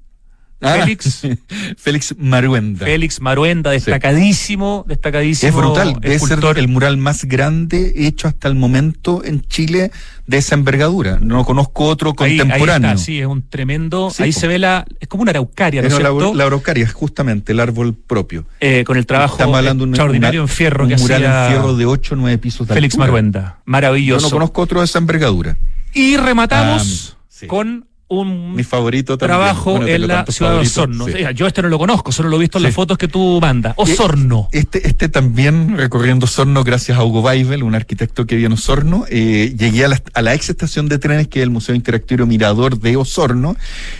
Ah, 0.60 0.74
Félix. 0.80 1.22
Félix 1.76 2.14
Maruenda. 2.18 2.84
Félix 2.84 3.20
Maruenda, 3.20 3.70
destacadísimo, 3.70 4.84
destacadísimo. 4.88 5.48
Es 5.50 5.54
brutal, 5.54 5.94
debe 6.00 6.18
ser 6.18 6.28
escultor. 6.30 6.58
el 6.58 6.66
mural 6.68 6.96
más 6.96 7.24
grande 7.26 7.92
hecho 7.96 8.26
hasta 8.26 8.48
el 8.48 8.54
momento 8.56 9.22
en 9.24 9.42
Chile 9.42 9.92
de 10.26 10.36
esa 10.38 10.56
envergadura. 10.56 11.18
No 11.20 11.44
conozco 11.44 11.84
otro 11.84 12.12
Ahí- 12.18 12.32
ahí 12.32 12.38
contemporáneo. 12.38 12.90
está, 12.90 13.02
sí, 13.04 13.20
es 13.20 13.26
un 13.26 13.48
tremendo. 13.48 14.10
Sí, 14.10 14.24
ahí 14.24 14.32
po. 14.32 14.40
se 14.40 14.48
ve 14.48 14.58
la. 14.58 14.84
Es 14.98 15.06
como 15.08 15.22
una 15.22 15.30
araucaria, 15.30 15.80
¿no 15.80 15.86
es 15.88 15.94
la, 16.34 16.44
araucaria 16.44 16.84
es 16.84 16.92
justamente 16.92 17.52
el 17.52 17.60
árbol 17.60 17.94
propio. 17.94 18.44
Eh, 18.60 18.82
con 18.84 18.96
el 18.96 19.06
trabajo 19.06 19.34
Estamos 19.36 19.56
hablando 19.58 19.84
de 19.84 19.88
una- 19.90 19.96
extraordinario 19.96 20.42
una- 20.42 20.50
en 20.50 20.56
fierro 20.56 20.84
un 20.84 20.90
que 20.90 20.96
mural 20.96 21.24
hacía 21.24 21.44
en 21.46 21.52
fierro 21.52 21.76
de 21.76 21.86
8 21.86 22.14
o 22.14 22.16
9 22.18 22.38
pisos 22.38 22.66
de 22.66 22.74
Félix 22.74 22.94
altura. 22.94 23.06
Maruenda. 23.06 23.40
Yo 23.58 23.62
Maravilloso. 23.66 24.26
no 24.26 24.30
conozco 24.32 24.62
otro 24.62 24.80
de 24.80 24.86
esa 24.86 24.98
envergadura. 24.98 25.56
Y 25.94 26.16
rematamos 26.16 27.14
Ah, 27.16 27.24
sí. 27.28 27.46
con 27.46 27.86
un 28.08 28.54
Mi 28.54 28.64
favorito 28.64 29.18
también. 29.18 29.38
trabajo 29.38 29.72
Bueno, 29.72 29.86
en 29.86 30.06
la 30.08 30.24
ciudad 30.26 30.52
de 30.54 30.58
Osorno. 30.60 31.04
sí. 31.06 31.12
Eh, 31.14 31.30
Yo 31.34 31.46
este 31.46 31.60
no 31.62 31.68
lo 31.68 31.78
conozco, 31.78 32.10
solo 32.10 32.28
lo 32.30 32.36
he 32.36 32.40
visto 32.40 32.56
en 32.58 32.64
las 32.64 32.74
fotos 32.74 32.96
que 32.96 33.06
tú 33.08 33.38
mandas. 33.40 33.74
Osorno. 33.76 34.48
Este, 34.52 34.86
este 34.88 35.08
también, 35.08 35.76
recorriendo 35.76 36.24
Osorno 36.24 36.64
gracias 36.64 36.98
a 36.98 37.04
Hugo 37.04 37.20
Weibel, 37.20 37.62
un 37.62 37.74
arquitecto 37.74 38.26
que 38.26 38.36
vive 38.36 38.46
en 38.46 38.52
Osorno, 38.54 39.04
eh, 39.10 39.54
llegué 39.58 39.84
a 39.84 39.88
la, 39.88 40.02
a 40.14 40.22
la 40.22 40.34
ex 40.34 40.48
estación 40.48 40.88
de 40.88 40.98
trenes, 40.98 41.28
que 41.28 41.40
es 41.40 41.42
el 41.42 41.50
Museo 41.50 41.74
Interactivo 41.74 42.24
Mirador 42.26 42.78
de 42.80 42.96
Osorno, 42.96 43.56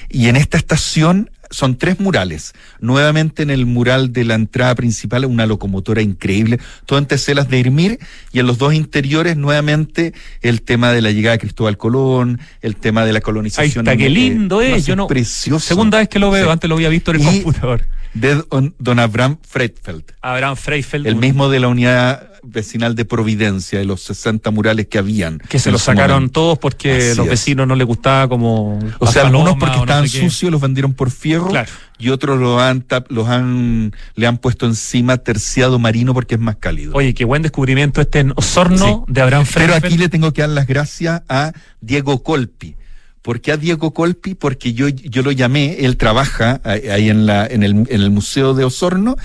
y 0.08 0.28
en 0.28 0.36
esta 0.36 0.56
estación 0.56 1.30
son 1.50 1.76
tres 1.76 2.00
murales. 2.00 2.52
Nuevamente 2.80 3.42
en 3.42 3.50
el 3.50 3.66
mural 3.66 4.12
de 4.12 4.24
la 4.24 4.34
entrada 4.34 4.74
principal, 4.74 5.24
una 5.24 5.46
locomotora 5.46 6.02
increíble, 6.02 6.58
todo 6.86 6.98
en 6.98 7.06
teselas 7.06 7.48
de 7.48 7.58
Irmir, 7.58 7.98
y 8.32 8.40
en 8.40 8.46
los 8.46 8.58
dos 8.58 8.74
interiores, 8.74 9.36
nuevamente, 9.36 10.12
el 10.42 10.62
tema 10.62 10.92
de 10.92 11.02
la 11.02 11.10
llegada 11.10 11.32
de 11.36 11.40
Cristóbal 11.40 11.76
Colón, 11.76 12.40
el 12.62 12.76
tema 12.76 13.04
de 13.04 13.12
la 13.12 13.18
Ahí 13.18 13.22
colonización. 13.22 13.86
está, 13.86 13.96
qué 13.96 14.08
lindo 14.10 14.60
es. 14.62 14.86
Yo 14.86 14.96
no. 14.96 15.06
Precioso. 15.06 15.66
Segunda 15.66 15.98
vez 15.98 16.08
que 16.08 16.18
lo 16.18 16.30
veo, 16.30 16.44
Sí. 16.46 16.50
antes 16.50 16.68
lo 16.68 16.76
había 16.76 16.88
visto 16.88 17.10
en 17.12 17.20
el 17.20 17.22
Y- 17.22 17.42
computador. 17.42 17.84
De 18.14 18.42
don, 18.50 18.74
don 18.78 18.98
Abraham 18.98 19.36
Freitfeld. 19.46 20.02
Abraham 20.22 20.56
Freifeld. 20.56 21.06
El 21.06 21.16
mismo 21.16 21.50
de 21.50 21.60
la 21.60 21.68
unidad 21.68 22.27
vecinal 22.50 22.94
de 22.94 23.04
Providencia, 23.04 23.78
de 23.78 23.84
los 23.84 24.02
60 24.02 24.50
murales 24.50 24.86
que 24.88 24.98
habían. 24.98 25.38
Que 25.48 25.58
se 25.58 25.68
en 25.68 25.72
lo 25.74 25.78
su 25.78 25.84
sacaron 25.86 26.16
momento. 26.16 26.32
todos 26.40 26.58
porque 26.58 26.96
Así 26.96 27.16
los 27.16 27.26
es. 27.26 27.30
vecinos 27.30 27.66
no 27.66 27.74
les 27.74 27.86
gustaba 27.86 28.28
como. 28.28 28.78
O 28.98 29.06
sea, 29.06 29.22
algunos 29.26 29.56
porque 29.56 29.76
no 29.76 29.82
estaban 29.82 30.08
sé 30.08 30.20
sucios 30.20 30.50
los 30.52 30.60
vendieron 30.60 30.94
por 30.94 31.10
fierro 31.10 31.48
Claro. 31.48 31.70
y 31.98 32.08
otros 32.10 32.38
los 32.38 32.60
han, 32.60 32.82
tap- 32.86 33.06
los 33.10 33.28
han, 33.28 33.92
le 34.14 34.26
han 34.26 34.38
puesto 34.38 34.66
encima 34.66 35.16
terciado 35.18 35.78
marino 35.78 36.14
porque 36.14 36.34
es 36.36 36.40
más 36.40 36.56
cálido. 36.56 36.92
Oye, 36.94 37.14
qué 37.14 37.24
buen 37.24 37.42
descubrimiento 37.42 38.00
este 38.00 38.20
en 38.20 38.32
Osorno 38.36 39.04
Sí. 39.06 39.12
de 39.12 39.20
Abraham 39.22 39.46
Pero 39.54 39.74
aquí 39.74 39.96
le 39.98 40.08
tengo 40.08 40.32
que 40.32 40.42
dar 40.42 40.50
las 40.50 40.66
gracias 40.66 41.22
a 41.28 41.52
Diego 41.80 42.22
Colpi. 42.22 42.74
¿Por 43.22 43.40
qué 43.42 43.52
a 43.52 43.56
Diego 43.58 43.92
Colpi? 43.92 44.34
Porque 44.34 44.72
yo, 44.72 44.88
yo 44.88 45.22
lo 45.22 45.32
llamé, 45.32 45.78
él 45.80 45.98
trabaja 45.98 46.62
ahí 46.64 47.10
en, 47.10 47.26
la, 47.26 47.46
en, 47.46 47.62
el, 47.62 47.72
en 47.72 48.00
el 48.00 48.10
Museo 48.10 48.54
de 48.54 48.64
Osorno, 48.64 49.16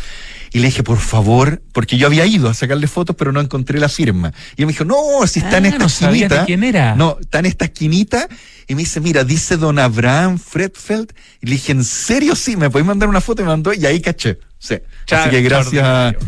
y 0.53 0.59
le 0.59 0.67
dije, 0.67 0.83
por 0.83 0.99
favor, 0.99 1.61
porque 1.71 1.97
yo 1.97 2.07
había 2.07 2.25
ido 2.25 2.47
a 2.47 2.53
sacarle 2.53 2.87
fotos, 2.87 3.15
pero 3.17 3.31
no 3.31 3.41
encontré 3.41 3.79
la 3.79 3.89
firma. 3.89 4.31
Y 4.55 4.61
él 4.61 4.67
me 4.67 4.71
dijo, 4.73 4.85
no, 4.85 5.25
si 5.27 5.39
está 5.39 5.57
en 5.57 5.65
Ah, 5.65 5.67
esta 5.69 5.79
no 5.79 5.85
esquinita. 5.87 6.39
de 6.41 6.45
quién 6.45 6.63
era. 6.63 6.95
No, 6.95 7.17
está 7.19 7.39
en 7.39 7.47
esta 7.47 7.65
esquinita. 7.65 8.27
Y 8.67 8.75
me 8.75 8.83
dice, 8.83 8.99
mira, 9.01 9.23
dice 9.23 9.57
don 9.57 9.79
Abraham 9.79 10.37
Fredfeld. 10.37 11.11
Y 11.41 11.47
le 11.47 11.51
dije, 11.53 11.71
¿en 11.71 11.83
serio? 11.83 12.35
Sí, 12.35 12.55
¿me 12.55 12.69
podéis 12.69 12.87
mandar 12.87 13.09
una 13.09 13.19
foto? 13.19 13.41
Y 13.41 13.45
me 13.45 13.49
mandó, 13.51 13.73
y 13.73 13.85
ahí 13.85 13.99
caché. 13.99 14.39
Sí. 14.59 14.75
Char- 15.07 15.21
Así 15.23 15.29
que 15.31 15.41
gracias 15.41 15.83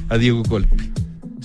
a, 0.10 0.18
Diego 0.18 0.44
Colpi. 0.44 0.92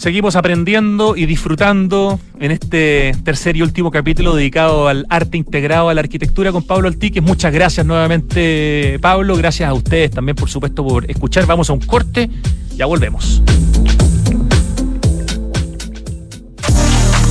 Seguimos 0.00 0.34
aprendiendo 0.34 1.14
y 1.14 1.26
disfrutando 1.26 2.18
en 2.38 2.52
este 2.52 3.14
tercer 3.22 3.58
y 3.58 3.60
último 3.60 3.90
capítulo 3.90 4.34
dedicado 4.34 4.88
al 4.88 5.04
arte 5.10 5.36
integrado 5.36 5.90
a 5.90 5.94
la 5.94 6.00
arquitectura 6.00 6.52
con 6.52 6.62
Pablo 6.62 6.88
Altiques. 6.88 7.22
Muchas 7.22 7.52
gracias 7.52 7.84
nuevamente, 7.84 8.98
Pablo. 9.02 9.36
Gracias 9.36 9.68
a 9.68 9.74
ustedes 9.74 10.10
también, 10.10 10.36
por 10.36 10.48
supuesto, 10.48 10.82
por 10.82 11.10
escuchar. 11.10 11.44
Vamos 11.44 11.68
a 11.68 11.74
un 11.74 11.80
corte. 11.80 12.30
Ya 12.78 12.86
volvemos. 12.86 13.42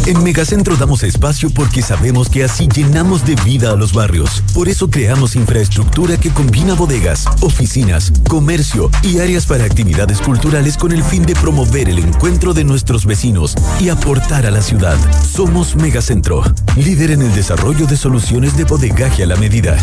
En 0.09 0.23
Megacentro 0.23 0.75
damos 0.75 1.03
espacio 1.03 1.51
porque 1.51 1.83
sabemos 1.83 2.29
que 2.29 2.43
así 2.43 2.67
llenamos 2.67 3.27
de 3.27 3.35
vida 3.45 3.69
a 3.69 3.75
los 3.75 3.93
barrios. 3.93 4.41
Por 4.55 4.67
eso 4.67 4.89
creamos 4.89 5.35
infraestructura 5.35 6.17
que 6.17 6.31
combina 6.31 6.73
bodegas, 6.73 7.27
oficinas, 7.41 8.11
comercio 8.27 8.89
y 9.03 9.19
áreas 9.19 9.45
para 9.45 9.65
actividades 9.65 10.19
culturales 10.19 10.77
con 10.77 10.93
el 10.93 11.03
fin 11.03 11.27
de 11.27 11.35
promover 11.35 11.89
el 11.89 11.99
encuentro 11.99 12.55
de 12.55 12.63
nuestros 12.63 13.05
vecinos 13.05 13.53
y 13.79 13.89
aportar 13.89 14.47
a 14.47 14.49
la 14.49 14.63
ciudad. 14.63 14.97
Somos 15.23 15.75
Megacentro, 15.75 16.41
líder 16.75 17.11
en 17.11 17.21
el 17.21 17.35
desarrollo 17.35 17.85
de 17.85 17.95
soluciones 17.95 18.57
de 18.57 18.63
bodegaje 18.63 19.21
a 19.21 19.27
la 19.27 19.35
medida. 19.35 19.77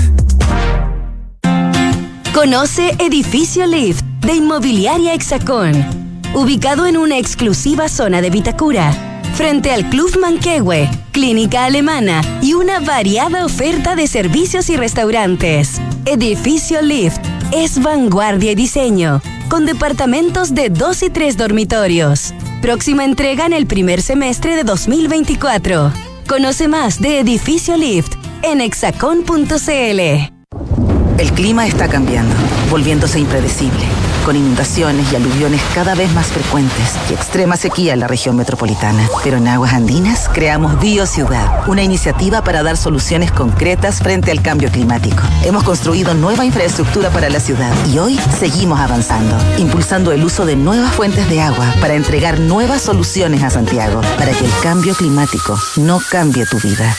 Conoce 2.35 2.97
Edificio 2.99 3.65
Lift 3.65 4.05
de 4.23 4.35
Inmobiliaria 4.35 5.15
Hexacón, 5.15 5.73
ubicado 6.35 6.87
en 6.87 6.97
una 6.97 7.17
exclusiva 7.17 7.89
zona 7.89 8.21
de 8.21 8.31
Vitacura, 8.31 9.16
frente 9.37 9.71
al 9.71 9.89
Club 9.91 10.19
Manquehue, 10.19 10.89
clínica 11.13 11.67
alemana 11.67 12.23
y 12.41 12.55
una 12.55 12.81
variada 12.81 13.45
oferta 13.45 13.95
de 13.95 14.07
servicios 14.07 14.71
y 14.71 14.77
restaurantes. 14.77 15.79
Edificio 16.07 16.81
Lift 16.81 17.21
es 17.53 17.83
vanguardia 17.83 18.53
y 18.53 18.55
diseño, 18.55 19.21
con 19.51 19.67
departamentos 19.67 20.55
de 20.55 20.71
dos 20.71 21.03
y 21.03 21.11
tres 21.11 21.37
dormitorios. 21.37 22.33
Próxima 22.63 23.05
entrega 23.05 23.45
en 23.45 23.53
el 23.53 23.67
primer 23.67 24.01
semestre 24.01 24.57
de 24.57 24.65
2024. 24.65 25.93
Conoce 26.27 26.67
más 26.67 26.99
de 27.01 27.21
Edificio 27.21 27.77
Lift 27.77 28.15
en 28.43 28.63
hexacon.cl. 28.63 30.01
El 31.19 31.33
clima 31.33 31.67
está 31.67 31.89
cambiando, 31.89 32.35
volviéndose 32.71 33.21
impredecible, 33.21 33.85
con 34.27 34.35
inundaciones 34.35 35.13
y 35.13 35.15
aluviones 35.15 35.63
cada 35.73 35.95
vez 35.95 36.13
más 36.13 36.27
frecuentes 36.27 36.97
y 37.09 37.15
extrema 37.15 37.57
sequía 37.57 37.93
en 37.93 38.01
la 38.01 38.09
región 38.09 38.35
metropolitana. 38.35 39.09
Pero 39.23 39.37
en 39.37 39.47
Aguas 39.47 39.73
Andinas 39.73 40.29
creamos 40.35 40.81
BioCiudad, 40.81 41.69
una 41.69 41.85
iniciativa 41.85 42.43
para 42.43 42.65
dar 42.65 42.77
soluciones 42.77 43.31
concretas 43.31 44.01
frente 44.01 44.33
al 44.33 44.43
cambio 44.43 44.69
climático. 44.73 45.23
Hemos 45.45 45.63
construido 45.63 46.13
nueva 46.15 46.45
infraestructura 46.45 47.11
para 47.11 47.31
la 47.31 47.39
ciudad 47.39 47.73
y 47.87 47.99
hoy 47.99 48.19
seguimos 48.41 48.81
avanzando, 48.81 49.39
impulsando 49.59 50.11
el 50.11 50.25
uso 50.25 50.45
de 50.45 50.57
nuevas 50.57 50.93
fuentes 50.93 51.29
de 51.29 51.41
agua 51.41 51.73
para 51.81 51.95
entregar 51.95 52.41
nuevas 52.41 52.83
soluciones 52.83 53.45
a 53.45 53.51
Santiago, 53.51 54.01
para 54.19 54.33
que 54.33 54.45
el 54.45 54.53
cambio 54.61 54.97
climático 54.97 55.57
no 55.77 56.01
cambie 56.11 56.47
tu 56.47 56.59
vida. 56.59 56.97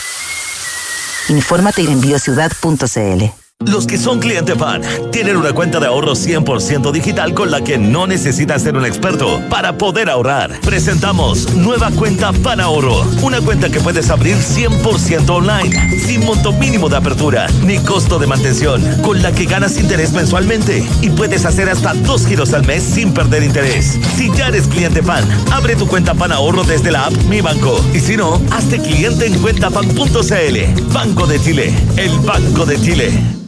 Infórmate 1.28 1.82
en 1.82 2.00
biociudad.cl. 2.00 3.47
Los 3.66 3.86
que 3.86 3.98
son 3.98 4.20
cliente 4.20 4.54
PAN 4.54 4.82
tienen 5.10 5.36
una 5.36 5.52
cuenta 5.52 5.80
de 5.80 5.86
ahorro 5.86 6.12
100% 6.12 6.92
digital 6.92 7.34
con 7.34 7.50
la 7.50 7.60
que 7.60 7.76
no 7.76 8.06
necesitas 8.06 8.62
ser 8.62 8.76
un 8.76 8.86
experto 8.86 9.42
para 9.50 9.76
poder 9.76 10.08
ahorrar. 10.08 10.60
Presentamos 10.60 11.54
nueva 11.54 11.90
cuenta 11.90 12.32
PAN 12.32 12.60
Ahorro, 12.60 13.02
una 13.20 13.40
cuenta 13.40 13.68
que 13.68 13.80
puedes 13.80 14.10
abrir 14.10 14.36
100% 14.36 15.28
online, 15.28 15.98
sin 15.98 16.24
monto 16.24 16.52
mínimo 16.52 16.88
de 16.88 16.98
apertura 16.98 17.48
ni 17.64 17.78
costo 17.78 18.20
de 18.20 18.28
mantención, 18.28 18.80
con 19.02 19.22
la 19.22 19.32
que 19.32 19.44
ganas 19.44 19.76
interés 19.76 20.12
mensualmente 20.12 20.88
y 21.02 21.10
puedes 21.10 21.44
hacer 21.44 21.68
hasta 21.68 21.94
dos 21.94 22.26
giros 22.26 22.54
al 22.54 22.64
mes 22.64 22.84
sin 22.84 23.12
perder 23.12 23.42
interés. 23.42 23.98
Si 24.16 24.30
ya 24.36 24.48
eres 24.48 24.68
cliente 24.68 25.02
PAN, 25.02 25.24
abre 25.52 25.74
tu 25.74 25.88
cuenta 25.88 26.14
PAN 26.14 26.30
Ahorro 26.30 26.62
desde 26.62 26.92
la 26.92 27.06
app 27.06 27.12
Mi 27.28 27.40
Banco 27.40 27.84
y 27.92 27.98
si 27.98 28.16
no, 28.16 28.40
hazte 28.50 28.78
cliente 28.78 29.26
en 29.26 29.36
cuentapan.cl. 29.42 30.92
Banco 30.92 31.26
de 31.26 31.40
Chile, 31.40 31.74
el 31.96 32.18
Banco 32.20 32.64
de 32.64 32.80
Chile. 32.80 33.38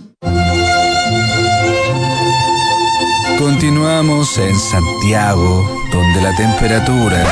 Continuamos 3.41 4.37
en 4.37 4.55
Santiago, 4.55 5.67
donde 5.91 6.21
la 6.21 6.37
temperatura 6.37 7.25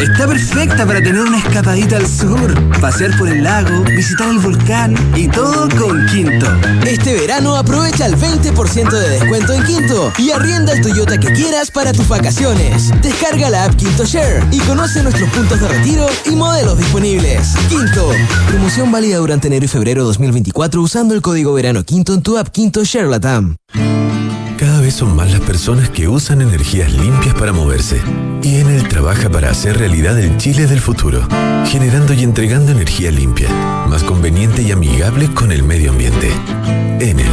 Está 0.00 0.28
perfecta 0.28 0.86
para 0.86 1.02
tener 1.02 1.20
una 1.20 1.38
escapadita 1.38 1.96
al 1.96 2.06
sur, 2.06 2.54
pasear 2.80 3.18
por 3.18 3.28
el 3.28 3.42
lago, 3.42 3.82
visitar 3.82 4.30
el 4.30 4.38
volcán 4.38 4.94
y 5.16 5.26
todo 5.26 5.68
con 5.76 6.06
Quinto. 6.06 6.46
Este 6.86 7.14
verano 7.14 7.56
aprovecha 7.56 8.06
el 8.06 8.16
20% 8.16 8.90
de 8.90 9.08
descuento 9.08 9.52
en 9.52 9.64
Quinto 9.64 10.12
y 10.18 10.30
arrienda 10.30 10.72
el 10.72 10.82
Toyota 10.82 11.18
que 11.18 11.32
quieras 11.32 11.72
para 11.72 11.92
tus 11.92 12.06
vacaciones. 12.06 12.92
Descarga 13.02 13.50
la 13.50 13.64
app 13.64 13.74
Quinto 13.74 14.04
Share 14.04 14.44
y 14.52 14.60
conoce 14.60 15.02
nuestros 15.02 15.28
puntos 15.30 15.60
de 15.60 15.66
retiro 15.66 16.06
y 16.26 16.30
modelos 16.30 16.78
disponibles. 16.78 17.54
Quinto, 17.68 18.08
promoción 18.48 18.92
válida 18.92 19.16
durante 19.16 19.48
enero 19.48 19.64
y 19.64 19.68
febrero 19.68 20.04
2024 20.04 20.80
usando 20.80 21.12
el 21.12 21.20
código 21.20 21.52
verano 21.52 21.82
Quinto 21.82 22.14
en 22.14 22.22
tu 22.22 22.38
app 22.38 22.48
Quinto 22.48 22.84
Share 22.84 23.08
Latam 23.08 23.56
son 24.90 25.14
más 25.14 25.30
las 25.30 25.40
personas 25.40 25.90
que 25.90 26.08
usan 26.08 26.42
energías 26.42 26.92
limpias 26.92 27.34
para 27.34 27.52
moverse. 27.52 28.00
Y 28.42 28.56
Enel 28.56 28.88
trabaja 28.88 29.28
para 29.28 29.50
hacer 29.50 29.78
realidad 29.78 30.18
el 30.18 30.36
Chile 30.36 30.66
del 30.66 30.80
futuro, 30.80 31.26
generando 31.66 32.12
y 32.12 32.22
entregando 32.22 32.72
energía 32.72 33.10
limpia, 33.10 33.48
más 33.88 34.02
conveniente 34.02 34.62
y 34.62 34.72
amigable 34.72 35.32
con 35.32 35.52
el 35.52 35.62
medio 35.62 35.90
ambiente. 35.90 36.30
Enel. 36.98 37.30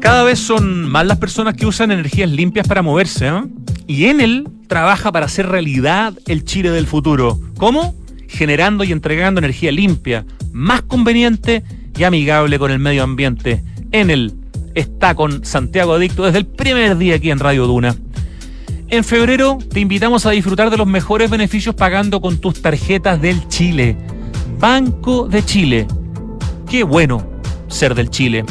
Cada 0.00 0.22
vez 0.22 0.38
son 0.38 0.84
más 0.88 1.06
las 1.06 1.18
personas 1.18 1.54
que 1.54 1.66
usan 1.66 1.90
energías 1.90 2.30
limpias 2.30 2.68
para 2.68 2.82
moverse, 2.82 3.28
¿eh? 3.28 3.42
Y 3.88 4.04
Enel 4.06 4.48
trabaja 4.68 5.10
para 5.10 5.26
hacer 5.26 5.48
realidad 5.48 6.14
el 6.26 6.44
Chile 6.44 6.70
del 6.70 6.86
futuro. 6.86 7.40
¿Cómo? 7.56 7.94
Generando 8.28 8.84
y 8.84 8.92
entregando 8.92 9.38
energía 9.38 9.72
limpia, 9.72 10.24
más 10.52 10.82
conveniente 10.82 11.62
y 11.96 12.04
amigable 12.04 12.58
con 12.58 12.70
el 12.70 12.78
medio 12.78 13.02
ambiente. 13.02 13.62
Enel 13.92 14.34
está 14.74 15.14
con 15.14 15.44
Santiago 15.44 15.94
Adicto 15.94 16.24
desde 16.24 16.38
el 16.38 16.46
primer 16.46 16.98
día 16.98 17.16
aquí 17.16 17.30
en 17.30 17.38
Radio 17.38 17.66
Duna. 17.66 17.96
En 18.88 19.02
febrero 19.02 19.58
te 19.72 19.80
invitamos 19.80 20.26
a 20.26 20.30
disfrutar 20.30 20.70
de 20.70 20.76
los 20.76 20.86
mejores 20.86 21.28
beneficios 21.30 21.74
pagando 21.74 22.20
con 22.20 22.38
tus 22.38 22.62
tarjetas 22.62 23.20
del 23.20 23.48
Chile. 23.48 23.96
Banco 24.60 25.26
de 25.28 25.44
Chile. 25.44 25.86
Qué 26.68 26.84
bueno 26.84 27.26
ser 27.68 27.94
del 27.94 28.10
Chile. 28.10 28.44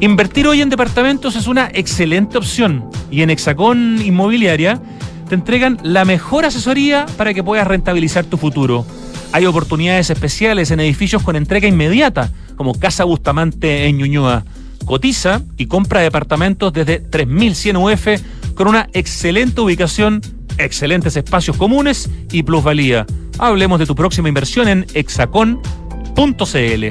Invertir 0.00 0.46
hoy 0.46 0.60
en 0.60 0.70
departamentos 0.70 1.34
es 1.34 1.48
una 1.48 1.68
excelente 1.74 2.38
opción 2.38 2.88
y 3.10 3.22
en 3.22 3.30
Hexacón 3.30 4.00
Inmobiliaria 4.00 4.80
te 5.28 5.34
entregan 5.34 5.78
la 5.82 6.04
mejor 6.04 6.44
asesoría 6.44 7.06
para 7.16 7.34
que 7.34 7.44
puedas 7.44 7.66
rentabilizar 7.66 8.24
tu 8.24 8.36
futuro. 8.36 8.84
Hay 9.32 9.44
oportunidades 9.46 10.10
especiales 10.10 10.70
en 10.70 10.80
edificios 10.80 11.22
con 11.22 11.36
entrega 11.36 11.68
inmediata, 11.68 12.32
como 12.56 12.74
Casa 12.74 13.04
Bustamante 13.04 13.86
en 13.86 13.98
Ñuñoa. 13.98 14.44
Cotiza 14.86 15.42
y 15.58 15.66
compra 15.66 16.00
departamentos 16.00 16.72
desde 16.72 16.98
3100 16.98 17.76
UF 17.76 18.06
con 18.54 18.68
una 18.68 18.88
excelente 18.94 19.60
ubicación, 19.60 20.22
excelentes 20.56 21.14
espacios 21.16 21.56
comunes 21.56 22.08
y 22.32 22.42
plusvalía. 22.42 23.06
Hablemos 23.38 23.78
de 23.78 23.86
tu 23.86 23.94
próxima 23.94 24.28
inversión 24.28 24.66
en 24.66 24.86
hexacon.cl. 24.94 26.84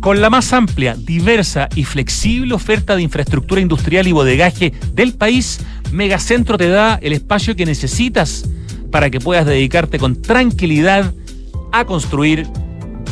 Con 0.02 0.20
la 0.20 0.32
más 0.32 0.52
amplia, 0.52 0.96
diversa 0.96 1.70
y 1.76 1.84
flexible 1.84 2.56
oferta 2.56 2.96
de 2.96 3.04
infraestructura 3.04 3.62
industrial 3.62 4.08
y 4.08 4.12
bodegaje 4.12 4.74
del 4.96 5.14
país, 5.14 5.60
Megacentro 5.92 6.58
te 6.58 6.70
da 6.70 6.96
el 7.04 7.14
espacio 7.14 7.56
que 7.56 7.68
necesitas 7.68 8.50
para 8.90 9.12
que 9.12 9.20
puedas 9.20 9.46
dedicarte 9.46 10.00
con 10.00 10.20
tranquilidad 10.20 11.14
a 11.72 11.86
construir 11.86 12.48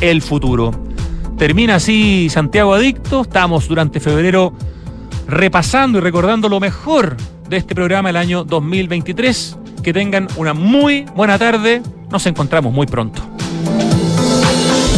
el 0.02 0.24
futuro. 0.24 0.72
Termina 1.38 1.76
así 1.76 2.28
Santiago 2.32 2.74
Adicto. 2.74 3.22
Estamos 3.22 3.68
durante 3.68 4.00
febrero 4.00 4.56
repasando 5.28 6.00
y 6.00 6.02
recordando 6.02 6.50
lo 6.50 6.60
mejor 6.60 7.18
de 7.48 7.58
este 7.58 7.76
programa 7.76 8.10
el 8.10 8.16
año 8.16 8.44
2023. 8.44 9.58
Que 9.84 9.94
tengan 9.94 10.28
una 10.38 10.56
muy 10.56 11.06
buena 11.16 11.38
tarde. 11.38 11.84
Nos 12.10 12.26
encontramos 12.26 12.74
muy 12.74 12.88
pronto. 12.88 13.22